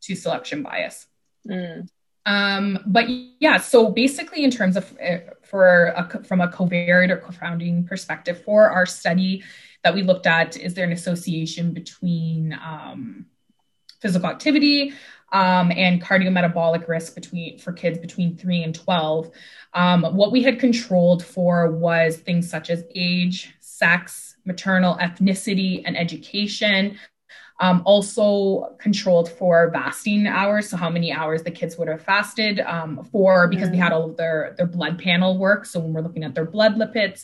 to 0.01 0.15
selection 0.15 0.61
bias. 0.61 1.07
Mm. 1.47 1.87
Um, 2.25 2.79
but 2.87 3.05
yeah, 3.39 3.57
so 3.57 3.89
basically, 3.89 4.43
in 4.43 4.51
terms 4.51 4.77
of 4.77 4.91
uh, 4.99 5.17
for 5.43 5.93
a, 5.95 6.23
from 6.23 6.41
a 6.41 6.47
covariate 6.47 7.11
or 7.11 7.17
confounding 7.17 7.85
perspective, 7.85 8.43
for 8.43 8.69
our 8.69 8.85
study 8.85 9.43
that 9.83 9.93
we 9.93 10.01
looked 10.01 10.25
at, 10.25 10.57
is 10.57 10.73
there 10.73 10.85
an 10.85 10.91
association 10.91 11.71
between 11.71 12.53
um, 12.53 13.27
physical 13.99 14.27
activity 14.27 14.93
um, 15.31 15.71
and 15.71 16.01
cardiometabolic 16.01 16.87
risk 16.87 17.13
between 17.13 17.59
for 17.59 17.73
kids 17.73 17.99
between 17.99 18.35
three 18.35 18.63
and 18.63 18.73
twelve? 18.73 19.29
Um, 19.73 20.03
what 20.15 20.31
we 20.31 20.41
had 20.41 20.59
controlled 20.59 21.23
for 21.23 21.69
was 21.69 22.17
things 22.17 22.49
such 22.49 22.71
as 22.71 22.83
age, 22.95 23.53
sex, 23.59 24.35
maternal 24.45 24.95
ethnicity, 24.95 25.83
and 25.85 25.95
education. 25.95 26.97
Um, 27.61 27.83
also 27.85 28.75
controlled 28.79 29.31
for 29.31 29.71
fasting 29.71 30.27
hours, 30.27 30.67
so 30.69 30.75
how 30.75 30.89
many 30.89 31.13
hours 31.13 31.41
the 31.43 31.51
kids 31.51 31.77
would 31.77 31.87
have 31.87 32.01
fasted 32.01 32.59
um, 32.59 33.07
for, 33.13 33.47
because 33.47 33.69
we 33.69 33.77
had 33.77 33.93
all 33.93 34.09
of 34.09 34.17
their 34.17 34.55
their 34.57 34.67
blood 34.67 34.99
panel 34.99 35.37
work. 35.37 35.65
So 35.65 35.79
when 35.79 35.93
we're 35.93 36.01
looking 36.01 36.25
at 36.25 36.35
their 36.35 36.45
blood 36.45 36.75
lipids, 36.75 37.23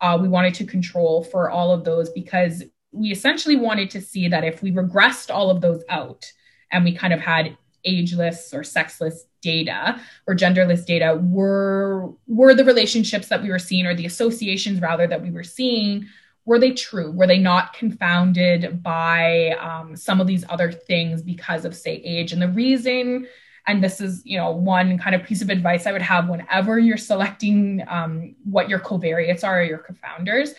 uh, 0.00 0.18
we 0.20 0.28
wanted 0.28 0.54
to 0.54 0.64
control 0.64 1.24
for 1.24 1.50
all 1.50 1.72
of 1.72 1.82
those 1.82 2.10
because 2.10 2.62
we 2.92 3.10
essentially 3.10 3.56
wanted 3.56 3.90
to 3.90 4.00
see 4.00 4.28
that 4.28 4.44
if 4.44 4.62
we 4.62 4.70
regressed 4.70 5.34
all 5.34 5.50
of 5.50 5.60
those 5.60 5.82
out 5.88 6.30
and 6.70 6.84
we 6.84 6.94
kind 6.94 7.12
of 7.12 7.20
had 7.20 7.56
ageless 7.84 8.54
or 8.54 8.62
sexless 8.62 9.24
data 9.40 10.00
or 10.26 10.36
genderless 10.36 10.86
data 10.86 11.18
were 11.20 12.12
were 12.28 12.54
the 12.54 12.64
relationships 12.64 13.28
that 13.28 13.42
we 13.42 13.50
were 13.50 13.58
seeing 13.58 13.86
or 13.86 13.94
the 13.94 14.06
associations 14.06 14.80
rather 14.80 15.06
that 15.06 15.20
we 15.20 15.30
were 15.30 15.42
seeing 15.42 16.06
were 16.44 16.58
they 16.58 16.72
true? 16.72 17.12
Were 17.12 17.26
they 17.26 17.38
not 17.38 17.72
confounded 17.72 18.82
by 18.82 19.50
um, 19.60 19.94
some 19.96 20.20
of 20.20 20.26
these 20.26 20.44
other 20.48 20.72
things 20.72 21.22
because 21.22 21.64
of, 21.64 21.74
say, 21.74 21.94
age? 21.96 22.32
And 22.32 22.42
the 22.42 22.48
reason, 22.48 23.28
and 23.66 23.82
this 23.82 24.00
is, 24.00 24.22
you 24.24 24.38
know, 24.38 24.50
one 24.50 24.98
kind 24.98 25.14
of 25.14 25.22
piece 25.22 25.40
of 25.40 25.50
advice 25.50 25.86
I 25.86 25.92
would 25.92 26.02
have 26.02 26.28
whenever 26.28 26.78
you're 26.78 26.96
selecting 26.96 27.84
um, 27.86 28.34
what 28.44 28.68
your 28.68 28.80
covariates 28.80 29.44
are 29.44 29.60
or 29.60 29.62
your 29.62 29.78
confounders. 29.78 30.50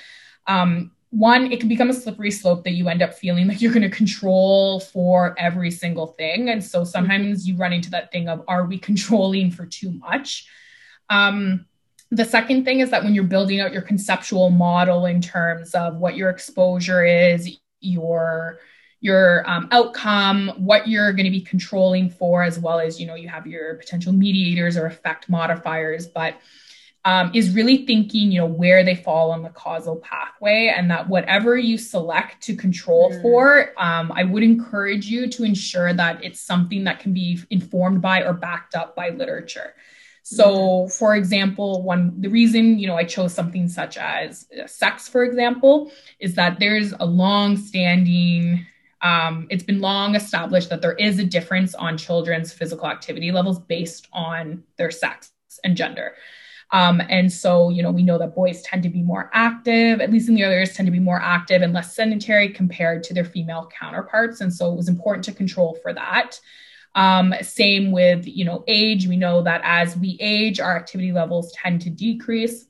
Um, 0.48 0.92
one, 1.10 1.52
it 1.52 1.60
can 1.60 1.70
become 1.70 1.90
a 1.90 1.94
slippery 1.94 2.32
slope 2.32 2.64
that 2.64 2.72
you 2.72 2.88
end 2.88 3.04
up 3.04 3.14
feeling 3.14 3.48
like 3.48 3.62
you're 3.62 3.74
going 3.74 3.84
to 3.84 3.96
control 3.96 4.80
for 4.80 5.36
every 5.38 5.70
single 5.70 6.08
thing. 6.08 6.50
And 6.50 6.64
so 6.64 6.84
sometimes 6.84 7.48
you 7.48 7.56
run 7.56 7.72
into 7.72 7.92
that 7.92 8.12
thing 8.12 8.30
of, 8.30 8.44
are 8.48 8.66
we 8.66 8.80
controlling 8.80 9.52
for 9.52 9.66
too 9.66 9.92
much? 9.92 10.48
Um, 11.10 11.68
the 12.14 12.26
second 12.26 12.64
thing 12.64 12.80
is 12.80 12.92
that 12.92 13.04
when 13.04 13.16
you're 13.16 13.24
building 13.24 13.60
out 13.60 13.74
your 13.74 13.82
conceptual 13.82 14.52
model 14.52 15.06
in 15.06 15.20
terms 15.20 15.74
of 15.74 15.98
what 15.98 16.16
your 16.16 16.30
exposure 16.30 17.04
is, 17.04 17.58
your 17.82 18.60
your 19.02 19.44
um, 19.50 19.68
outcome, 19.72 20.50
what 20.56 20.88
you're 20.88 21.12
going 21.12 21.26
to 21.26 21.32
be 21.32 21.42
controlling 21.42 22.10
for, 22.10 22.42
as 22.42 22.58
well 22.58 22.80
as 22.80 23.02
you 23.02 23.08
know 23.08 23.16
you 23.16 23.28
have 23.28 23.48
your 23.48 23.76
potential 23.76 24.14
mediators 24.14 24.78
or 24.78 24.86
effect 24.86 25.28
modifiers, 25.28 26.08
but 26.08 26.36
um, 27.04 27.32
is 27.34 27.54
really 27.54 27.86
thinking 27.86 28.32
you 28.32 28.40
know 28.40 28.46
where 28.46 28.84
they 28.84 28.96
fall 28.96 29.32
on 29.32 29.42
the 29.42 29.50
causal 29.50 29.96
pathway, 29.98 30.74
and 30.76 30.92
that 30.92 31.10
whatever 31.10 31.58
you 31.58 31.78
select 31.80 32.44
to 32.44 32.56
control 32.56 33.12
mm. 33.12 33.22
for, 33.24 33.74
um, 33.78 34.12
I 34.16 34.24
would 34.24 34.44
encourage 34.44 35.08
you 35.08 35.28
to 35.30 35.44
ensure 35.44 35.94
that 35.94 36.24
it's 36.24 36.40
something 36.40 36.84
that 36.84 37.00
can 37.00 37.14
be 37.14 37.40
informed 37.50 38.02
by 38.02 38.22
or 38.22 38.34
backed 38.34 38.76
up 38.76 38.96
by 38.96 39.10
literature. 39.10 39.74
So, 40.24 40.56
mm-hmm. 40.56 40.90
for 40.90 41.16
example, 41.16 41.84
one 41.84 42.20
the 42.20 42.30
reason 42.30 42.80
you 42.80 42.88
know 42.88 42.96
I 42.96 43.04
chose 43.04 43.34
something 43.34 43.68
such 43.68 43.98
as 43.98 44.48
sex, 44.66 45.08
for 45.08 45.24
example, 45.24 45.92
is 46.20 46.36
that 46.36 46.60
there's 46.60 46.94
a 47.00 47.06
long-standing 47.06 48.66
um, 49.02 49.48
it's 49.50 49.64
been 49.64 49.82
long 49.82 50.16
established 50.16 50.70
that 50.70 50.82
there 50.82 50.94
is 50.94 51.20
a 51.20 51.26
difference 51.26 51.76
on 51.76 51.98
children's 51.98 52.54
physical 52.54 52.88
activity 52.88 53.34
levels 53.34 53.60
based 53.60 54.08
on 54.14 54.64
their 54.78 54.92
sex 54.92 55.32
and 55.66 55.76
gender. 55.76 56.16
Um, 56.72 57.02
and 57.08 57.32
so, 57.32 57.70
you 57.70 57.84
know, 57.84 57.92
we 57.92 58.02
know 58.02 58.18
that 58.18 58.34
boys 58.34 58.62
tend 58.64 58.82
to 58.84 58.90
be 58.90 59.04
more 59.04 59.30
active, 59.34 60.00
at 60.00 60.10
least 60.10 60.30
in 60.30 60.36
the 60.36 60.44
others 60.44 60.74
tend 60.74 60.88
to 60.88 60.92
be 60.92 61.00
more 61.00 61.22
active 61.22 61.62
and 61.62 61.74
less 61.74 61.94
sedentary 61.94 62.50
compared 62.50 63.04
to 63.04 63.14
their 63.14 63.26
female 63.26 63.70
counterparts. 63.78 64.42
And 64.42 64.52
so 64.52 64.72
it 64.72 64.78
was 64.78 64.88
important 64.88 65.26
to 65.26 65.34
control 65.34 65.78
for 65.84 65.94
that. 65.94 66.40
Um, 66.96 67.34
same 67.42 67.92
with, 67.92 68.28
you 68.28 68.46
know, 68.46 68.64
age. 68.68 69.08
We 69.08 69.18
know 69.18 69.42
that 69.42 69.62
as 69.64 69.98
we 69.98 70.18
age, 70.20 70.60
our 70.60 70.78
activity 70.78 71.12
levels 71.12 71.52
tend 71.54 71.82
to 71.82 71.90
decrease. 71.90 72.68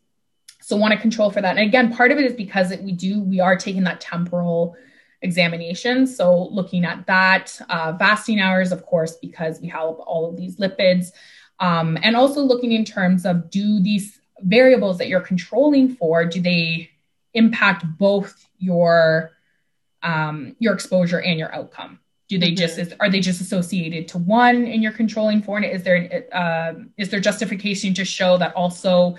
So 0.61 0.77
want 0.77 0.93
to 0.93 0.99
control 0.99 1.29
for 1.29 1.41
that. 1.41 1.57
And 1.57 1.67
again, 1.67 1.93
part 1.93 2.11
of 2.11 2.17
it 2.17 2.25
is 2.25 2.33
because 2.33 2.71
it, 2.71 2.81
we 2.81 2.93
do, 2.93 3.21
we 3.21 3.41
are 3.41 3.57
taking 3.57 3.83
that 3.83 3.99
temporal 3.99 4.77
examination. 5.21 6.07
So 6.07 6.47
looking 6.51 6.85
at 6.85 7.05
that, 7.07 7.59
uh, 7.67 7.97
fasting 7.97 8.39
hours, 8.39 8.71
of 8.71 8.85
course, 8.85 9.17
because 9.17 9.59
we 9.59 9.67
have 9.67 9.81
all 9.81 10.29
of 10.29 10.37
these 10.37 10.55
lipids, 10.57 11.11
um, 11.59 11.97
and 12.01 12.15
also 12.15 12.41
looking 12.41 12.71
in 12.71 12.85
terms 12.85 13.25
of 13.25 13.49
do 13.49 13.81
these 13.81 14.19
variables 14.39 14.97
that 14.97 15.07
you're 15.07 15.21
controlling 15.21 15.95
for, 15.95 16.25
do 16.25 16.41
they 16.41 16.89
impact 17.33 17.85
both 17.97 18.47
your 18.57 19.31
um, 20.01 20.55
your 20.59 20.73
exposure 20.73 21.21
and 21.21 21.39
your 21.39 21.53
outcome? 21.55 21.99
Do 22.29 22.37
they 22.37 22.47
mm-hmm. 22.47 22.55
just 22.55 22.77
is, 22.77 22.93
are 22.99 23.09
they 23.09 23.19
just 23.19 23.41
associated 23.41 24.07
to 24.09 24.17
one 24.17 24.65
in 24.65 24.81
your 24.81 24.91
controlling 24.91 25.41
for? 25.41 25.57
And 25.57 25.65
is 25.65 25.83
there 25.83 26.25
uh, 26.31 26.73
is 26.97 27.09
there 27.09 27.19
justification 27.19 27.93
to 27.95 28.05
show 28.05 28.37
that 28.37 28.53
also 28.55 29.15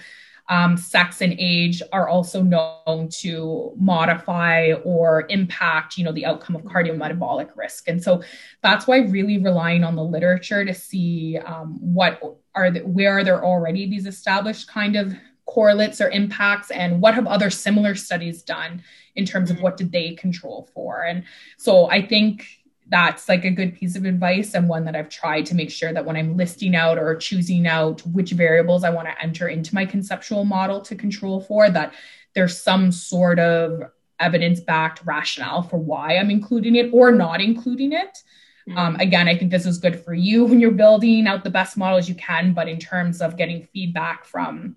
um, 0.48 0.76
sex 0.76 1.22
and 1.22 1.34
age 1.38 1.82
are 1.92 2.08
also 2.08 2.42
known 2.42 3.08
to 3.20 3.72
modify 3.78 4.72
or 4.84 5.26
impact, 5.30 5.96
you 5.96 6.04
know, 6.04 6.12
the 6.12 6.26
outcome 6.26 6.54
of 6.54 6.62
cardiometabolic 6.62 7.48
risk. 7.56 7.88
And 7.88 8.02
so 8.02 8.22
that's 8.62 8.86
why 8.86 8.98
really 8.98 9.38
relying 9.38 9.84
on 9.84 9.96
the 9.96 10.04
literature 10.04 10.64
to 10.64 10.74
see 10.74 11.38
um, 11.38 11.78
what 11.80 12.20
are 12.54 12.70
the, 12.70 12.80
where 12.80 13.18
are 13.18 13.24
there 13.24 13.42
already 13.42 13.88
these 13.88 14.06
established 14.06 14.68
kind 14.68 14.96
of 14.96 15.14
correlates 15.46 16.00
or 16.00 16.10
impacts 16.10 16.70
and 16.70 17.00
what 17.00 17.14
have 17.14 17.26
other 17.26 17.50
similar 17.50 17.94
studies 17.94 18.42
done 18.42 18.82
in 19.14 19.24
terms 19.24 19.50
of 19.50 19.60
what 19.60 19.76
did 19.76 19.92
they 19.92 20.14
control 20.14 20.68
for 20.72 21.02
and 21.04 21.22
so 21.58 21.88
i 21.90 22.04
think 22.04 22.46
that's 22.88 23.28
like 23.28 23.44
a 23.44 23.50
good 23.50 23.74
piece 23.74 23.96
of 23.96 24.04
advice 24.04 24.54
and 24.54 24.68
one 24.68 24.84
that 24.84 24.94
I've 24.94 25.08
tried 25.08 25.46
to 25.46 25.54
make 25.54 25.70
sure 25.70 25.92
that 25.92 26.04
when 26.04 26.16
I'm 26.16 26.36
listing 26.36 26.76
out 26.76 26.98
or 26.98 27.16
choosing 27.16 27.66
out 27.66 28.00
which 28.02 28.32
variables 28.32 28.84
I 28.84 28.90
want 28.90 29.08
to 29.08 29.22
enter 29.22 29.48
into 29.48 29.74
my 29.74 29.86
conceptual 29.86 30.44
model 30.44 30.80
to 30.82 30.94
control 30.94 31.40
for, 31.40 31.70
that 31.70 31.94
there's 32.34 32.60
some 32.60 32.92
sort 32.92 33.38
of 33.38 33.82
evidence 34.20 34.60
backed 34.60 35.04
rationale 35.04 35.62
for 35.62 35.78
why 35.78 36.16
I'm 36.16 36.30
including 36.30 36.76
it 36.76 36.90
or 36.92 37.10
not 37.10 37.40
including 37.40 37.92
it. 37.92 38.18
Mm-hmm. 38.68 38.78
Um, 38.78 38.96
again, 38.96 39.28
I 39.28 39.36
think 39.36 39.50
this 39.50 39.66
is 39.66 39.78
good 39.78 40.04
for 40.04 40.14
you 40.14 40.44
when 40.44 40.60
you're 40.60 40.70
building 40.70 41.26
out 41.26 41.44
the 41.44 41.50
best 41.50 41.76
models 41.76 42.08
you 42.08 42.14
can, 42.14 42.52
but 42.52 42.68
in 42.68 42.78
terms 42.78 43.20
of 43.20 43.36
getting 43.36 43.66
feedback 43.72 44.24
from 44.24 44.76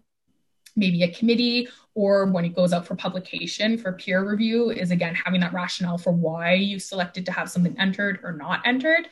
maybe 0.75 1.03
a 1.03 1.11
committee 1.11 1.67
or 1.97 2.27
when 2.27 2.45
it 2.45 2.55
goes 2.55 2.73
out 2.73 2.85
for 2.85 2.95
publication 2.95 3.75
for 3.75 3.91
peer 3.91 4.23
review 4.29 4.69
is 4.69 4.91
again 4.91 5.15
having 5.15 5.41
that 5.41 5.51
rationale 5.51 5.97
for 5.97 6.11
why 6.11 6.53
you 6.53 6.77
selected 6.77 7.25
to 7.25 7.31
have 7.31 7.49
something 7.49 7.75
entered 7.79 8.19
or 8.23 8.31
not 8.31 8.61
entered 8.65 9.09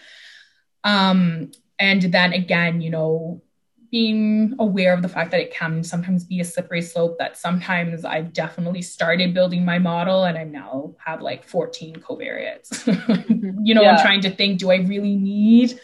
um, 0.83 1.49
and 1.79 2.03
then 2.03 2.31
again 2.31 2.79
you 2.79 2.91
know 2.91 3.41
being 3.89 4.53
aware 4.59 4.93
of 4.93 5.01
the 5.01 5.07
fact 5.07 5.31
that 5.31 5.39
it 5.39 5.53
can 5.53 5.83
sometimes 5.83 6.23
be 6.23 6.39
a 6.41 6.45
slippery 6.45 6.81
slope 6.81 7.17
that 7.17 7.35
sometimes 7.35 8.05
i've 8.05 8.31
definitely 8.33 8.83
started 8.83 9.33
building 9.33 9.65
my 9.65 9.79
model 9.79 10.25
and 10.25 10.37
i 10.37 10.43
now 10.43 10.93
have 11.03 11.21
like 11.21 11.43
14 11.43 11.95
covariates 11.95 12.85
you 13.63 13.73
know 13.73 13.81
yeah. 13.81 13.95
i'm 13.95 13.99
trying 13.99 14.21
to 14.21 14.29
think 14.29 14.59
do 14.59 14.69
i 14.69 14.75
really 14.75 15.15
need 15.15 15.79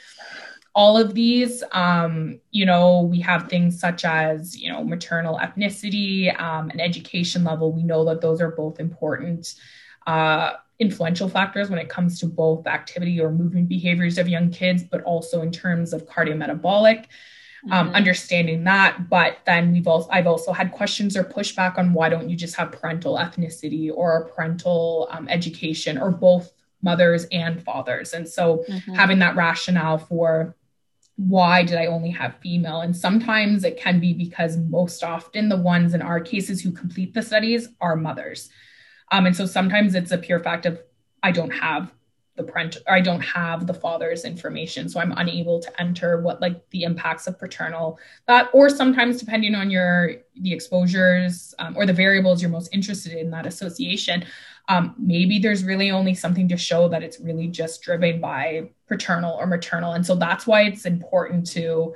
all 0.73 0.97
of 0.97 1.13
these 1.13 1.63
um, 1.71 2.39
you 2.51 2.65
know 2.65 3.01
we 3.01 3.19
have 3.19 3.49
things 3.49 3.79
such 3.79 4.05
as 4.05 4.57
you 4.57 4.71
know 4.71 4.83
maternal 4.83 5.37
ethnicity 5.39 6.39
um, 6.39 6.69
and 6.69 6.81
education 6.81 7.43
level 7.43 7.71
we 7.71 7.83
know 7.83 8.05
that 8.05 8.21
those 8.21 8.41
are 8.41 8.51
both 8.51 8.79
important 8.79 9.55
uh, 10.07 10.53
influential 10.79 11.29
factors 11.29 11.69
when 11.69 11.79
it 11.79 11.89
comes 11.89 12.19
to 12.19 12.25
both 12.25 12.65
activity 12.67 13.19
or 13.19 13.31
movement 13.31 13.67
behaviors 13.67 14.17
of 14.17 14.27
young 14.27 14.49
kids 14.49 14.83
but 14.83 15.01
also 15.03 15.41
in 15.41 15.51
terms 15.51 15.93
of 15.93 16.07
cardiometabolic 16.07 17.05
um, 17.69 17.87
mm-hmm. 17.87 17.95
understanding 17.95 18.63
that 18.63 19.09
but 19.09 19.39
then 19.45 19.73
we've 19.73 19.87
also 19.87 20.09
i've 20.11 20.25
also 20.25 20.53
had 20.53 20.71
questions 20.71 21.17
or 21.17 21.23
pushback 21.23 21.77
on 21.77 21.93
why 21.93 22.07
don't 22.07 22.29
you 22.29 22.35
just 22.35 22.55
have 22.55 22.71
parental 22.71 23.17
ethnicity 23.17 23.91
or 23.93 24.25
parental 24.33 25.07
um, 25.11 25.27
education 25.27 25.97
or 25.97 26.09
both 26.09 26.53
mothers 26.81 27.25
and 27.31 27.61
fathers 27.61 28.13
and 28.13 28.27
so 28.27 28.63
mm-hmm. 28.67 28.93
having 28.93 29.19
that 29.19 29.35
rationale 29.35 29.99
for 29.99 30.55
why 31.27 31.63
did 31.63 31.77
I 31.77 31.85
only 31.85 32.09
have 32.11 32.37
female? 32.41 32.81
And 32.81 32.95
sometimes 32.95 33.63
it 33.63 33.77
can 33.77 33.99
be 33.99 34.11
because 34.11 34.57
most 34.57 35.03
often 35.03 35.49
the 35.49 35.57
ones 35.57 35.93
in 35.93 36.01
our 36.01 36.19
cases 36.19 36.61
who 36.61 36.71
complete 36.71 37.13
the 37.13 37.21
studies 37.21 37.69
are 37.79 37.95
mothers. 37.95 38.49
Um, 39.11 39.27
and 39.27 39.35
so 39.35 39.45
sometimes 39.45 39.93
it's 39.93 40.11
a 40.11 40.17
pure 40.17 40.39
fact 40.39 40.65
of 40.65 40.81
I 41.21 41.31
don't 41.31 41.51
have 41.51 41.93
the 42.37 42.43
parent 42.43 42.77
or 42.87 42.95
I 42.95 43.01
don't 43.01 43.21
have 43.21 43.67
the 43.67 43.73
father's 43.73 44.25
information. 44.25 44.89
So 44.89 44.99
I'm 44.99 45.11
unable 45.11 45.59
to 45.59 45.81
enter 45.81 46.21
what 46.21 46.41
like 46.41 46.67
the 46.71 46.83
impacts 46.83 47.27
of 47.27 47.37
paternal 47.37 47.99
that, 48.27 48.49
or 48.53 48.69
sometimes 48.69 49.19
depending 49.19 49.53
on 49.53 49.69
your 49.69 50.15
the 50.35 50.53
exposures 50.53 51.53
um, 51.59 51.77
or 51.77 51.85
the 51.85 51.93
variables 51.93 52.41
you're 52.41 52.49
most 52.49 52.73
interested 52.73 53.13
in 53.13 53.29
that 53.31 53.45
association, 53.45 54.25
um, 54.67 54.95
maybe 54.97 55.39
there's 55.39 55.63
really 55.63 55.91
only 55.91 56.13
something 56.13 56.47
to 56.49 56.57
show 56.57 56.87
that 56.89 57.03
it's 57.03 57.19
really 57.19 57.47
just 57.47 57.81
driven 57.81 58.21
by 58.21 58.69
paternal 58.87 59.33
or 59.33 59.47
maternal. 59.47 59.93
And 59.93 60.05
so 60.05 60.15
that's 60.15 60.47
why 60.47 60.63
it's 60.63 60.85
important 60.85 61.49
to, 61.51 61.95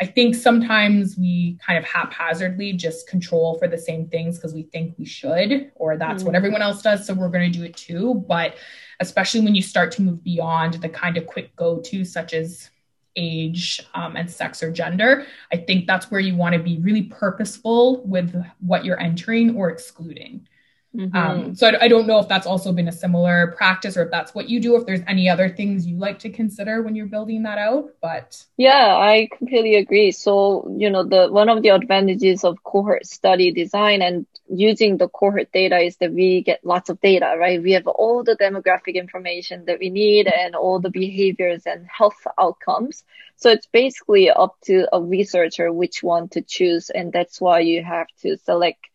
I 0.00 0.06
think 0.06 0.34
sometimes 0.34 1.16
we 1.16 1.58
kind 1.64 1.78
of 1.78 1.84
haphazardly 1.84 2.72
just 2.72 3.08
control 3.08 3.58
for 3.58 3.68
the 3.68 3.78
same 3.78 4.08
things 4.08 4.36
because 4.36 4.52
we 4.52 4.64
think 4.64 4.94
we 4.98 5.04
should, 5.04 5.70
or 5.76 5.96
that's 5.96 6.22
mm. 6.22 6.26
what 6.26 6.34
everyone 6.34 6.62
else 6.62 6.82
does. 6.82 7.06
So 7.06 7.14
we're 7.14 7.28
going 7.28 7.50
to 7.50 7.58
do 7.58 7.64
it 7.64 7.76
too. 7.76 8.24
But 8.26 8.56
especially 9.00 9.40
when 9.40 9.54
you 9.54 9.62
start 9.62 9.92
to 9.92 10.02
move 10.02 10.22
beyond 10.22 10.74
the 10.74 10.88
kind 10.88 11.16
of 11.16 11.26
quick 11.26 11.54
go 11.56 11.80
to, 11.80 12.04
such 12.04 12.34
as 12.34 12.70
age 13.14 13.80
um, 13.94 14.16
and 14.16 14.30
sex 14.30 14.62
or 14.62 14.72
gender, 14.72 15.26
I 15.52 15.56
think 15.56 15.86
that's 15.86 16.10
where 16.10 16.20
you 16.20 16.34
want 16.34 16.54
to 16.54 16.62
be 16.62 16.78
really 16.78 17.02
purposeful 17.02 18.04
with 18.04 18.34
what 18.60 18.84
you're 18.84 19.00
entering 19.00 19.56
or 19.56 19.70
excluding. 19.70 20.48
Mm-hmm. 20.94 21.16
Um, 21.16 21.54
so 21.54 21.68
I, 21.68 21.84
I, 21.84 21.88
don't 21.88 22.06
know 22.06 22.18
if 22.18 22.28
that's 22.28 22.46
also 22.46 22.70
been 22.70 22.88
a 22.88 22.92
similar 22.92 23.54
practice 23.56 23.96
or 23.96 24.02
if 24.02 24.10
that's 24.10 24.34
what 24.34 24.50
you 24.50 24.60
do, 24.60 24.76
if 24.76 24.84
there's 24.84 25.00
any 25.06 25.26
other 25.26 25.48
things 25.48 25.86
you 25.86 25.96
like 25.96 26.18
to 26.18 26.28
consider 26.28 26.82
when 26.82 26.94
you're 26.94 27.06
building 27.06 27.44
that 27.44 27.56
out. 27.56 27.94
But 28.02 28.44
yeah, 28.58 28.96
I 28.98 29.28
completely 29.38 29.76
agree. 29.76 30.12
So, 30.12 30.70
you 30.76 30.90
know, 30.90 31.02
the 31.02 31.28
one 31.28 31.48
of 31.48 31.62
the 31.62 31.70
advantages 31.70 32.44
of 32.44 32.62
cohort 32.62 33.06
study 33.06 33.52
design 33.52 34.02
and 34.02 34.26
using 34.50 34.98
the 34.98 35.08
cohort 35.08 35.50
data 35.50 35.78
is 35.78 35.96
that 35.96 36.12
we 36.12 36.42
get 36.42 36.60
lots 36.62 36.90
of 36.90 37.00
data, 37.00 37.36
right? 37.38 37.62
We 37.62 37.72
have 37.72 37.86
all 37.86 38.22
the 38.22 38.36
demographic 38.36 38.94
information 38.94 39.64
that 39.64 39.78
we 39.78 39.88
need 39.88 40.26
and 40.26 40.54
all 40.54 40.78
the 40.78 40.90
behaviors 40.90 41.62
and 41.64 41.86
health 41.86 42.26
outcomes. 42.38 43.02
So 43.36 43.50
it's 43.50 43.66
basically 43.66 44.30
up 44.30 44.56
to 44.66 44.86
a 44.94 45.00
researcher 45.00 45.72
which 45.72 46.02
one 46.02 46.28
to 46.30 46.42
choose. 46.42 46.90
And 46.90 47.12
that's 47.12 47.40
why 47.40 47.60
you 47.60 47.82
have 47.82 48.08
to 48.20 48.36
select 48.36 48.86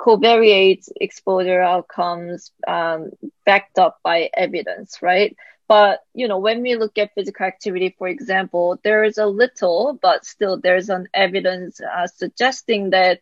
covariates 0.00 0.88
exposure 0.98 1.60
outcomes 1.60 2.52
um, 2.66 3.10
backed 3.44 3.78
up 3.78 3.98
by 4.02 4.30
evidence, 4.34 5.02
right? 5.02 5.36
But 5.68 6.00
you 6.14 6.26
know, 6.26 6.38
when 6.38 6.62
we 6.62 6.74
look 6.74 6.96
at 6.96 7.14
physical 7.14 7.44
activity, 7.46 7.94
for 7.98 8.08
example, 8.08 8.80
there 8.82 9.04
is 9.04 9.18
a 9.18 9.26
little, 9.26 9.98
but 10.00 10.24
still 10.24 10.58
there's 10.58 10.88
an 10.88 11.06
evidence 11.12 11.80
uh, 11.80 12.06
suggesting 12.06 12.90
that 12.90 13.20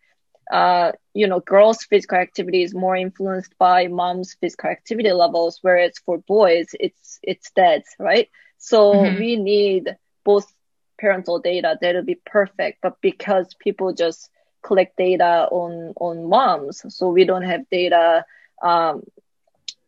uh, 0.51 0.93
you 1.12 1.26
know, 1.26 1.41
girls' 1.41 1.85
physical 1.85 2.16
activity 2.16 2.62
is 2.62 2.74
more 2.74 2.97
influenced 2.97 3.53
by 3.59 3.89
mom's 3.89 4.35
physical 4.41 4.70
activity 4.70 5.12
levels, 5.12 5.59
whereas 5.61 5.99
for 6.07 6.18
boys, 6.18 6.68
it's 6.81 7.18
it's 7.22 7.51
dead, 7.51 7.83
right? 7.99 8.31
So 8.57 8.95
mm-hmm. 8.95 9.18
we 9.18 9.37
need 9.37 9.97
both 10.24 10.51
parental 10.99 11.39
data 11.39 11.76
that'll 11.81 12.03
be 12.03 12.20
perfect, 12.24 12.79
but 12.83 13.01
because 13.03 13.55
people 13.59 13.93
just 13.93 14.31
collect 14.69 14.97
data 14.97 15.49
on 15.51 15.73
on 15.97 16.29
moms, 16.29 16.77
so 16.97 17.09
we 17.09 17.25
don't 17.25 17.49
have 17.53 17.69
data 17.71 18.25
um, 18.62 19.03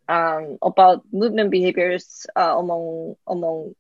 um, 0.09 0.59
about 0.63 1.05
movement 1.13 1.51
behaviors 1.51 2.27
uh, 2.35 2.55
among 2.63 3.17
among 3.27 3.75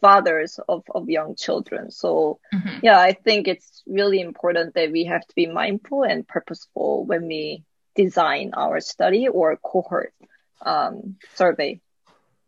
fathers 0.00 0.60
of, 0.68 0.82
of 0.94 1.08
young 1.08 1.34
children. 1.34 1.90
So 1.90 2.38
mm-hmm. 2.54 2.78
yeah, 2.82 2.98
I 3.00 3.12
think 3.12 3.48
it's 3.48 3.82
really 3.86 4.20
important 4.20 4.74
that 4.74 4.92
we 4.92 5.04
have 5.04 5.26
to 5.26 5.34
be 5.34 5.46
mindful 5.46 6.04
and 6.04 6.28
purposeful 6.28 7.04
when 7.06 7.26
we 7.26 7.64
design 7.94 8.52
our 8.54 8.80
study 8.80 9.28
or 9.28 9.56
cohort 9.56 10.12
um, 10.62 11.16
survey. 11.34 11.80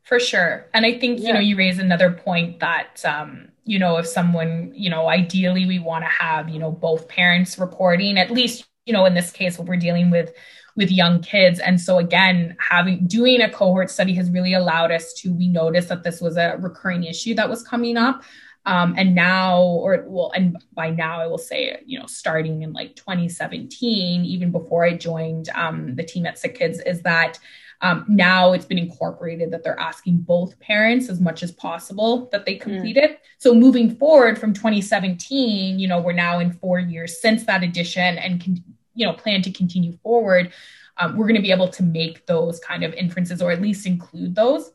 For 0.09 0.19
sure. 0.19 0.67
And 0.73 0.87
I 0.87 0.99
think, 0.99 1.21
yeah. 1.21 1.27
you 1.27 1.33
know, 1.35 1.41
you 1.41 1.55
raise 1.55 1.79
another 1.79 2.11
point 2.11 2.61
that, 2.61 3.05
um, 3.05 3.49
you 3.65 3.79
know, 3.79 3.99
if 3.99 4.07
someone, 4.07 4.73
you 4.75 4.89
know, 4.89 5.07
ideally 5.07 5.67
we 5.67 5.79
want 5.79 6.03
to 6.03 6.09
have, 6.09 6.49
you 6.49 6.59
know, 6.59 6.73
both 6.73 7.09
parents 7.09 7.59
reporting, 7.59 8.17
at 8.17 8.31
least, 8.31 8.65
you 8.87 8.95
know, 8.95 9.05
in 9.05 9.13
this 9.13 9.31
case, 9.31 9.59
what 9.59 9.69
we're 9.69 9.77
dealing 9.77 10.09
with 10.09 10.33
with 10.77 10.91
young 10.91 11.21
kids. 11.21 11.59
And 11.59 11.79
so 11.79 11.99
again, 11.99 12.57
having 12.59 13.07
doing 13.07 13.43
a 13.43 13.51
cohort 13.51 13.91
study 13.91 14.15
has 14.15 14.31
really 14.31 14.55
allowed 14.55 14.93
us 14.93 15.13
to 15.19 15.31
we 15.31 15.47
noticed 15.47 15.91
that 15.91 16.05
this 16.05 16.23
was 16.23 16.39
a 16.39 16.57
recurring 16.59 17.05
issue 17.05 17.35
that 17.35 17.51
was 17.51 17.63
coming 17.63 17.99
up. 17.99 18.23
Um, 18.65 18.95
and 18.97 19.15
now, 19.15 19.61
or 19.61 20.05
well, 20.07 20.33
and 20.35 20.57
by 20.73 20.89
now, 20.89 21.21
I 21.21 21.27
will 21.27 21.37
say, 21.37 21.83
you 21.85 21.99
know, 21.99 22.07
starting 22.07 22.63
in 22.63 22.73
like 22.73 22.97
2017, 22.97 24.25
even 24.25 24.53
before 24.53 24.85
I 24.85 24.95
joined 24.95 25.51
um, 25.55 25.97
the 25.97 26.03
team 26.03 26.25
at 26.25 26.39
Sick 26.39 26.59
Kids, 26.59 26.81
is 26.81 27.03
that 27.03 27.39
um, 27.81 28.05
now 28.09 28.53
it's 28.53 28.65
been 28.65 28.79
incorporated 28.79 29.51
that 29.53 29.63
they're 29.63 29.79
asking 29.79 30.19
both 30.19 30.59
parents 30.59 31.09
as 31.09 31.21
much 31.21 31.43
as 31.43 31.53
possible 31.53 32.29
that 32.33 32.45
they 32.45 32.57
complete 32.57 32.97
mm. 32.97 33.05
it. 33.05 33.21
So 33.39 33.55
moving 33.55 33.95
forward 33.95 34.39
from 34.39 34.53
2017, 34.53 35.79
you 35.79 35.87
know, 35.87 36.01
we're 36.01 36.13
now 36.13 36.41
in 36.41 36.53
four 36.53 36.81
years 36.81 37.21
since 37.21 37.45
that 37.45 37.63
addition 37.63 38.19
and 38.19 38.41
can, 38.41 38.63
you 38.95 39.07
know, 39.07 39.13
plan 39.13 39.43
to 39.43 39.53
continue 39.53 39.97
forward. 40.03 40.53
Um, 40.97 41.17
we're 41.17 41.27
going 41.27 41.37
to 41.37 41.43
be 41.43 41.53
able 41.53 41.69
to 41.69 41.83
make 41.85 42.27
those 42.27 42.59
kind 42.59 42.83
of 42.83 42.93
inferences 42.95 43.41
or 43.41 43.53
at 43.53 43.63
least 43.63 43.87
include 43.87 44.35
those 44.35 44.73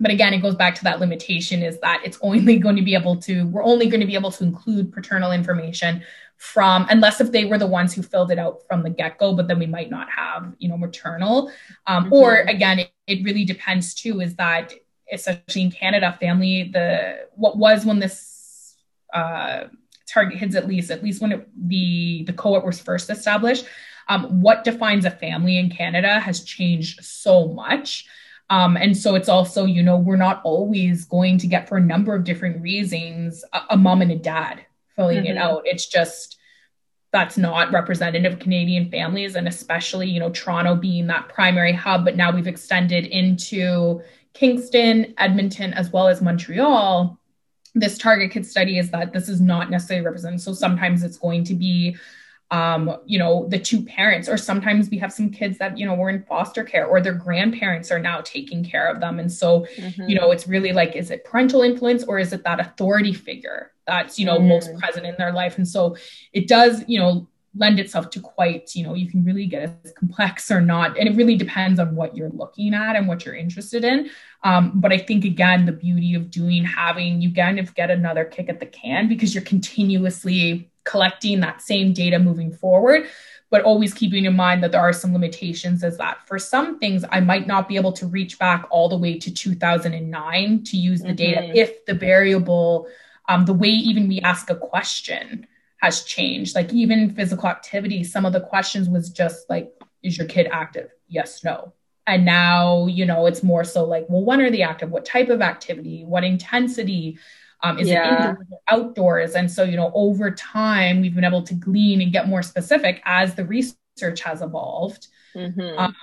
but 0.00 0.10
again 0.10 0.34
it 0.34 0.38
goes 0.38 0.54
back 0.54 0.74
to 0.74 0.84
that 0.84 1.00
limitation 1.00 1.62
is 1.62 1.78
that 1.80 2.00
it's 2.04 2.18
only 2.22 2.58
going 2.58 2.76
to 2.76 2.82
be 2.82 2.94
able 2.94 3.16
to 3.16 3.46
we're 3.48 3.64
only 3.64 3.86
going 3.86 4.00
to 4.00 4.06
be 4.06 4.14
able 4.14 4.30
to 4.30 4.44
include 4.44 4.92
paternal 4.92 5.32
information 5.32 6.02
from 6.36 6.86
unless 6.90 7.20
if 7.20 7.30
they 7.30 7.44
were 7.44 7.58
the 7.58 7.66
ones 7.66 7.94
who 7.94 8.02
filled 8.02 8.30
it 8.30 8.38
out 8.38 8.62
from 8.66 8.82
the 8.82 8.90
get-go 8.90 9.34
but 9.34 9.46
then 9.46 9.58
we 9.58 9.66
might 9.66 9.90
not 9.90 10.08
have 10.10 10.52
you 10.58 10.68
know 10.68 10.76
maternal 10.76 11.50
um, 11.86 12.04
mm-hmm. 12.04 12.14
or 12.14 12.34
again 12.42 12.80
it, 12.80 12.90
it 13.06 13.24
really 13.24 13.44
depends 13.44 13.94
too 13.94 14.20
is 14.20 14.34
that 14.34 14.72
especially 15.12 15.62
in 15.62 15.70
canada 15.70 16.16
family 16.20 16.70
the 16.72 17.26
what 17.34 17.56
was 17.56 17.86
when 17.86 17.98
this 17.98 18.76
uh, 19.14 19.64
TARGet 20.10 20.38
Kids 20.38 20.56
at 20.56 20.66
least 20.66 20.90
at 20.90 21.02
least 21.02 21.20
when 21.20 21.32
it, 21.32 21.48
the 21.68 22.24
the 22.26 22.32
cohort 22.32 22.64
was 22.64 22.80
first 22.80 23.08
established 23.10 23.66
um, 24.08 24.42
what 24.42 24.64
defines 24.64 25.04
a 25.04 25.10
family 25.10 25.58
in 25.58 25.70
canada 25.70 26.18
has 26.18 26.42
changed 26.42 27.04
so 27.04 27.48
much 27.48 28.06
um, 28.52 28.76
and 28.76 28.94
so 28.94 29.14
it's 29.14 29.30
also, 29.30 29.64
you 29.64 29.82
know, 29.82 29.96
we're 29.96 30.16
not 30.16 30.42
always 30.44 31.06
going 31.06 31.38
to 31.38 31.46
get 31.46 31.66
for 31.66 31.78
a 31.78 31.80
number 31.80 32.14
of 32.14 32.22
different 32.22 32.60
reasons 32.60 33.46
a, 33.54 33.60
a 33.70 33.76
mom 33.78 34.02
and 34.02 34.12
a 34.12 34.16
dad 34.16 34.60
filling 34.94 35.20
mm-hmm. 35.20 35.28
it 35.28 35.36
out. 35.38 35.62
It's 35.64 35.86
just 35.86 36.36
that's 37.12 37.38
not 37.38 37.72
representative 37.72 38.34
of 38.34 38.38
Canadian 38.40 38.90
families, 38.90 39.36
and 39.36 39.48
especially, 39.48 40.06
you 40.06 40.20
know, 40.20 40.28
Toronto 40.28 40.74
being 40.74 41.06
that 41.06 41.30
primary 41.30 41.72
hub, 41.72 42.04
but 42.04 42.14
now 42.14 42.30
we've 42.30 42.46
extended 42.46 43.06
into 43.06 44.02
Kingston, 44.34 45.14
Edmonton, 45.16 45.72
as 45.72 45.90
well 45.90 46.08
as 46.08 46.20
Montreal. 46.20 47.18
This 47.74 47.96
TARGet 47.96 48.32
Kid 48.32 48.44
study 48.44 48.76
is 48.76 48.90
that 48.90 49.14
this 49.14 49.30
is 49.30 49.40
not 49.40 49.70
necessarily 49.70 50.04
represented. 50.04 50.42
So 50.42 50.52
sometimes 50.52 51.02
it's 51.04 51.16
going 51.16 51.44
to 51.44 51.54
be 51.54 51.96
um, 52.52 52.98
you 53.06 53.18
know, 53.18 53.48
the 53.48 53.58
two 53.58 53.82
parents, 53.82 54.28
or 54.28 54.36
sometimes 54.36 54.90
we 54.90 54.98
have 54.98 55.10
some 55.10 55.30
kids 55.30 55.56
that, 55.56 55.78
you 55.78 55.86
know, 55.86 55.94
were 55.94 56.10
in 56.10 56.22
foster 56.24 56.62
care 56.62 56.86
or 56.86 57.00
their 57.00 57.14
grandparents 57.14 57.90
are 57.90 57.98
now 57.98 58.20
taking 58.20 58.62
care 58.62 58.86
of 58.86 59.00
them. 59.00 59.18
And 59.18 59.32
so, 59.32 59.66
mm-hmm. 59.78 60.06
you 60.06 60.14
know, 60.14 60.30
it's 60.30 60.46
really 60.46 60.74
like, 60.74 60.94
is 60.94 61.10
it 61.10 61.24
parental 61.24 61.62
influence 61.62 62.04
or 62.04 62.18
is 62.18 62.34
it 62.34 62.44
that 62.44 62.60
authority 62.60 63.14
figure 63.14 63.72
that's, 63.86 64.18
you 64.18 64.26
know, 64.26 64.36
mm-hmm. 64.36 64.48
most 64.48 64.70
present 64.78 65.06
in 65.06 65.14
their 65.16 65.32
life? 65.32 65.56
And 65.56 65.66
so 65.66 65.96
it 66.34 66.46
does, 66.46 66.84
you 66.86 66.98
know, 66.98 67.26
lend 67.56 67.80
itself 67.80 68.10
to 68.10 68.20
quite, 68.20 68.74
you 68.74 68.84
know, 68.84 68.92
you 68.92 69.10
can 69.10 69.24
really 69.24 69.46
get 69.46 69.62
as 69.62 69.92
complex 69.92 70.50
or 70.50 70.60
not. 70.60 70.98
And 70.98 71.08
it 71.08 71.16
really 71.16 71.36
depends 71.36 71.80
on 71.80 71.96
what 71.96 72.14
you're 72.14 72.30
looking 72.30 72.74
at 72.74 72.96
and 72.96 73.08
what 73.08 73.24
you're 73.24 73.34
interested 73.34 73.82
in. 73.82 74.10
Um, 74.44 74.72
but 74.74 74.92
I 74.92 74.98
think 74.98 75.24
again, 75.24 75.64
the 75.64 75.72
beauty 75.72 76.14
of 76.14 76.30
doing 76.30 76.64
having 76.64 77.22
you 77.22 77.32
kind 77.32 77.58
of 77.58 77.74
get 77.74 77.90
another 77.90 78.26
kick 78.26 78.50
at 78.50 78.60
the 78.60 78.66
can 78.66 79.08
because 79.08 79.34
you're 79.34 79.44
continuously 79.44 80.70
collecting 80.84 81.40
that 81.40 81.62
same 81.62 81.92
data 81.92 82.18
moving 82.18 82.52
forward 82.52 83.06
but 83.50 83.62
always 83.64 83.92
keeping 83.92 84.24
in 84.24 84.34
mind 84.34 84.62
that 84.62 84.72
there 84.72 84.80
are 84.80 84.94
some 84.94 85.12
limitations 85.12 85.84
as 85.84 85.98
that. 85.98 86.26
For 86.26 86.38
some 86.38 86.78
things 86.78 87.04
i 87.10 87.20
might 87.20 87.46
not 87.46 87.68
be 87.68 87.76
able 87.76 87.92
to 87.92 88.06
reach 88.06 88.38
back 88.38 88.66
all 88.70 88.88
the 88.88 88.98
way 88.98 89.18
to 89.18 89.32
2009 89.32 90.64
to 90.64 90.76
use 90.76 91.00
the 91.00 91.08
mm-hmm. 91.08 91.16
data 91.16 91.58
if 91.58 91.84
the 91.86 91.94
variable 91.94 92.88
um, 93.28 93.44
the 93.44 93.54
way 93.54 93.68
even 93.68 94.08
we 94.08 94.20
ask 94.20 94.50
a 94.50 94.56
question 94.56 95.46
has 95.78 96.04
changed. 96.04 96.54
Like 96.54 96.72
even 96.72 97.14
physical 97.14 97.48
activity 97.48 98.04
some 98.04 98.24
of 98.24 98.32
the 98.32 98.40
questions 98.40 98.88
was 98.88 99.10
just 99.10 99.50
like 99.50 99.72
is 100.02 100.16
your 100.16 100.26
kid 100.26 100.48
active? 100.50 100.90
Yes 101.08 101.44
no. 101.44 101.74
And 102.06 102.24
now 102.24 102.86
you 102.86 103.04
know 103.04 103.26
it's 103.26 103.42
more 103.42 103.64
so 103.64 103.84
like 103.84 104.06
well 104.08 104.24
when 104.24 104.40
are 104.40 104.50
they 104.50 104.62
active? 104.62 104.90
What 104.90 105.04
type 105.04 105.28
of 105.28 105.42
activity? 105.42 106.04
What 106.04 106.24
intensity 106.24 107.18
um, 107.62 107.78
is 107.78 107.88
yeah. 107.88 108.02
it 108.02 108.28
indoors 108.28 108.46
or 108.50 108.58
outdoors? 108.68 109.34
And 109.34 109.50
so, 109.50 109.62
you 109.62 109.76
know, 109.76 109.92
over 109.94 110.30
time, 110.30 111.00
we've 111.00 111.14
been 111.14 111.24
able 111.24 111.42
to 111.42 111.54
glean 111.54 112.00
and 112.00 112.12
get 112.12 112.28
more 112.28 112.42
specific 112.42 113.02
as 113.04 113.34
the 113.34 113.44
research 113.44 114.20
has 114.22 114.42
evolved. 114.42 115.08
Mm-hmm. 115.34 115.78
Um, 115.78 115.94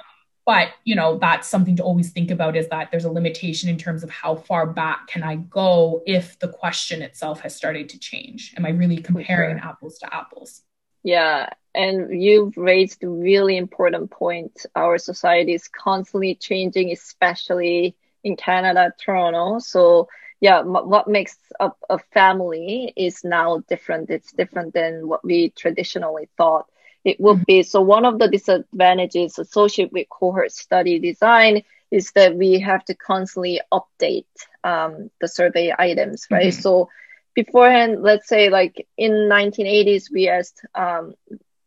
but 0.50 0.70
you 0.84 0.96
know 0.96 1.20
that's 1.20 1.48
something 1.48 1.76
to 1.76 1.84
always 1.84 2.10
think 2.10 2.32
about 2.32 2.58
is 2.58 2.68
that 2.70 2.90
there's 2.90 3.06
a 3.06 3.12
limitation 3.12 3.70
in 3.70 3.78
terms 3.78 4.04
of 4.04 4.10
how 4.10 4.34
far 4.36 4.66
back 4.66 5.06
can 5.06 5.22
i 5.22 5.36
go 5.36 6.02
if 6.08 6.40
the 6.40 6.48
question 6.48 7.04
itself 7.04 7.40
has 7.42 7.56
started 7.56 7.88
to 7.88 8.00
change 8.00 8.56
am 8.58 8.66
i 8.66 8.70
really 8.70 8.98
comparing 8.98 9.60
sure. 9.60 9.68
apples 9.68 10.00
to 10.00 10.12
apples 10.12 10.64
yeah 11.04 11.50
and 11.76 12.20
you've 12.24 12.58
raised 12.58 13.04
a 13.04 13.08
really 13.08 13.58
important 13.58 14.10
point 14.10 14.66
our 14.76 14.98
society 14.98 15.54
is 15.54 15.68
constantly 15.68 16.34
changing 16.34 16.92
especially 16.92 17.96
in 18.24 18.36
canada 18.36 18.92
toronto 19.00 19.60
so 19.60 20.08
yeah 20.42 20.62
what 20.62 21.08
makes 21.08 21.38
a, 21.60 21.72
a 21.90 22.00
family 22.14 22.94
is 22.96 23.24
now 23.24 23.64
different 23.70 24.10
it's 24.10 24.32
different 24.34 24.74
than 24.74 25.08
what 25.08 25.24
we 25.24 25.50
traditionally 25.50 26.30
thought 26.38 26.66
it 27.04 27.20
would 27.20 27.38
mm-hmm. 27.38 27.44
be 27.48 27.64
so 27.64 27.82
one 27.82 28.06
of 28.06 28.20
the 28.20 28.28
disadvantages 28.28 29.40
associated 29.40 29.92
with 29.94 30.10
cohort 30.10 30.52
study 30.52 31.00
design 31.00 31.64
is 31.92 32.12
that 32.12 32.36
we 32.36 32.60
have 32.60 32.84
to 32.86 32.94
constantly 32.94 33.62
update 33.72 34.26
um, 34.64 35.10
the 35.22 35.28
survey 35.28 35.74
items 35.78 36.28
right 36.30 36.54
mm-hmm. 36.54 36.62
so 36.62 36.90
beforehand 37.36 38.02
let's 38.02 38.28
say 38.28 38.50
like 38.50 38.88
in 38.98 39.12
1980s 39.12 40.12
we 40.12 40.30
asked 40.30 40.66
um, 40.76 41.14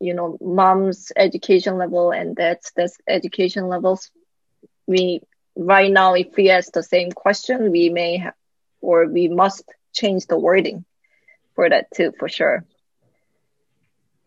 you 0.00 0.14
know 0.14 0.36
mom's 0.40 1.12
education 1.16 1.78
level 1.78 2.10
and 2.10 2.36
dad's, 2.36 2.72
dad's 2.72 2.98
education 3.06 3.68
levels 3.68 4.10
we 4.86 5.22
right 5.56 5.92
now 5.92 6.14
if 6.14 6.34
we 6.36 6.50
ask 6.50 6.72
the 6.72 6.82
same 6.82 7.12
question 7.12 7.70
we 7.70 7.88
may 7.88 8.16
have 8.16 8.34
or 8.82 9.06
we 9.06 9.28
must 9.28 9.64
change 9.94 10.26
the 10.26 10.38
wording 10.38 10.84
for 11.54 11.68
that 11.68 11.86
too, 11.94 12.12
for 12.18 12.28
sure. 12.28 12.64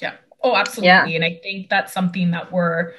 Yeah. 0.02 0.16
Oh, 0.42 0.56
absolutely. 0.56 0.88
Yeah. 0.88 1.16
And 1.16 1.26
I 1.26 1.40
think 1.44 1.70
that's 1.70 1.94
something 1.94 2.32
that 2.32 2.52
we're 2.52 2.94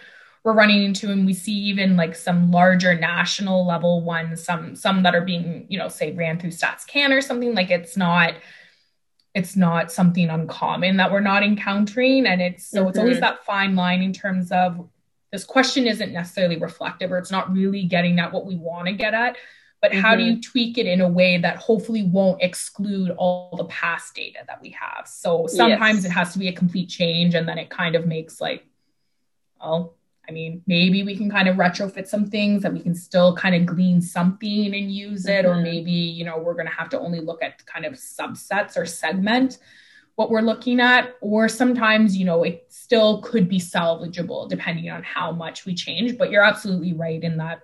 we're 0.46 0.52
running 0.52 0.84
into 0.84 1.10
and 1.10 1.26
we 1.26 1.34
see 1.34 1.52
even 1.52 1.96
like 1.96 2.14
some 2.14 2.52
larger 2.52 2.94
national 2.94 3.66
level 3.66 4.00
ones 4.04 4.44
some 4.44 4.76
some 4.76 5.02
that 5.02 5.12
are 5.12 5.20
being 5.20 5.66
you 5.68 5.76
know 5.76 5.88
say 5.88 6.12
ran 6.12 6.38
through 6.38 6.50
stats 6.50 6.86
can 6.86 7.12
or 7.12 7.20
something 7.20 7.52
like 7.52 7.68
it's 7.68 7.96
not 7.96 8.32
it's 9.34 9.56
not 9.56 9.90
something 9.90 10.30
uncommon 10.30 10.98
that 10.98 11.10
we're 11.10 11.18
not 11.18 11.42
encountering 11.42 12.26
and 12.26 12.40
it's 12.40 12.64
so 12.64 12.78
mm-hmm. 12.78 12.88
it's 12.90 12.98
always 12.98 13.16
mm-hmm. 13.16 13.22
that 13.22 13.44
fine 13.44 13.74
line 13.74 14.02
in 14.02 14.12
terms 14.12 14.52
of 14.52 14.88
this 15.32 15.42
question 15.42 15.84
isn't 15.84 16.12
necessarily 16.12 16.56
reflective 16.58 17.10
or 17.10 17.18
it's 17.18 17.32
not 17.32 17.52
really 17.52 17.82
getting 17.82 18.20
at 18.20 18.32
what 18.32 18.46
we 18.46 18.54
want 18.54 18.86
to 18.86 18.92
get 18.92 19.14
at 19.14 19.36
but 19.86 19.92
mm-hmm. 19.92 20.04
how 20.04 20.16
do 20.16 20.24
you 20.24 20.32
mm-hmm. 20.32 20.40
tweak 20.40 20.78
it 20.78 20.86
in 20.86 21.00
a 21.00 21.08
way 21.08 21.38
that 21.38 21.56
hopefully 21.58 22.02
won't 22.02 22.42
exclude 22.42 23.10
all 23.10 23.54
the 23.56 23.64
past 23.66 24.16
data 24.16 24.40
that 24.48 24.60
we 24.60 24.70
have 24.70 25.06
so 25.06 25.46
sometimes 25.46 26.02
yes. 26.02 26.06
it 26.06 26.10
has 26.10 26.32
to 26.32 26.40
be 26.40 26.48
a 26.48 26.52
complete 26.52 26.88
change 26.88 27.36
and 27.36 27.48
then 27.48 27.56
it 27.56 27.70
kind 27.70 27.94
of 27.94 28.04
makes 28.04 28.40
like 28.40 28.66
well 29.60 29.94
i 30.28 30.32
mean 30.32 30.60
maybe 30.66 31.04
we 31.04 31.16
can 31.16 31.30
kind 31.30 31.46
of 31.46 31.56
retrofit 31.56 32.08
some 32.08 32.26
things 32.26 32.64
that 32.64 32.72
we 32.72 32.80
can 32.80 32.96
still 32.96 33.36
kind 33.36 33.54
of 33.54 33.64
glean 33.64 34.02
something 34.02 34.74
and 34.74 34.92
use 34.92 35.26
it 35.26 35.44
mm-hmm. 35.44 35.56
or 35.56 35.62
maybe 35.62 35.92
you 35.92 36.24
know 36.24 36.36
we're 36.36 36.54
going 36.54 36.66
to 36.66 36.72
have 36.72 36.88
to 36.88 36.98
only 36.98 37.20
look 37.20 37.40
at 37.40 37.64
kind 37.64 37.86
of 37.86 37.92
subsets 37.92 38.76
or 38.76 38.84
segment 38.84 39.58
what 40.16 40.30
we're 40.30 40.40
looking 40.40 40.80
at 40.80 41.14
or 41.20 41.48
sometimes 41.48 42.16
you 42.16 42.24
know 42.24 42.42
it 42.42 42.66
still 42.70 43.22
could 43.22 43.48
be 43.48 43.60
salvageable 43.60 44.48
depending 44.48 44.90
on 44.90 45.04
how 45.04 45.30
much 45.30 45.64
we 45.64 45.72
change 45.74 46.18
but 46.18 46.28
you're 46.28 46.42
absolutely 46.42 46.92
right 46.92 47.22
in 47.22 47.36
that 47.36 47.60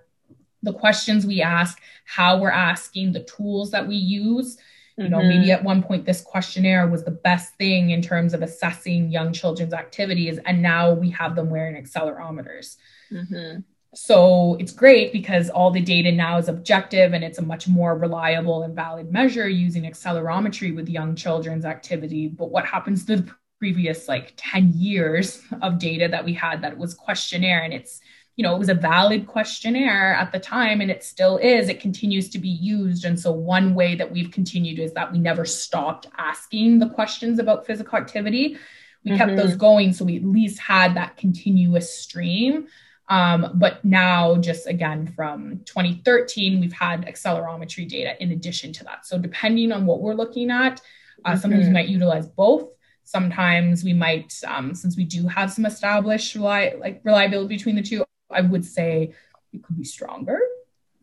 the 0.62 0.72
questions 0.72 1.26
we 1.26 1.42
ask, 1.42 1.80
how 2.04 2.38
we're 2.38 2.50
asking, 2.50 3.12
the 3.12 3.24
tools 3.24 3.70
that 3.72 3.86
we 3.86 3.96
use. 3.96 4.58
You 4.98 5.08
know, 5.08 5.18
mm-hmm. 5.18 5.28
maybe 5.28 5.52
at 5.52 5.64
one 5.64 5.82
point 5.82 6.04
this 6.04 6.20
questionnaire 6.20 6.86
was 6.86 7.02
the 7.02 7.10
best 7.10 7.54
thing 7.54 7.90
in 7.90 8.02
terms 8.02 8.34
of 8.34 8.42
assessing 8.42 9.10
young 9.10 9.32
children's 9.32 9.72
activities, 9.72 10.38
and 10.44 10.60
now 10.60 10.92
we 10.92 11.10
have 11.10 11.34
them 11.34 11.48
wearing 11.48 11.82
accelerometers. 11.82 12.76
Mm-hmm. 13.10 13.60
so 13.94 14.56
it's 14.58 14.72
great 14.72 15.12
because 15.12 15.50
all 15.50 15.70
the 15.70 15.80
data 15.80 16.10
now 16.10 16.38
is 16.38 16.48
objective 16.48 17.12
and 17.12 17.22
it's 17.22 17.38
a 17.38 17.42
much 17.42 17.68
more 17.68 17.94
reliable 17.98 18.62
and 18.62 18.74
valid 18.74 19.12
measure 19.12 19.46
using 19.46 19.82
accelerometry 19.82 20.74
with 20.74 20.88
young 20.88 21.14
children's 21.14 21.66
activity. 21.66 22.28
But 22.28 22.50
what 22.50 22.64
happens 22.64 23.04
to 23.06 23.16
the 23.16 23.34
previous 23.58 24.08
like 24.08 24.32
10 24.36 24.72
years 24.74 25.40
of 25.62 25.78
data 25.78 26.08
that 26.08 26.24
we 26.24 26.32
had 26.32 26.62
that 26.62 26.76
was 26.76 26.94
questionnaire 26.94 27.62
and 27.62 27.72
it's 27.72 28.00
you 28.36 28.42
know 28.42 28.54
it 28.54 28.58
was 28.58 28.68
a 28.68 28.74
valid 28.74 29.26
questionnaire 29.26 30.14
at 30.14 30.32
the 30.32 30.38
time 30.38 30.80
and 30.80 30.90
it 30.90 31.04
still 31.04 31.36
is 31.38 31.68
it 31.68 31.80
continues 31.80 32.30
to 32.30 32.38
be 32.38 32.48
used 32.48 33.04
and 33.04 33.18
so 33.18 33.30
one 33.30 33.74
way 33.74 33.94
that 33.94 34.10
we've 34.10 34.30
continued 34.30 34.78
is 34.78 34.92
that 34.92 35.12
we 35.12 35.18
never 35.18 35.44
stopped 35.44 36.06
asking 36.18 36.78
the 36.78 36.88
questions 36.88 37.38
about 37.38 37.66
physical 37.66 37.98
activity 37.98 38.56
we 39.04 39.10
mm-hmm. 39.10 39.18
kept 39.18 39.36
those 39.36 39.56
going 39.56 39.92
so 39.92 40.04
we 40.04 40.16
at 40.16 40.24
least 40.24 40.58
had 40.58 40.94
that 40.94 41.16
continuous 41.16 41.98
stream 41.98 42.66
um, 43.08 43.50
but 43.54 43.84
now, 43.84 44.36
just 44.36 44.66
again 44.66 45.06
from 45.06 45.60
2013, 45.66 46.60
we've 46.60 46.72
had 46.72 47.04
accelerometry 47.04 47.86
data 47.86 48.14
in 48.22 48.32
addition 48.32 48.72
to 48.74 48.84
that. 48.84 49.04
So, 49.04 49.18
depending 49.18 49.70
on 49.70 49.84
what 49.84 50.00
we're 50.00 50.14
looking 50.14 50.50
at, 50.50 50.80
uh, 51.24 51.32
mm-hmm. 51.32 51.40
sometimes 51.40 51.66
we 51.66 51.72
might 51.72 51.88
utilize 51.88 52.26
both. 52.26 52.70
Sometimes 53.04 53.84
we 53.84 53.92
might, 53.92 54.32
um, 54.46 54.74
since 54.74 54.96
we 54.96 55.04
do 55.04 55.26
have 55.26 55.52
some 55.52 55.66
established 55.66 56.36
reli- 56.36 56.80
like 56.80 57.02
reliability 57.04 57.56
between 57.56 57.76
the 57.76 57.82
two, 57.82 58.02
I 58.34 58.40
would 58.40 58.64
say 58.64 59.14
it 59.52 59.62
could 59.62 59.76
be 59.76 59.84
stronger 59.84 60.40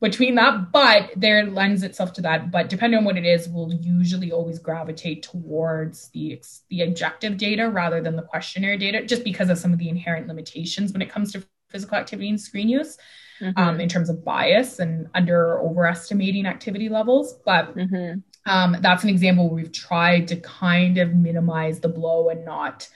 between 0.02 0.36
that, 0.36 0.72
but 0.72 1.12
there 1.16 1.46
lends 1.46 1.84
itself 1.84 2.14
to 2.14 2.22
that. 2.22 2.52
But 2.52 2.70
depending 2.70 2.98
on 2.98 3.06
what 3.06 3.18
it 3.18 3.26
is, 3.26 3.50
we'll 3.50 3.74
usually 3.74 4.32
always 4.32 4.60
gravitate 4.60 5.24
towards 5.24 6.10
the 6.10 6.42
the 6.70 6.82
objective 6.84 7.38
data 7.38 7.70
rather 7.70 8.02
than 8.02 8.16
the 8.16 8.22
questionnaire 8.22 8.78
data, 8.78 9.06
just 9.06 9.24
because 9.24 9.50
of 9.50 9.58
some 9.58 9.74
of 9.74 9.80
the 9.80 9.90
inherent 9.90 10.28
limitations 10.28 10.94
when 10.94 11.02
it 11.02 11.10
comes 11.10 11.32
to 11.34 11.46
physical 11.70 11.98
activity 11.98 12.30
and 12.30 12.42
screen 12.42 12.70
use 12.70 12.98
mm-hmm. 13.42 13.60
um, 13.60 13.80
in 13.80 13.90
terms 13.90 14.10
of 14.10 14.24
bias 14.24 14.80
and 14.80 15.08
under 15.14 15.60
overestimating 15.62 16.46
activity 16.46 16.90
levels. 16.90 17.36
But 17.46 17.76
mm-hmm. 17.76 18.20
um, 18.50 18.78
that's 18.82 19.04
an 19.04 19.10
example 19.10 19.50
where 19.50 19.64
we've 19.64 19.72
tried 19.72 20.28
to 20.30 20.38
kind 20.38 20.98
of 20.98 21.14
minimize 21.14 21.80
the 21.80 21.90
blow 21.90 22.30
and 22.30 22.46
not 22.46 22.88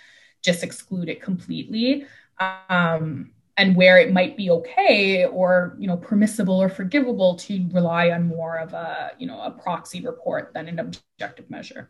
just 0.41 0.63
exclude 0.63 1.09
it 1.09 1.21
completely. 1.21 2.05
Um, 2.39 3.31
and 3.57 3.75
where 3.75 3.99
it 3.99 4.11
might 4.11 4.35
be 4.35 4.49
okay 4.49 5.25
or 5.25 5.75
you 5.79 5.87
know 5.87 5.97
permissible 5.97 6.61
or 6.61 6.69
forgivable 6.69 7.35
to 7.35 7.67
rely 7.71 8.09
on 8.09 8.27
more 8.27 8.57
of 8.57 8.73
a 8.73 9.11
you 9.19 9.27
know 9.27 9.41
a 9.41 9.51
proxy 9.51 10.01
report 10.01 10.51
than 10.53 10.67
an 10.67 10.79
objective 10.79 11.49
measure 11.49 11.89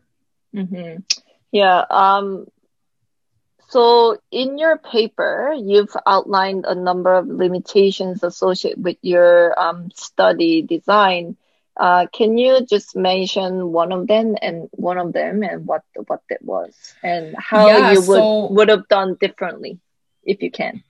mm-hmm. 0.54 1.00
yeah 1.52 1.84
um, 1.90 2.46
so 3.74 4.18
in 4.30 4.56
your 4.56 4.78
paper, 4.78 5.52
you've 5.56 5.96
outlined 6.06 6.64
a 6.64 6.76
number 6.76 7.12
of 7.12 7.26
limitations 7.26 8.22
associated 8.22 8.84
with 8.84 8.98
your 9.02 9.58
um, 9.58 9.90
study 9.94 10.62
design. 10.62 11.36
Uh, 11.76 12.06
can 12.12 12.38
you 12.38 12.64
just 12.64 12.94
mention 12.94 13.72
one 13.72 13.90
of 13.90 14.06
them 14.06 14.36
and 14.40 14.68
one 14.70 14.98
of 14.98 15.12
them 15.12 15.42
and 15.42 15.66
what 15.66 15.82
what 16.06 16.22
that 16.30 16.40
was 16.44 16.72
and 17.02 17.34
how 17.36 17.66
yeah, 17.66 17.90
you 17.90 17.98
would 17.98 18.04
so, 18.04 18.52
would 18.52 18.68
have 18.68 18.86
done 18.86 19.16
differently 19.20 19.80
if 20.22 20.40
you 20.40 20.52
can? 20.52 20.84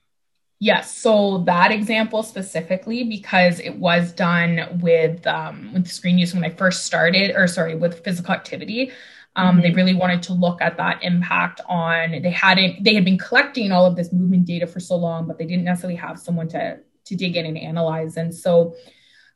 Yes. 0.59 0.95
So 0.97 1.39
that 1.39 1.71
example 1.71 2.23
specifically, 2.23 3.03
because 3.03 3.59
it 3.59 3.75
was 3.77 4.13
done 4.13 4.79
with 4.81 5.27
um, 5.27 5.73
with 5.73 5.87
screen 5.87 6.17
use 6.17 6.33
when 6.33 6.45
I 6.45 6.49
first 6.49 6.85
started, 6.85 7.35
or 7.35 7.45
sorry, 7.47 7.75
with 7.75 8.03
physical 8.03 8.33
activity. 8.33 8.91
Um, 9.35 9.57
mm-hmm. 9.57 9.61
They 9.63 9.71
really 9.71 9.93
wanted 9.93 10.23
to 10.23 10.33
look 10.33 10.61
at 10.61 10.77
that 10.77 11.03
impact 11.03 11.59
on. 11.67 12.21
They 12.21 12.31
hadn't. 12.31 12.83
They 12.83 12.95
had 12.95 13.03
been 13.03 13.17
collecting 13.17 13.73
all 13.73 13.85
of 13.85 13.97
this 13.97 14.13
movement 14.13 14.45
data 14.45 14.65
for 14.65 14.79
so 14.79 14.95
long, 14.95 15.27
but 15.27 15.37
they 15.37 15.45
didn't 15.45 15.65
necessarily 15.65 15.97
have 15.97 16.17
someone 16.17 16.47
to 16.49 16.79
to 17.03 17.15
dig 17.15 17.35
in 17.35 17.45
and 17.45 17.57
analyze. 17.57 18.15
And 18.15 18.33
so, 18.33 18.75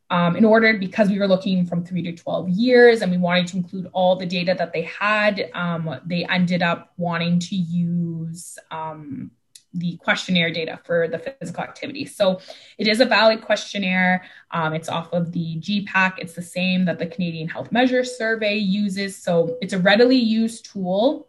um, 0.10 0.38
in 0.38 0.46
order 0.46 0.78
because 0.78 1.10
we 1.10 1.20
were 1.20 1.28
looking 1.28 1.66
from 1.66 1.84
three 1.84 2.02
to 2.04 2.14
twelve 2.14 2.48
years, 2.48 3.02
and 3.02 3.12
we 3.12 3.18
wanted 3.18 3.48
to 3.48 3.58
include 3.58 3.90
all 3.92 4.16
the 4.16 4.26
data 4.26 4.56
that 4.58 4.72
they 4.72 4.84
had, 4.84 5.52
um, 5.54 6.00
they 6.06 6.24
ended 6.24 6.64
up 6.64 6.94
wanting 6.96 7.40
to 7.40 7.56
use 7.58 8.58
um, 8.72 9.32
the 9.74 9.98
questionnaire 9.98 10.52
data 10.52 10.80
for 10.84 11.08
the 11.08 11.20
physical 11.20 11.64
activity. 11.64 12.06
So 12.06 12.40
it 12.78 12.88
is 12.88 13.02
a 13.02 13.06
valid 13.06 13.42
questionnaire. 13.42 14.26
Um, 14.52 14.74
it's 14.74 14.90
off 14.90 15.14
of 15.14 15.32
the 15.32 15.58
GPAC. 15.58 16.16
It's 16.18 16.34
the 16.34 16.42
same 16.42 16.86
that 16.86 16.98
the 16.98 17.06
Canadian 17.06 17.48
Health 17.48 17.72
Measures 17.72 18.18
Survey 18.18 18.58
uses. 18.58 19.16
So 19.16 19.58
it's 19.62 19.74
a 19.74 19.80
readily 19.80 20.18
used 20.18 20.66
tool. 20.66 21.28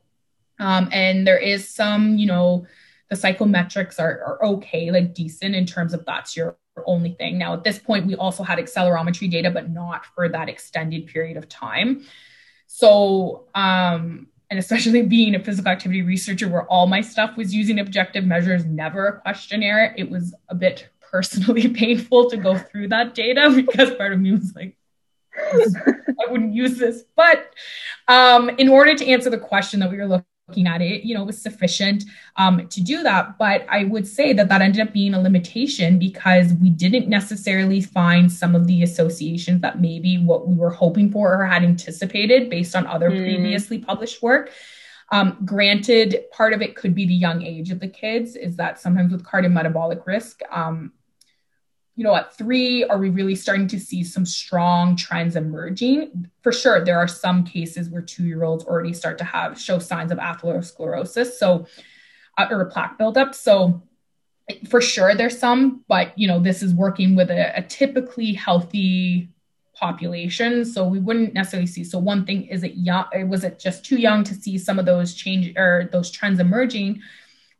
Um, 0.58 0.88
and 0.92 1.26
there 1.26 1.38
is 1.38 1.68
some, 1.68 2.16
you 2.16 2.26
know, 2.26 2.66
the 3.10 3.16
psychometrics 3.16 3.98
are, 3.98 4.22
are 4.24 4.44
okay, 4.44 4.90
like 4.90 5.14
decent 5.14 5.54
in 5.54 5.66
terms 5.66 5.92
of 5.92 6.04
that's 6.06 6.36
your 6.36 6.56
only 6.86 7.12
thing. 7.12 7.38
Now, 7.38 7.54
at 7.54 7.64
this 7.64 7.78
point, 7.78 8.06
we 8.06 8.14
also 8.14 8.42
had 8.42 8.58
accelerometry 8.58 9.30
data, 9.30 9.50
but 9.50 9.70
not 9.70 10.06
for 10.06 10.28
that 10.28 10.48
extended 10.48 11.06
period 11.06 11.36
of 11.36 11.48
time. 11.48 12.06
So, 12.66 13.48
um, 13.54 14.28
and 14.50 14.58
especially 14.58 15.02
being 15.02 15.34
a 15.34 15.42
physical 15.42 15.70
activity 15.70 16.02
researcher 16.02 16.48
where 16.48 16.64
all 16.64 16.86
my 16.86 17.00
stuff 17.00 17.36
was 17.36 17.54
using 17.54 17.78
objective 17.78 18.24
measures, 18.24 18.64
never 18.64 19.06
a 19.06 19.20
questionnaire, 19.20 19.94
it 19.96 20.10
was 20.10 20.34
a 20.48 20.54
bit 20.54 20.88
personally 21.00 21.68
painful 21.74 22.28
to 22.30 22.36
go 22.36 22.58
through 22.58 22.88
that 22.88 23.14
data 23.14 23.50
because 23.54 23.94
part 23.94 24.12
of 24.12 24.20
me 24.20 24.32
was 24.32 24.54
like, 24.54 24.76
I 25.36 26.30
wouldn't 26.30 26.52
use 26.52 26.78
this. 26.78 27.04
But 27.16 27.54
um, 28.08 28.50
in 28.50 28.68
order 28.68 28.94
to 28.94 29.06
answer 29.06 29.30
the 29.30 29.38
question 29.38 29.80
that 29.80 29.90
we 29.90 29.96
were 29.96 30.06
looking 30.06 30.26
looking 30.50 30.66
at 30.66 30.82
it, 30.82 31.04
you 31.04 31.14
know, 31.14 31.22
was 31.22 31.40
sufficient 31.40 32.04
um, 32.36 32.66
to 32.68 32.80
do 32.80 33.02
that. 33.04 33.38
But 33.38 33.64
I 33.68 33.84
would 33.84 34.06
say 34.06 34.32
that 34.32 34.48
that 34.48 34.60
ended 34.60 34.80
up 34.86 34.92
being 34.92 35.14
a 35.14 35.20
limitation 35.20 35.98
because 35.98 36.52
we 36.54 36.70
didn't 36.70 37.08
necessarily 37.08 37.80
find 37.80 38.30
some 38.32 38.56
of 38.56 38.66
the 38.66 38.82
associations 38.82 39.60
that 39.60 39.80
maybe 39.80 40.18
what 40.18 40.48
we 40.48 40.56
were 40.56 40.70
hoping 40.70 41.12
for 41.12 41.40
or 41.40 41.46
had 41.46 41.62
anticipated 41.62 42.50
based 42.50 42.74
on 42.74 42.86
other 42.86 43.10
mm. 43.10 43.18
previously 43.18 43.78
published 43.78 44.22
work. 44.22 44.50
Um, 45.12 45.38
granted, 45.44 46.24
part 46.32 46.52
of 46.52 46.62
it 46.62 46.74
could 46.74 46.94
be 46.94 47.06
the 47.06 47.14
young 47.14 47.42
age 47.42 47.70
of 47.70 47.80
the 47.80 47.88
kids, 47.88 48.36
is 48.36 48.56
that 48.56 48.80
sometimes 48.80 49.12
with 49.12 49.24
cardiometabolic 49.24 50.06
risk, 50.06 50.40
um, 50.50 50.92
you 51.96 52.04
know, 52.04 52.14
at 52.14 52.34
three, 52.36 52.84
are 52.84 52.98
we 52.98 53.10
really 53.10 53.34
starting 53.34 53.66
to 53.68 53.78
see 53.78 54.02
some 54.04 54.24
strong 54.24 54.96
trends 54.96 55.36
emerging? 55.36 56.30
For 56.42 56.52
sure, 56.52 56.84
there 56.84 56.98
are 56.98 57.08
some 57.08 57.44
cases 57.44 57.90
where 57.90 58.02
two 58.02 58.24
year 58.24 58.44
olds 58.44 58.64
already 58.64 58.92
start 58.92 59.18
to 59.18 59.24
have 59.24 59.60
show 59.60 59.78
signs 59.78 60.12
of 60.12 60.18
atherosclerosis, 60.18 61.32
so 61.32 61.66
uh, 62.38 62.46
or 62.50 62.64
plaque 62.66 62.96
buildup. 62.96 63.34
So 63.34 63.82
for 64.68 64.80
sure, 64.80 65.14
there's 65.14 65.38
some, 65.38 65.84
but 65.88 66.18
you 66.18 66.26
know, 66.26 66.40
this 66.40 66.62
is 66.62 66.74
working 66.74 67.16
with 67.16 67.30
a, 67.30 67.58
a 67.58 67.62
typically 67.62 68.32
healthy 68.32 69.28
population, 69.74 70.64
so 70.64 70.86
we 70.86 71.00
wouldn't 71.00 71.34
necessarily 71.34 71.66
see. 71.66 71.84
So 71.84 71.98
one 71.98 72.24
thing 72.24 72.46
is 72.46 72.62
it 72.62 72.74
young? 72.74 73.06
Was 73.28 73.44
it 73.44 73.58
just 73.58 73.84
too 73.84 73.96
young 73.96 74.24
to 74.24 74.34
see 74.34 74.58
some 74.58 74.78
of 74.78 74.86
those 74.86 75.14
change 75.14 75.52
or 75.56 75.88
those 75.92 76.10
trends 76.10 76.40
emerging? 76.40 77.00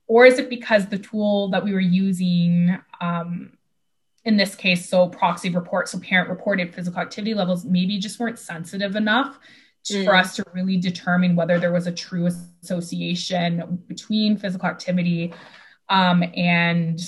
Or 0.07 0.27
is 0.27 0.39
it 0.39 0.49
because 0.51 0.87
the 0.87 0.99
tool 0.99 1.51
that 1.51 1.63
we 1.63 1.73
were 1.73 1.81
using 1.81 2.79
um, 3.01 3.53
in 4.25 4.37
this 4.37 4.55
case, 4.55 4.89
so 4.89 5.09
proxy 5.09 5.51
reports, 5.51 5.93
so 5.93 5.99
parent 6.01 6.29
reported 6.29 6.75
physical 6.75 7.01
activity 7.01 7.35
levels 7.35 7.65
maybe 7.65 7.99
just 7.99 8.19
weren't 8.19 8.39
sensitive 8.39 8.97
enough 8.97 9.39
to, 9.85 9.95
mm. 9.95 10.05
for 10.05 10.15
us 10.15 10.37
to 10.37 10.45
really 10.53 10.77
determine 10.77 11.37
whether 11.37 11.59
there 11.59 11.73
was 11.73 11.87
a 11.87 11.93
true 11.93 12.27
association 12.27 13.83
between 13.89 14.37
physical 14.37 14.69
activity 14.69 15.33
um, 15.89 16.23
and 16.35 17.01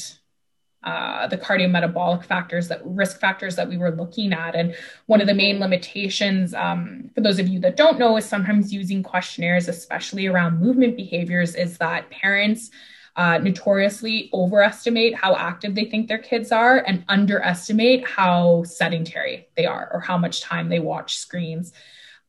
uh, 0.85 1.29
the 1.29 1.39
cardiometabolic 1.39 2.25
factors 2.25 2.67
that 2.69 2.81
risk 2.85 3.21
factors 3.21 3.55
that 3.55 3.69
we 3.69 3.77
were 3.77 3.93
looking 3.93 4.33
at. 4.33 4.57
And 4.57 4.75
one 5.07 5.21
of 5.21 5.29
the 5.29 5.35
main 5.35 5.61
limitations, 5.61 6.55
um, 6.55 7.11
for 7.15 7.21
those 7.21 7.39
of 7.39 7.47
you 7.47 7.61
that 7.61 7.77
don't 7.77 7.99
know, 7.99 8.17
is 8.17 8.25
sometimes 8.25 8.73
using 8.73 9.03
questionnaires, 9.03 9.69
especially 9.69 10.27
around 10.27 10.61
movement 10.61 10.97
behaviors, 10.97 11.55
is 11.55 11.79
that 11.79 12.11
parents 12.11 12.71
uh, 13.17 13.39
notoriously 13.39 14.31
overestimate 14.33 15.15
how 15.15 15.37
active 15.37 15.75
they 15.75 15.85
think 15.85 16.09
their 16.09 16.19
kids 16.19 16.51
are 16.51 16.79
and 16.79 17.05
underestimate 17.09 18.07
how 18.09 18.63
sedentary 18.65 19.49
they 19.57 19.67
are 19.67 19.91
or 19.93 20.01
how 20.01 20.17
much 20.17 20.41
time 20.41 20.69
they 20.69 20.81
watch 20.81 21.17
screens. 21.17 21.73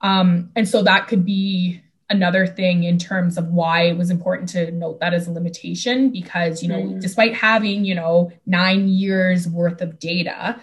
Um, 0.01 0.51
and 0.55 0.67
so 0.67 0.83
that 0.83 1.07
could 1.07 1.23
be 1.23 1.81
another 2.09 2.45
thing 2.45 2.83
in 2.83 2.97
terms 2.97 3.37
of 3.37 3.47
why 3.47 3.83
it 3.83 3.97
was 3.97 4.09
important 4.09 4.49
to 4.49 4.71
note 4.71 4.99
that 4.99 5.13
as 5.13 5.27
a 5.27 5.31
limitation 5.31 6.11
because 6.11 6.61
you 6.61 6.67
know 6.67 6.81
mm. 6.81 7.01
despite 7.01 7.33
having 7.33 7.85
you 7.85 7.95
know 7.95 8.29
nine 8.45 8.87
years 8.87 9.47
worth 9.47 9.81
of 9.81 9.97
data 9.99 10.61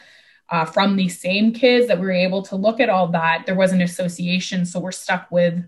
uh, 0.50 0.64
from 0.64 0.96
these 0.96 1.18
same 1.18 1.52
kids 1.52 1.88
that 1.88 1.98
we 1.98 2.04
were 2.04 2.12
able 2.12 2.42
to 2.42 2.56
look 2.56 2.78
at 2.78 2.90
all 2.90 3.08
that 3.08 3.44
there 3.46 3.54
was 3.54 3.72
an 3.72 3.80
association 3.80 4.64
so 4.66 4.78
we're 4.78 4.92
stuck 4.92 5.30
with 5.30 5.64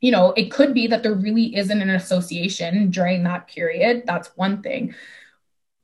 you 0.00 0.10
know, 0.10 0.32
it 0.32 0.50
could 0.50 0.74
be 0.74 0.86
that 0.88 1.02
there 1.02 1.14
really 1.14 1.56
isn't 1.56 1.80
an 1.80 1.90
association 1.90 2.90
during 2.90 3.24
that 3.24 3.48
period. 3.48 4.04
That's 4.06 4.28
one 4.36 4.62
thing. 4.62 4.94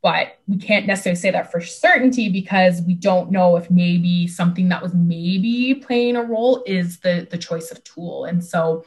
But 0.03 0.39
we 0.49 0.59
can't 0.59 0.87
necessarily 0.87 1.21
say 1.21 1.31
that 1.31 1.53
for 1.53 1.61
certainty 1.61 2.29
because 2.29 2.83
we 2.83 2.95
don't 2.95 3.31
know 3.31 3.57
if 3.57 3.71
maybe 3.71 4.27
something 4.27 4.69
that 4.69 4.83
was 4.83 4.93
maybe 4.95 5.75
playing 5.77 6.17
a 6.17 6.23
role 6.23 6.63
is 6.67 6.99
the, 7.01 7.27
the 7.31 7.39
choice 7.39 7.71
of 7.71 7.83
tool. 7.85 8.25
And 8.25 8.45
so, 8.45 8.85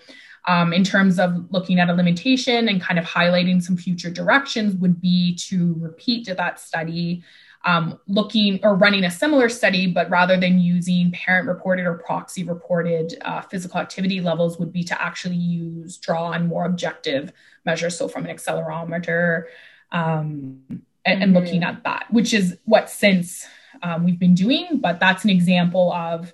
um, 0.48 0.74
in 0.74 0.84
terms 0.84 1.18
of 1.18 1.52
looking 1.52 1.80
at 1.80 1.90
a 1.90 1.94
limitation 1.94 2.70
and 2.70 2.82
kind 2.82 3.00
of 3.00 3.06
highlighting 3.06 3.64
some 3.64 3.78
future 3.78 4.12
directions, 4.12 4.76
would 4.76 5.02
be 5.02 5.36
to 5.36 5.76
repeat 5.80 6.28
that 6.28 6.60
study 6.60 7.24
um, 7.66 8.00
looking 8.08 8.60
or 8.64 8.76
running 8.76 9.04
a 9.04 9.12
similar 9.12 9.50
study, 9.50 9.88
but 9.88 10.10
rather 10.10 10.38
than 10.38 10.60
using 10.60 11.12
parent 11.12 11.48
reported 11.48 11.86
or 11.86 11.96
proxy 11.96 12.44
reported 12.44 13.18
uh, 13.22 13.42
physical 13.42 13.80
activity 13.80 14.22
levels, 14.22 14.60
would 14.60 14.72
be 14.72 14.84
to 14.84 15.02
actually 15.02 15.36
use 15.36 15.98
draw 15.98 16.26
on 16.28 16.48
more 16.48 16.66
objective 16.66 17.34
measures. 17.66 17.98
So, 17.98 18.08
from 18.08 18.26
an 18.26 18.36
accelerometer 18.36 19.46
um, 19.92 20.62
and, 20.70 20.80
mm-hmm. 21.06 21.22
and, 21.22 21.34
looking 21.34 21.64
at 21.64 21.84
that, 21.84 22.06
which 22.12 22.34
is 22.34 22.58
what 22.66 22.90
since 22.90 23.48
um, 23.82 24.06
we've 24.06 24.20
been 24.20 24.36
doing. 24.36 24.78
But 24.78 25.00
that's 25.00 25.24
an 25.24 25.32
example 25.32 25.92
of, 25.92 26.34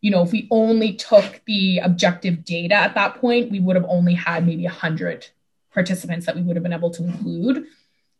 you 0.00 0.10
know, 0.10 0.22
if 0.22 0.32
we 0.32 0.48
only 0.50 0.94
took 0.94 1.42
the 1.44 1.80
objective 1.80 2.42
data 2.42 2.74
at 2.74 2.94
that 2.94 3.20
point, 3.20 3.50
we 3.50 3.60
would 3.60 3.76
have 3.76 3.86
only 3.86 4.14
had 4.14 4.46
maybe 4.46 4.64
100 4.64 5.26
participants 5.74 6.24
that 6.24 6.36
we 6.36 6.42
would 6.42 6.56
have 6.56 6.62
been 6.62 6.72
able 6.72 6.90
to 6.90 7.04
include. 7.04 7.66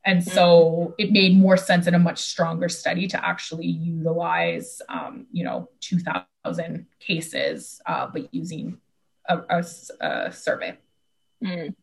And 0.05 0.25
so 0.25 0.43
mm-hmm. 0.43 0.93
it 0.99 1.13
made 1.13 1.37
more 1.37 1.57
sense 1.57 1.87
in 1.87 1.95
a 1.95 1.99
much 1.99 2.21
stronger 2.21 2.69
study 2.69 3.07
to 3.09 3.25
actually 3.25 3.67
utilize, 3.67 4.81
um, 4.89 5.27
you 5.31 5.45
know, 5.45 5.69
2,000 5.81 6.87
cases, 7.01 7.81
uh, 7.85 8.07
but 8.13 8.33
using 8.35 8.79
a, 9.29 9.39
a, 9.51 9.65
a 10.01 10.33
survey. 10.33 10.77
Mm. 11.45 11.75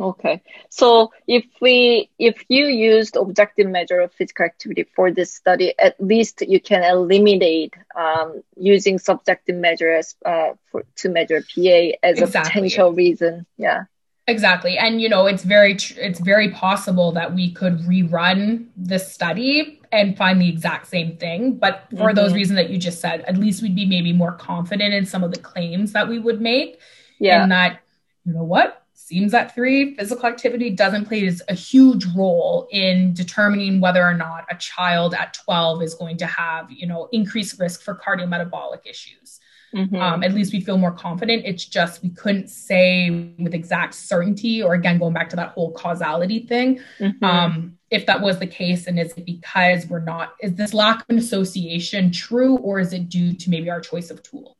Okay. 0.00 0.42
So 0.68 1.12
if 1.28 1.44
we 1.60 2.10
if 2.18 2.44
you 2.48 2.66
used 2.66 3.16
objective 3.16 3.68
measure 3.68 4.00
of 4.00 4.12
physical 4.12 4.46
activity 4.46 4.84
for 4.96 5.12
this 5.12 5.32
study, 5.32 5.74
at 5.78 6.02
least 6.02 6.42
you 6.42 6.60
can 6.60 6.82
eliminate 6.82 7.74
um, 7.94 8.42
using 8.56 8.98
subjective 8.98 9.54
measures 9.54 10.16
uh, 10.24 10.54
for 10.70 10.84
to 10.96 11.08
measure 11.08 11.40
PA 11.40 11.94
as 12.02 12.18
exactly. 12.18 12.40
a 12.40 12.44
potential 12.44 12.92
reason. 12.92 13.46
Yeah. 13.56 13.84
Exactly. 14.32 14.78
And 14.78 15.00
you 15.00 15.08
know, 15.10 15.26
it's 15.26 15.44
very 15.44 15.76
tr- 15.76 15.98
it's 15.98 16.18
very 16.18 16.50
possible 16.50 17.12
that 17.12 17.34
we 17.34 17.52
could 17.52 17.78
rerun 17.80 18.66
the 18.76 18.98
study 18.98 19.80
and 19.92 20.16
find 20.16 20.40
the 20.40 20.48
exact 20.48 20.86
same 20.86 21.18
thing, 21.18 21.56
but 21.56 21.86
for 21.90 21.96
mm-hmm. 21.96 22.14
those 22.14 22.32
reasons 22.32 22.56
that 22.56 22.70
you 22.70 22.78
just 22.78 23.00
said, 23.00 23.20
at 23.22 23.36
least 23.36 23.62
we'd 23.62 23.76
be 23.76 23.84
maybe 23.84 24.12
more 24.12 24.32
confident 24.32 24.94
in 24.94 25.04
some 25.04 25.22
of 25.22 25.32
the 25.32 25.38
claims 25.38 25.92
that 25.92 26.08
we 26.08 26.18
would 26.18 26.40
make. 26.40 26.80
Yeah. 27.18 27.42
And 27.42 27.52
that 27.52 27.80
you 28.24 28.32
know 28.32 28.42
what? 28.42 28.78
Seems 28.94 29.32
that 29.32 29.54
3 29.54 29.96
physical 29.96 30.26
activity 30.26 30.70
doesn't 30.70 31.04
play 31.04 31.30
a 31.48 31.54
huge 31.54 32.06
role 32.16 32.68
in 32.70 33.12
determining 33.12 33.80
whether 33.80 34.02
or 34.02 34.14
not 34.14 34.46
a 34.50 34.56
child 34.56 35.12
at 35.12 35.34
12 35.34 35.82
is 35.82 35.94
going 35.94 36.16
to 36.18 36.26
have, 36.26 36.70
you 36.70 36.86
know, 36.86 37.08
increased 37.12 37.60
risk 37.60 37.82
for 37.82 37.94
cardiometabolic 37.94 38.86
issues. 38.86 39.40
Mm-hmm. 39.74 39.96
Um, 39.96 40.22
at 40.22 40.34
least 40.34 40.52
we 40.52 40.60
feel 40.60 40.76
more 40.76 40.92
confident. 40.92 41.44
It's 41.46 41.64
just 41.64 42.02
we 42.02 42.10
couldn't 42.10 42.48
say 42.48 43.34
with 43.38 43.54
exact 43.54 43.94
certainty, 43.94 44.62
or 44.62 44.74
again, 44.74 44.98
going 44.98 45.14
back 45.14 45.30
to 45.30 45.36
that 45.36 45.50
whole 45.50 45.72
causality 45.72 46.40
thing, 46.46 46.80
mm-hmm. 46.98 47.24
um, 47.24 47.78
if 47.90 48.06
that 48.06 48.20
was 48.20 48.38
the 48.38 48.46
case, 48.46 48.86
and 48.86 48.98
is 48.98 49.12
it 49.16 49.24
because 49.24 49.86
we're 49.86 50.00
not, 50.00 50.34
is 50.40 50.54
this 50.54 50.74
lack 50.74 51.00
of 51.00 51.06
an 51.08 51.18
association 51.18 52.10
true, 52.10 52.56
or 52.58 52.80
is 52.80 52.92
it 52.92 53.08
due 53.08 53.32
to 53.34 53.50
maybe 53.50 53.70
our 53.70 53.80
choice 53.80 54.10
of 54.10 54.22
tool? 54.22 54.56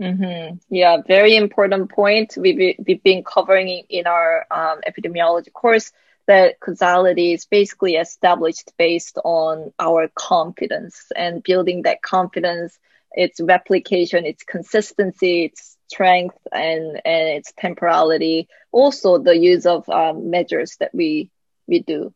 Mm-hmm. 0.00 0.56
Yeah, 0.70 0.98
very 1.06 1.36
important 1.36 1.90
point. 1.90 2.34
We've, 2.36 2.76
we've 2.84 3.02
been 3.02 3.22
covering 3.24 3.84
in 3.88 4.06
our 4.06 4.46
um, 4.50 4.80
epidemiology 4.86 5.52
course 5.52 5.92
that 6.26 6.58
causality 6.60 7.32
is 7.32 7.44
basically 7.44 7.94
established 7.96 8.72
based 8.78 9.18
on 9.24 9.72
our 9.78 10.08
confidence 10.14 11.12
and 11.14 11.42
building 11.42 11.82
that 11.82 12.02
confidence 12.02 12.78
its 13.14 13.40
replication, 13.40 14.26
its 14.26 14.42
consistency, 14.42 15.44
its 15.46 15.76
strength, 15.88 16.36
and, 16.52 17.00
and 17.04 17.28
its 17.28 17.52
temporality. 17.56 18.48
Also, 18.72 19.18
the 19.18 19.36
use 19.36 19.66
of 19.66 19.88
um, 19.88 20.30
measures 20.30 20.76
that 20.80 20.94
we 20.94 21.30
we 21.66 21.80
do. 21.80 22.12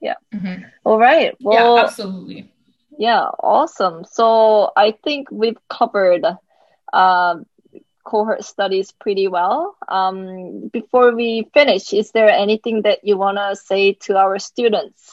Yeah. 0.00 0.14
Mm-hmm. 0.34 0.64
All 0.84 0.98
right. 0.98 1.34
Well, 1.40 1.76
yeah, 1.76 1.84
absolutely. 1.84 2.52
Yeah, 2.98 3.24
awesome. 3.42 4.04
So 4.04 4.70
I 4.76 4.92
think 4.92 5.30
we've 5.30 5.58
covered 5.68 6.24
uh, 6.92 7.34
cohort 8.04 8.44
studies 8.44 8.92
pretty 8.92 9.28
well. 9.28 9.76
Um, 9.88 10.68
before 10.72 11.14
we 11.14 11.48
finish, 11.52 11.92
is 11.92 12.12
there 12.12 12.28
anything 12.28 12.82
that 12.82 13.00
you 13.04 13.18
want 13.18 13.36
to 13.36 13.56
say 13.56 13.92
to 14.04 14.16
our 14.16 14.38
students? 14.38 15.12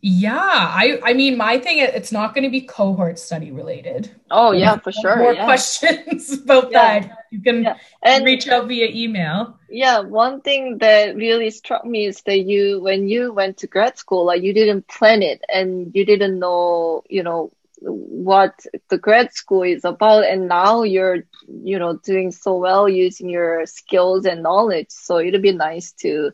Yeah, 0.00 0.38
I 0.38 1.00
I 1.02 1.14
mean 1.14 1.36
my 1.36 1.58
thing 1.58 1.78
it's 1.78 2.12
not 2.12 2.34
going 2.34 2.44
to 2.44 2.50
be 2.50 2.60
cohort 2.60 3.18
study 3.18 3.50
related. 3.50 4.10
Oh 4.30 4.52
yeah, 4.52 4.76
for 4.78 4.92
sure. 4.92 5.16
More 5.16 5.32
yeah. 5.32 5.44
questions 5.44 6.32
about 6.44 6.70
yeah. 6.70 7.00
that. 7.00 7.18
You 7.30 7.42
can 7.42 7.62
yeah. 7.64 7.76
and, 8.02 8.24
reach 8.24 8.46
out 8.46 8.68
via 8.68 8.88
email. 8.88 9.58
Yeah, 9.68 10.00
one 10.00 10.42
thing 10.42 10.78
that 10.78 11.16
really 11.16 11.50
struck 11.50 11.84
me 11.84 12.06
is 12.06 12.22
that 12.22 12.40
you 12.40 12.80
when 12.80 13.08
you 13.08 13.32
went 13.32 13.56
to 13.58 13.66
grad 13.66 13.98
school, 13.98 14.26
like 14.26 14.42
you 14.42 14.52
didn't 14.52 14.86
plan 14.86 15.22
it 15.22 15.42
and 15.48 15.90
you 15.94 16.04
didn't 16.04 16.38
know, 16.38 17.02
you 17.08 17.22
know, 17.22 17.50
what 17.80 18.64
the 18.88 18.98
grad 18.98 19.32
school 19.32 19.62
is 19.62 19.84
about 19.84 20.24
and 20.24 20.48
now 20.48 20.82
you're 20.82 21.24
you 21.48 21.78
know 21.78 21.96
doing 21.98 22.32
so 22.32 22.56
well 22.56 22.88
using 22.88 23.28
your 23.28 23.66
skills 23.66 24.24
and 24.24 24.42
knowledge 24.42 24.90
so 24.90 25.18
it'd 25.18 25.42
be 25.42 25.52
nice 25.52 25.92
to 25.92 26.30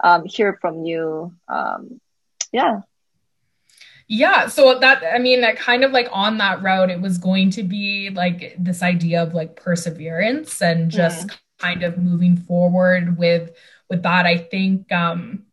um, 0.00 0.24
hear 0.24 0.56
from 0.60 0.84
you 0.84 1.34
um, 1.48 2.00
yeah 2.52 2.80
yeah. 4.06 4.46
So 4.48 4.78
that, 4.78 5.02
I 5.04 5.18
mean, 5.18 5.40
that 5.40 5.56
kind 5.56 5.84
of 5.84 5.92
like 5.92 6.08
on 6.12 6.38
that 6.38 6.62
route, 6.62 6.90
it 6.90 7.00
was 7.00 7.18
going 7.18 7.50
to 7.50 7.62
be 7.62 8.10
like 8.10 8.54
this 8.58 8.82
idea 8.82 9.22
of 9.22 9.34
like 9.34 9.56
perseverance 9.56 10.60
and 10.60 10.90
just 10.90 11.28
mm. 11.28 11.38
kind 11.58 11.82
of 11.82 11.96
moving 11.96 12.36
forward 12.36 13.16
with, 13.18 13.52
with 13.88 14.02
that. 14.02 14.26
I 14.26 14.38
think, 14.38 14.92
um, 14.92 15.44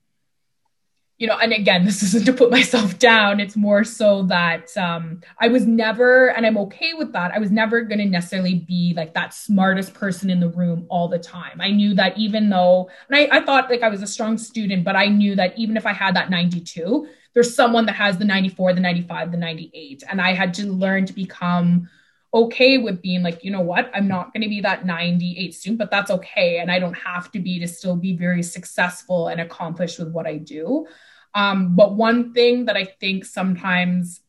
you 1.17 1.27
know, 1.27 1.37
and 1.37 1.53
again, 1.53 1.85
this 1.85 2.03
isn't 2.03 2.25
to 2.25 2.33
put 2.33 2.51
myself 2.51 2.99
down. 2.99 3.39
It's 3.39 3.55
more 3.55 3.83
so 3.85 4.23
that 4.23 4.75
um, 4.75 5.21
I 5.39 5.47
was 5.47 5.65
never, 5.65 6.31
and 6.31 6.45
I'm 6.45 6.57
okay 6.57 6.93
with 6.93 7.13
that. 7.13 7.31
I 7.31 7.39
was 7.39 7.51
never 7.51 7.81
going 7.81 7.99
to 7.99 8.05
necessarily 8.05 8.55
be 8.55 8.93
like 8.97 9.13
that 9.13 9.33
smartest 9.33 9.93
person 9.93 10.29
in 10.29 10.39
the 10.39 10.49
room 10.49 10.87
all 10.89 11.07
the 11.07 11.19
time. 11.19 11.61
I 11.61 11.71
knew 11.71 11.93
that 11.93 12.17
even 12.17 12.49
though, 12.49 12.89
and 13.07 13.15
I, 13.15 13.37
I 13.37 13.45
thought 13.45 13.69
like 13.69 13.83
I 13.83 13.89
was 13.89 14.01
a 14.01 14.07
strong 14.07 14.37
student, 14.37 14.83
but 14.83 14.95
I 14.95 15.05
knew 15.05 15.35
that 15.35 15.57
even 15.57 15.77
if 15.77 15.85
I 15.85 15.93
had 15.93 16.15
that 16.15 16.31
92, 16.31 17.07
there's 17.33 17.55
someone 17.55 17.85
that 17.85 17.95
has 17.95 18.17
the 18.17 18.25
94, 18.25 18.73
the 18.73 18.81
95, 18.81 19.31
the 19.31 19.37
98. 19.37 20.03
And 20.09 20.21
I 20.21 20.33
had 20.33 20.53
to 20.55 20.65
learn 20.67 21.05
to 21.05 21.13
become 21.13 21.89
okay 22.33 22.77
with 22.77 23.01
being 23.01 23.23
like, 23.23 23.43
you 23.43 23.51
know 23.51 23.61
what, 23.61 23.91
I'm 23.93 24.07
not 24.07 24.33
going 24.33 24.43
to 24.43 24.49
be 24.49 24.61
that 24.61 24.85
98 24.85 25.53
student, 25.53 25.79
but 25.79 25.91
that's 25.91 26.11
okay. 26.11 26.59
And 26.59 26.71
I 26.71 26.79
don't 26.79 26.93
have 26.93 27.31
to 27.31 27.39
be 27.39 27.59
to 27.59 27.67
still 27.67 27.95
be 27.95 28.15
very 28.15 28.43
successful 28.43 29.27
and 29.27 29.41
accomplished 29.41 29.99
with 29.99 30.11
what 30.11 30.27
I 30.27 30.37
do. 30.37 30.87
Um, 31.33 31.75
but 31.75 31.95
one 31.95 32.33
thing 32.33 32.65
that 32.65 32.77
I 32.77 32.85
think 32.85 33.25
sometimes 33.25 34.21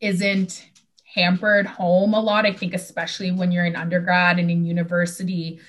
isn't 0.00 0.66
hampered 1.14 1.66
home 1.66 2.14
a 2.14 2.20
lot, 2.20 2.46
I 2.46 2.52
think, 2.52 2.74
especially 2.74 3.30
when 3.30 3.52
you're 3.52 3.64
in 3.64 3.76
undergrad 3.76 4.38
and 4.38 4.50
in 4.50 4.64
university, 4.64 5.60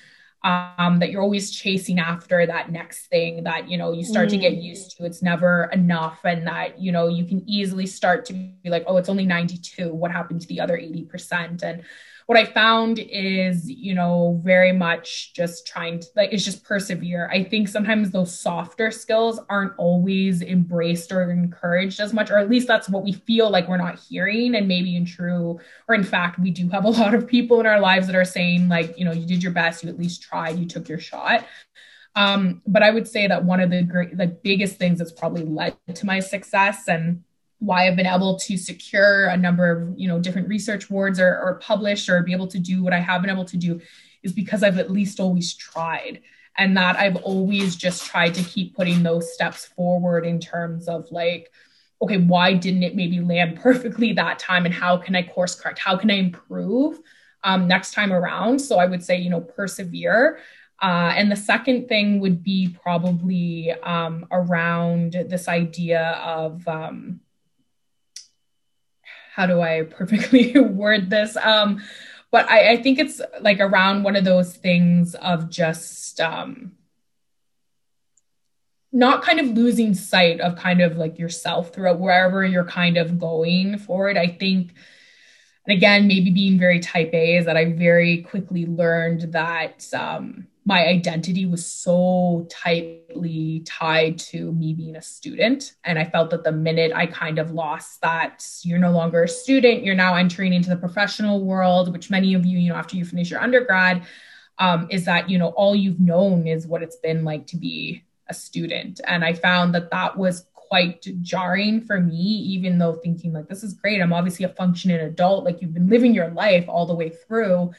um, 0.46 1.00
that 1.00 1.10
you're 1.10 1.24
always 1.24 1.50
chasing 1.50 1.98
after 1.98 2.46
that 2.46 2.72
next 2.72 3.08
thing 3.08 3.44
that 3.44 3.68
you 3.68 3.78
know 3.78 3.92
you 3.92 4.04
start 4.04 4.28
mm. 4.28 4.32
to 4.32 4.38
get 4.38 4.54
mm. 4.54 4.64
used 4.64 4.96
to 4.96 5.04
it's 5.04 5.24
never 5.24 5.70
enough 5.74 6.20
and 6.24 6.46
that 6.46 6.80
you 6.80 6.92
know 6.92 7.08
you 7.08 7.26
can 7.26 7.44
easily 7.50 7.88
start 7.88 8.26
to 8.26 8.34
be 8.34 8.70
like 8.70 8.84
oh 8.86 8.98
it's 8.98 9.10
only 9.10 9.26
92 9.26 9.92
what 9.92 10.12
happened 10.12 10.42
to 10.42 10.48
the 10.48 10.62
other 10.62 10.78
80% 10.78 11.64
and 11.64 11.84
what 12.28 12.40
I 12.40 12.46
found 12.46 12.98
is, 12.98 13.70
you 13.70 13.94
know, 13.94 14.42
very 14.44 14.72
much 14.72 15.34
just 15.34 15.68
trying 15.68 16.00
to 16.00 16.08
like, 16.16 16.34
it's 16.34 16.44
just 16.44 16.64
persevere. 16.64 17.30
I 17.32 17.44
think 17.44 17.68
sometimes 17.68 18.10
those 18.10 18.38
softer 18.38 18.90
skills 18.90 19.40
aren't 19.48 19.74
always 19.78 20.42
embraced 20.42 21.12
or 21.12 21.30
encouraged 21.30 22.00
as 22.00 22.14
much, 22.14 22.32
or 22.32 22.40
at 22.40 22.50
least 22.50 22.68
that's 22.68 22.90
what 22.90 23.04
we 23.04 23.12
feel 23.12 23.52
like 23.52 23.68
we're 23.68 23.78
not 23.78 24.00
hearing. 24.00 24.56
And 24.56 24.68
maybe 24.68 24.96
in 24.96 25.06
true, 25.06 25.60
or 25.88 25.96
in 25.96 26.04
fact, 26.04 26.40
we 26.40 26.50
do 26.50 26.68
have 26.70 26.86
a 26.86 26.90
lot 27.02 27.14
of 27.14 27.28
people 27.28 27.60
in 27.60 27.68
our 27.68 27.80
lives 27.80 28.08
that 28.08 28.16
are 28.16 28.26
saying, 28.26 28.70
like, 28.70 28.98
you 28.98 29.06
know, 29.06 29.14
you 29.14 29.28
did 29.28 29.44
your 29.44 29.52
best, 29.52 29.84
you 29.84 29.90
at 29.90 30.00
least 30.00 30.24
tried, 30.24 30.58
you 30.58 30.66
took 30.66 30.90
your 30.90 31.00
shot. 31.00 31.46
Um, 32.16 32.62
but 32.66 32.82
I 32.82 32.90
would 32.90 33.08
say 33.08 33.28
that 33.28 33.44
one 33.44 33.60
of 33.60 33.70
the 33.70 33.84
great, 33.84 34.18
the 34.18 34.28
biggest 34.28 34.78
things 34.78 34.98
that's 34.98 35.12
probably 35.12 35.44
led 35.44 35.76
to 35.94 36.06
my 36.06 36.22
success 36.22 36.88
and 36.88 37.24
why 37.60 37.88
I've 37.88 37.96
been 37.96 38.06
able 38.06 38.38
to 38.40 38.58
secure 38.58 39.28
a 39.28 39.38
number 39.38 39.72
of 39.72 40.00
you 40.00 40.08
know 40.08 40.20
different 40.20 40.48
research 40.48 40.90
awards 40.90 41.20
or, 41.20 41.40
or 41.40 41.60
publish 41.62 42.10
or 42.10 42.22
be 42.22 42.34
able 42.34 42.48
to 42.48 42.60
do 42.60 42.84
what 42.84 42.94
I 42.94 43.00
have 43.00 43.22
been 43.22 43.32
able 43.32 43.46
to 43.46 43.58
do 43.58 43.82
is 44.24 44.34
because 44.34 44.64
I've 44.64 44.78
at 44.78 44.92
least 44.92 45.20
always 45.20 45.54
tried 45.54 46.22
and 46.58 46.76
that 46.78 46.98
I've 46.98 47.18
always 47.18 47.76
just 47.76 48.06
tried 48.06 48.34
to 48.36 48.44
keep 48.44 48.76
putting 48.76 49.04
those 49.04 49.34
steps 49.34 49.66
forward 49.66 50.26
in 50.26 50.40
terms 50.40 50.88
of 50.88 51.10
like 51.12 51.52
okay 52.02 52.18
why 52.18 52.54
didn't 52.54 52.84
it 52.84 52.96
maybe 52.96 53.20
land 53.20 53.60
perfectly 53.62 54.14
that 54.14 54.40
time 54.40 54.66
and 54.66 54.74
how 54.74 54.98
can 54.98 55.16
I 55.16 55.24
course 55.24 55.56
correct? 55.56 55.80
How 55.80 55.96
can 55.98 56.12
I 56.12 56.16
improve 56.16 57.00
um, 57.44 57.68
next 57.68 57.94
time 57.94 58.12
around? 58.12 58.60
So 58.60 58.78
I 58.78 58.86
would 58.86 59.04
say 59.04 59.18
you 59.18 59.30
know 59.30 59.42
persevere. 59.42 60.40
Uh, 60.82 61.14
and 61.16 61.32
the 61.32 61.38
second 61.38 61.88
thing 61.88 62.20
would 62.20 62.44
be 62.44 62.76
probably 62.84 63.72
um, 63.84 64.26
around 64.30 65.14
this 65.14 65.48
idea 65.48 66.20
of 66.22 66.68
um, 66.68 67.22
how 69.36 69.46
do 69.46 69.60
I 69.60 69.82
perfectly 69.82 70.58
word 70.60 71.10
this? 71.10 71.36
Um, 71.36 71.84
but 72.32 72.50
I, 72.50 72.72
I, 72.72 72.82
think 72.82 73.00
it's 73.00 73.20
like 73.42 73.60
around 73.60 74.04
one 74.04 74.16
of 74.16 74.24
those 74.24 74.56
things 74.56 75.14
of 75.16 75.50
just 75.50 76.22
um, 76.22 76.72
not 78.94 79.24
kind 79.24 79.42
of 79.42 79.48
losing 79.48 79.94
sight 79.94 80.40
of 80.40 80.56
kind 80.56 80.80
of 80.80 80.96
like 80.96 81.20
yourself 81.20 81.74
throughout 81.74 82.00
wherever 82.00 82.46
you're 82.46 82.64
kind 82.64 82.96
of 82.96 83.20
going 83.20 83.78
forward. 83.78 84.16
I 84.16 84.28
think, 84.28 84.74
and 85.68 85.76
again, 85.76 86.08
maybe 86.08 86.32
being 86.32 86.58
very 86.58 86.80
type 86.80 87.10
A 87.12 87.36
is 87.36 87.46
that 87.46 87.58
I 87.58 87.74
very 87.74 88.22
quickly 88.22 88.66
learned 88.66 89.34
that 89.34 89.86
um, 89.94 90.48
my 90.68 90.88
identity 90.88 91.46
was 91.46 91.64
so 91.64 92.48
tightly 92.50 93.62
tied 93.68 94.18
to 94.18 94.52
me 94.52 94.74
being 94.74 94.96
a 94.96 95.02
student. 95.02 95.74
And 95.84 96.00
I 96.00 96.06
felt 96.06 96.32
that 96.32 96.44
the 96.44 96.52
minute 96.52 96.92
I 96.94 97.06
kind 97.06 97.38
of 97.38 97.52
lost 97.52 98.02
that, 98.02 98.44
you're 98.64 98.80
no 98.80 98.92
longer 98.92 99.24
a 99.24 99.28
student, 99.28 99.84
you're 99.84 99.94
now 99.94 100.16
entering 100.16 100.54
into 100.54 100.70
the 100.70 100.76
professional 100.76 101.46
world, 101.46 101.94
which 101.94 102.10
many 102.10 102.34
of 102.34 102.48
you, 102.48 102.58
you 102.58 102.70
know, 102.70 102.76
after 102.76 102.98
you 102.98 103.06
finish 103.06 103.30
your 103.30 103.42
undergrad, 103.42 104.06
um, 104.58 104.88
is 104.90 105.06
that, 105.06 105.30
you 105.30 105.38
know, 105.38 105.50
all 105.50 105.76
you've 105.76 106.00
known 106.00 106.48
is 106.48 106.66
what 106.66 106.82
it's 106.82 106.98
been 106.98 107.24
like 107.24 107.46
to 107.48 107.58
be 107.58 108.04
a 108.28 108.34
student. 108.34 109.02
And 109.06 109.24
I 109.24 109.34
found 109.34 109.76
that 109.76 109.92
that 109.92 110.18
was 110.18 110.48
quite 110.54 111.06
jarring 111.22 111.82
for 111.82 112.00
me, 112.00 112.16
even 112.16 112.80
though 112.80 112.94
thinking 112.94 113.34
like, 113.34 113.48
this 113.48 113.64
is 113.64 113.74
great. 113.76 114.02
I'm 114.02 114.14
obviously 114.14 114.46
a 114.46 114.50
functioning 114.50 115.00
adult. 115.00 115.44
Like 115.44 115.62
you've 115.62 115.76
been 115.76 115.90
living 115.90 116.16
your 116.16 116.30
life 116.30 116.66
all 116.68 116.88
the 116.88 116.96
way 116.96 117.10
through. 117.10 117.72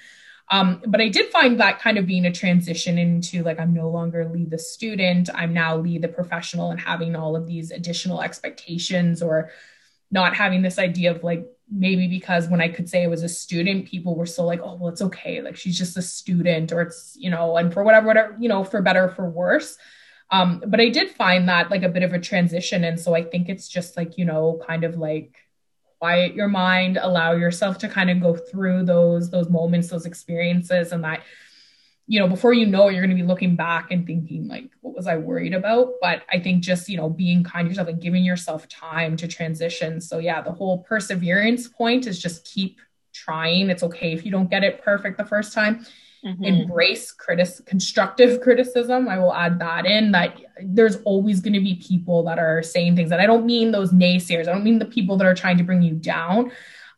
Um, 0.49 0.83
but 0.87 1.01
I 1.01 1.09
did 1.09 1.31
find 1.31 1.59
that 1.59 1.81
kind 1.81 1.99
of 1.99 2.07
being 2.07 2.25
a 2.25 2.33
transition 2.33 2.99
into 2.99 3.43
like, 3.43 3.59
I'm 3.59 3.75
no 3.75 3.91
longer 3.91 4.29
lead 4.29 4.51
the 4.51 4.59
student. 4.59 5.29
I'm 5.35 5.53
now 5.53 5.77
lead 5.77 6.03
the 6.03 6.09
professional 6.09 6.71
and 6.71 6.81
having 6.81 7.17
all 7.17 7.35
of 7.35 7.47
these 7.47 7.73
additional 7.73 8.23
expectations 8.23 9.23
or 9.23 9.51
not 10.11 10.37
having 10.37 10.63
this 10.63 10.79
idea 10.79 11.11
of 11.11 11.25
like, 11.25 11.45
maybe 11.69 12.07
because 12.07 12.49
when 12.49 12.61
I 12.61 12.69
could 12.69 12.89
say 12.89 13.03
I 13.03 13.09
was 13.09 13.25
a 13.25 13.29
student, 13.29 13.89
people 13.89 14.15
were 14.15 14.27
still 14.27 14.47
like, 14.47 14.61
oh, 14.63 14.77
well, 14.77 14.93
it's 14.93 15.03
okay. 15.03 15.43
Like 15.43 15.57
she's 15.57 15.77
just 15.77 15.97
a 15.97 16.03
student 16.03 16.71
or 16.71 16.81
it's, 16.83 17.17
you 17.19 17.29
know, 17.29 17.57
and 17.57 17.73
for 17.73 17.83
whatever, 17.83 18.07
whatever, 18.07 18.37
you 18.39 18.49
know, 18.49 18.63
for 18.63 18.81
better 18.83 19.09
for 19.09 19.29
worse. 19.29 19.77
Um, 20.31 20.63
but 20.65 20.81
I 20.81 20.91
did 20.91 21.11
find 21.11 21.49
that 21.49 21.73
like 21.73 21.83
a 21.83 21.89
bit 21.89 22.05
of 22.05 22.13
a 22.13 22.21
transition. 22.21 22.85
And 22.85 23.01
so 23.01 23.15
I 23.15 23.25
think 23.25 23.49
it's 23.49 23.69
just 23.69 23.97
like, 23.97 24.17
you 24.17 24.25
know, 24.25 24.61
kind 24.65 24.85
of 24.85 24.97
like 24.97 25.37
quiet 25.99 26.35
your 26.35 26.49
mind, 26.49 26.99
allow 27.01 27.33
yourself 27.33 27.79
to 27.79 27.89
kind 27.89 28.11
of 28.11 28.21
go 28.21 28.37
through 28.37 28.85
those, 28.85 29.31
those 29.31 29.49
moments, 29.49 29.89
those 29.89 30.07
experiences, 30.07 30.93
and 30.93 31.05
that, 31.05 31.23
you 32.07 32.21
know, 32.21 32.29
before 32.29 32.53
you 32.53 32.67
know 32.67 32.89
it, 32.89 32.93
you're 32.93 33.05
going 33.05 33.17
to 33.17 33.23
be 33.23 33.27
looking 33.27 33.57
back 33.57 33.91
and 33.91 34.07
thinking, 34.07 34.47
like, 34.47 34.71
what 34.81 34.95
was 34.95 35.07
I 35.07 35.17
worried 35.17 35.55
about? 35.55 35.95
But 36.01 36.23
I 36.31 36.39
think 36.39 36.63
just, 36.63 36.89
you 36.89 36.97
know, 36.97 37.09
being 37.09 37.43
kind 37.43 37.67
to 37.67 37.71
yourself 37.71 37.89
and 37.89 38.01
giving 38.01 38.25
yourself 38.25 38.69
time 38.69 39.17
to 39.17 39.27
transition. 39.27 40.01
So, 40.01 40.19
yeah, 40.19 40.41
the 40.41 40.53
whole 40.53 40.85
perseverance 40.85 41.67
point 41.67 42.07
is 42.07 42.21
just 42.21 42.45
keep 42.45 42.79
trying. 43.13 43.71
It's 43.71 43.83
okay 43.83 44.13
if 44.13 44.25
you 44.25 44.31
don't 44.31 44.51
get 44.51 44.63
it 44.63 44.83
perfect 44.83 45.19
the 45.19 45.25
first 45.25 45.53
time 45.53 45.85
mm-hmm. 46.25 46.45
embrace 46.45 47.13
critic- 47.13 47.65
constructive 47.67 48.41
criticism. 48.41 49.09
I 49.09 49.19
will 49.19 49.35
add 49.35 49.59
that 49.61 49.87
in 49.87 50.13
that 50.13 50.39
there's 50.63 50.97
always 51.03 51.41
going 51.41 51.55
to 51.55 51.61
be 51.61 51.77
people 51.77 52.23
that 52.25 52.39
are 52.39 52.63
saying 52.63 52.97
things. 52.97 53.13
And 53.13 53.21
I 53.21 53.27
don't 53.27 53.47
mean 53.47 53.73
those 53.73 53.93
naysayers, 53.93 54.49
I 54.49 54.53
don't 54.53 54.65
mean 54.65 54.79
the 54.79 54.87
people 54.87 55.17
that 55.19 55.27
are 55.27 55.35
trying 55.35 55.59
to 55.59 55.65
bring 55.65 55.83
you 55.83 55.95
down. 55.95 56.53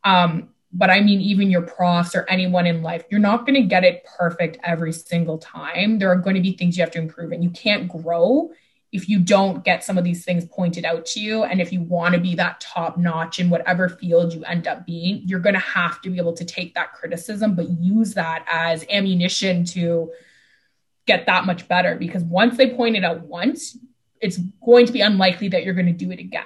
Um, 0.04 0.50
but 0.72 0.90
I 0.90 1.00
mean, 1.00 1.20
even 1.20 1.50
your 1.50 1.62
profs 1.62 2.14
or 2.14 2.26
anyone 2.28 2.66
in 2.66 2.82
life, 2.82 3.04
you're 3.10 3.20
not 3.20 3.46
going 3.46 3.54
to 3.54 3.66
get 3.66 3.84
it 3.84 4.04
perfect 4.18 4.58
every 4.62 4.92
single 4.92 5.38
time. 5.38 5.98
There 5.98 6.10
are 6.10 6.16
going 6.16 6.36
to 6.36 6.42
be 6.42 6.52
things 6.52 6.76
you 6.76 6.82
have 6.82 6.90
to 6.92 6.98
improve, 6.98 7.32
and 7.32 7.42
you 7.42 7.50
can't 7.50 7.88
grow 7.88 8.50
if 8.90 9.08
you 9.08 9.18
don't 9.18 9.64
get 9.64 9.84
some 9.84 9.98
of 9.98 10.04
these 10.04 10.24
things 10.24 10.46
pointed 10.46 10.84
out 10.84 11.04
to 11.04 11.20
you 11.20 11.44
and 11.44 11.60
if 11.60 11.72
you 11.72 11.82
want 11.82 12.14
to 12.14 12.20
be 12.20 12.34
that 12.34 12.60
top 12.60 12.96
notch 12.96 13.38
in 13.38 13.50
whatever 13.50 13.88
field 13.88 14.32
you 14.32 14.42
end 14.44 14.66
up 14.66 14.86
being 14.86 15.22
you're 15.24 15.40
going 15.40 15.54
to 15.54 15.60
have 15.60 16.00
to 16.00 16.10
be 16.10 16.18
able 16.18 16.32
to 16.32 16.44
take 16.44 16.74
that 16.74 16.92
criticism 16.94 17.54
but 17.54 17.68
use 17.68 18.14
that 18.14 18.44
as 18.50 18.84
ammunition 18.90 19.64
to 19.64 20.10
get 21.06 21.26
that 21.26 21.44
much 21.44 21.68
better 21.68 21.96
because 21.96 22.22
once 22.24 22.56
they 22.56 22.74
point 22.74 22.96
it 22.96 23.04
out 23.04 23.20
once 23.20 23.76
it's 24.20 24.38
going 24.64 24.86
to 24.86 24.92
be 24.92 25.00
unlikely 25.00 25.48
that 25.48 25.64
you're 25.64 25.74
going 25.74 25.86
to 25.86 25.92
do 25.92 26.10
it 26.10 26.18
again 26.18 26.44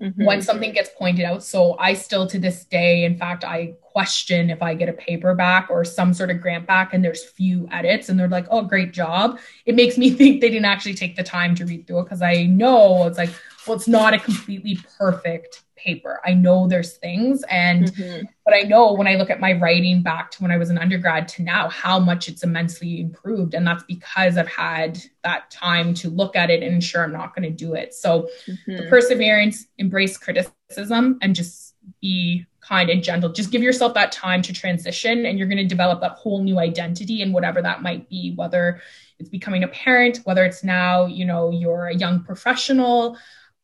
mm-hmm. 0.00 0.24
when 0.24 0.40
something 0.40 0.72
gets 0.72 0.90
pointed 0.96 1.24
out 1.24 1.42
so 1.42 1.76
i 1.78 1.92
still 1.92 2.26
to 2.26 2.38
this 2.38 2.64
day 2.64 3.04
in 3.04 3.16
fact 3.16 3.44
i 3.44 3.74
question 3.94 4.50
if 4.50 4.60
I 4.60 4.74
get 4.74 4.88
a 4.88 4.92
paperback 4.92 5.70
or 5.70 5.84
some 5.84 6.12
sort 6.12 6.30
of 6.30 6.40
grant 6.40 6.66
back 6.66 6.92
and 6.92 7.04
there's 7.04 7.24
few 7.24 7.68
edits 7.70 8.08
and 8.08 8.18
they're 8.18 8.28
like, 8.28 8.46
oh, 8.50 8.62
great 8.62 8.92
job. 8.92 9.38
It 9.66 9.76
makes 9.76 9.96
me 9.96 10.10
think 10.18 10.40
they 10.40 10.50
didn't 10.50 10.64
actually 10.64 10.94
take 10.94 11.14
the 11.14 11.22
time 11.22 11.54
to 11.54 11.64
read 11.64 11.86
through 11.86 12.00
it 12.00 12.04
because 12.04 12.20
I 12.20 12.42
know 12.46 13.06
it's 13.06 13.18
like, 13.18 13.30
well, 13.66 13.76
it's 13.76 13.86
not 13.86 14.12
a 14.12 14.18
completely 14.18 14.78
perfect 14.98 15.62
paper. 15.76 16.20
I 16.24 16.34
know 16.34 16.66
there's 16.66 16.94
things 16.94 17.44
and 17.48 17.92
mm-hmm. 17.92 18.24
but 18.44 18.54
I 18.54 18.62
know 18.62 18.94
when 18.94 19.06
I 19.06 19.14
look 19.14 19.30
at 19.30 19.38
my 19.38 19.52
writing 19.52 20.02
back 20.02 20.30
to 20.32 20.42
when 20.42 20.50
I 20.50 20.56
was 20.56 20.70
an 20.70 20.78
undergrad 20.78 21.28
to 21.28 21.42
now 21.42 21.68
how 21.68 22.00
much 22.00 22.28
it's 22.28 22.42
immensely 22.42 23.00
improved 23.00 23.54
and 23.54 23.66
that's 23.66 23.84
because 23.84 24.36
I've 24.36 24.48
had 24.48 24.98
that 25.22 25.50
time 25.50 25.94
to 25.94 26.10
look 26.10 26.34
at 26.34 26.50
it 26.50 26.62
and 26.64 26.74
ensure 26.74 27.04
I'm 27.04 27.12
not 27.12 27.34
going 27.34 27.48
to 27.48 27.64
do 27.64 27.74
it. 27.74 27.94
So 27.94 28.28
mm-hmm. 28.48 28.76
the 28.76 28.82
perseverance, 28.88 29.66
embrace 29.78 30.18
criticism 30.18 31.18
and 31.22 31.34
just 31.34 31.74
be 32.00 32.46
kind 32.64 32.90
and 32.90 33.02
gentle. 33.02 33.30
Just 33.30 33.50
give 33.50 33.62
yourself 33.62 33.94
that 33.94 34.12
time 34.12 34.42
to 34.42 34.52
transition 34.52 35.26
and 35.26 35.38
you're 35.38 35.48
going 35.48 35.58
to 35.58 35.64
develop 35.64 36.00
that 36.00 36.12
whole 36.12 36.42
new 36.42 36.58
identity 36.58 37.22
and 37.22 37.32
whatever 37.32 37.62
that 37.62 37.82
might 37.82 38.08
be, 38.08 38.34
whether 38.34 38.80
it's 39.18 39.28
becoming 39.28 39.62
a 39.64 39.68
parent, 39.68 40.20
whether 40.24 40.44
it's 40.44 40.64
now, 40.64 41.06
you 41.06 41.24
know, 41.24 41.50
you're 41.50 41.86
a 41.86 41.94
young 41.94 42.24
professional, 42.24 43.16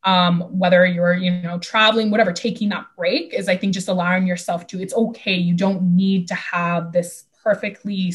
um, 0.05 0.41
whether 0.59 0.87
you're, 0.87 1.15
you 1.15 1.31
know, 1.31 1.59
traveling, 1.59 2.11
whatever, 2.11 2.33
taking 2.33 2.69
that 2.71 2.87
break 2.97 3.35
is, 3.35 3.49
I 3.49 3.57
think, 3.57 3.75
just 3.75 3.89
allowing 3.89 4.27
yourself 4.27 4.67
to, 4.69 4.81
it's 4.81 4.95
okay. 4.95 5.35
You 5.35 5.55
don't 5.55 5.97
need 5.97 6.29
to 6.29 6.35
have 6.35 6.93
this 6.93 7.25
perfectly 7.43 8.13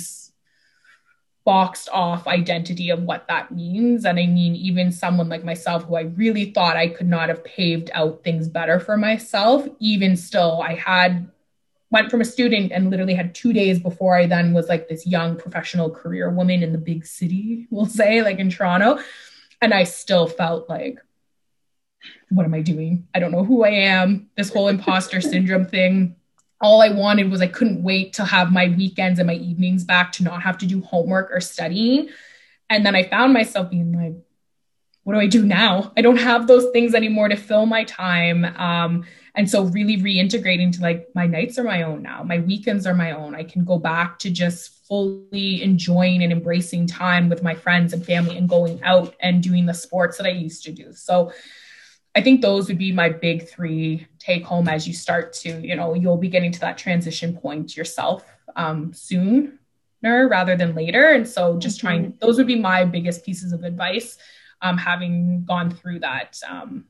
boxed 1.46 1.88
off 1.94 2.28
identity 2.28 2.90
of 2.90 3.04
what 3.04 3.28
that 3.28 3.52
means. 3.52 4.04
And 4.04 4.20
I 4.20 4.26
mean, 4.26 4.56
even 4.56 4.92
someone 4.92 5.30
like 5.30 5.44
myself, 5.44 5.84
who 5.84 5.96
I 5.96 6.02
really 6.02 6.52
thought 6.52 6.76
I 6.76 6.88
could 6.88 7.08
not 7.08 7.30
have 7.30 7.46
paved 7.46 7.92
out 7.94 8.24
things 8.24 8.50
better 8.50 8.80
for 8.80 8.98
myself, 8.98 9.66
even 9.80 10.18
still, 10.18 10.62
I 10.62 10.74
had 10.74 11.30
went 11.92 12.10
from 12.10 12.20
a 12.20 12.26
student 12.26 12.72
and 12.72 12.90
literally 12.90 13.14
had 13.14 13.36
two 13.36 13.54
days 13.54 13.80
before 13.80 14.18
I 14.18 14.26
then 14.26 14.54
was 14.54 14.68
like 14.68 14.90
this 14.90 15.06
young 15.06 15.38
professional 15.38 15.92
career 15.92 16.32
woman 16.32 16.64
in 16.64 16.72
the 16.72 16.80
big 16.80 17.06
city, 17.06 17.68
we'll 17.70 17.86
say, 17.86 18.24
like 18.24 18.40
in 18.40 18.50
Toronto. 18.50 18.98
And 19.62 19.74
I 19.74 19.84
still 19.84 20.28
felt 20.28 20.68
like, 20.68 21.00
what 22.30 22.46
am 22.46 22.56
I 22.56 22.62
doing? 22.62 23.08
I 23.14 23.20
don't 23.20 23.32
know 23.32 23.46
who 23.46 23.64
I 23.64 23.70
am. 23.70 24.30
This 24.36 24.52
whole 24.52 24.68
imposter 24.68 25.22
syndrome 25.22 25.66
thing 25.66 26.16
all 26.62 26.82
I 26.82 26.90
wanted 26.90 27.30
was 27.30 27.42
I 27.42 27.48
couldn't 27.48 27.84
wait 27.84 28.14
to 28.14 28.26
have 28.26 28.52
my 28.52 28.70
weekends 28.70 29.20
and 29.20 29.28
my 29.28 29.36
evenings 29.36 29.84
back 29.84 30.12
to 30.14 30.24
not 30.24 30.42
have 30.44 30.58
to 30.60 30.66
do 30.66 30.82
homework 30.82 31.30
or 31.32 31.42
studying. 31.42 32.10
And 32.70 32.86
then 32.86 32.96
I 32.96 33.04
found 33.04 33.34
myself 33.34 33.70
being 33.70 33.94
like, 33.94 34.16
what 35.04 35.14
do 35.14 35.20
I 35.20 35.28
do 35.28 35.46
now? 35.46 35.92
I 35.96 36.02
don't 36.02 36.18
have 36.18 36.48
those 36.48 36.72
things 36.72 36.96
anymore 36.96 37.30
to 37.30 37.36
fill 37.36 37.68
my 37.68 37.84
time. 37.84 38.44
Um, 38.44 39.06
and 39.36 39.48
so 39.48 39.66
really 39.66 39.98
reintegrating 39.98 40.72
to 40.74 40.82
like 40.82 41.10
my 41.14 41.28
nights 41.28 41.60
are 41.60 41.64
my 41.64 41.84
own 41.84 42.02
now. 42.02 42.24
My 42.24 42.40
weekends 42.40 42.88
are 42.88 42.96
my 42.96 43.12
own. 43.12 43.36
I 43.36 43.44
can 43.44 43.66
go 43.66 43.78
back 43.78 44.18
to 44.20 44.32
just 44.32 44.88
fully 44.88 45.62
enjoying 45.62 46.24
and 46.24 46.32
embracing 46.32 46.88
time 46.88 47.30
with 47.30 47.44
my 47.44 47.54
friends 47.54 47.94
and 47.94 48.04
family 48.04 48.38
and 48.38 48.50
going 48.50 48.82
out 48.82 49.14
and 49.20 49.44
doing 49.44 49.68
the 49.68 49.74
sports 49.74 50.18
that 50.18 50.26
I 50.26 50.32
used 50.32 50.64
to 50.64 50.72
do. 50.72 50.92
So 50.94 51.32
I 52.16 52.22
think 52.22 52.42
those 52.42 52.68
would 52.70 52.78
be 52.78 52.94
my 52.94 53.10
big 53.10 53.48
three 53.48 54.08
take 54.20 54.46
home 54.46 54.70
as 54.70 54.88
you 54.88 54.94
start 54.94 55.34
to, 55.34 55.60
you 55.60 55.76
know, 55.76 55.94
you'll 55.94 56.18
be 56.18 56.30
getting 56.30 56.52
to 56.54 56.60
that 56.62 56.78
transition 56.78 57.36
point 57.36 57.76
yourself 57.76 58.24
um, 58.56 58.94
sooner 58.94 59.52
rather 60.02 60.56
than 60.56 60.74
later. 60.76 61.12
And 61.12 61.28
so 61.28 61.58
just 61.58 61.80
mm-hmm. 61.80 61.88
trying, 61.88 62.18
those 62.22 62.38
would 62.38 62.48
be 62.48 62.60
my 62.60 62.86
biggest 62.86 63.26
pieces 63.26 63.52
of 63.52 63.64
advice, 63.64 64.18
um, 64.62 64.78
having 64.78 65.44
gone 65.44 65.72
through 65.72 66.00
that 66.00 66.40
um, 66.48 66.86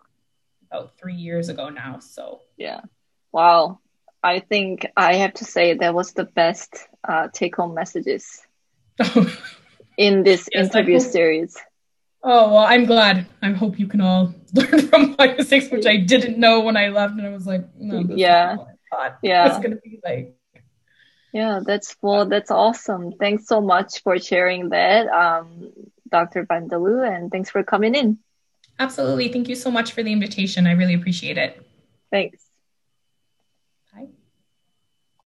about 0.70 0.96
three 0.98 1.16
years 1.16 1.50
ago 1.50 1.70
now. 1.70 2.00
So, 2.00 2.42
yeah. 2.56 2.82
Wow. 3.32 3.80
I 4.22 4.40
think 4.40 4.86
I 4.96 5.16
have 5.16 5.34
to 5.36 5.46
say 5.46 5.74
that 5.74 5.94
was 5.94 6.14
the 6.14 6.26
best 6.26 6.88
uh, 7.08 7.30
take 7.34 7.56
home 7.56 7.74
messages 7.74 8.42
in 9.98 10.24
this 10.24 10.50
yes, 10.52 10.66
interview 10.66 11.00
series. 11.00 11.58
Oh 12.28 12.52
well, 12.52 12.66
I'm 12.66 12.86
glad. 12.86 13.28
I 13.44 13.52
hope 13.52 13.78
you 13.78 13.86
can 13.86 14.02
all 14.02 14.34
learn 14.54 14.88
from 14.88 15.16
my 15.18 15.36
mistakes, 15.36 15.70
which 15.70 15.86
I 15.86 15.98
didn't 15.98 16.40
know 16.40 16.62
when 16.62 16.76
I 16.76 16.90
left, 16.90 17.14
and 17.14 17.26
I 17.26 17.30
was 17.30 17.46
like, 17.46 17.64
no, 17.78 18.04
yeah, 18.16 18.58
yeah, 19.22 19.48
it's 19.48 19.60
gonna 19.60 19.76
be 19.76 20.00
like. 20.04 20.36
Yeah, 21.32 21.60
that's 21.64 21.96
well, 22.02 22.26
that's 22.26 22.50
awesome. 22.50 23.12
Thanks 23.12 23.46
so 23.46 23.62
much 23.62 24.02
for 24.02 24.18
sharing 24.18 24.70
that, 24.70 25.08
um, 25.08 25.70
Dr. 26.10 26.46
Vanderloo, 26.46 27.06
and 27.06 27.30
thanks 27.30 27.52
for 27.52 27.62
coming 27.62 27.94
in. 27.94 28.18
Absolutely. 28.80 29.32
Thank 29.32 29.48
you 29.48 29.56
so 29.56 29.70
much 29.70 29.92
for 29.92 30.02
the 30.02 30.12
invitation. 30.12 30.66
I 30.66 30.72
really 30.72 30.96
appreciate 30.96 31.38
it. 31.38 31.64
Thanks. 32.12 32.45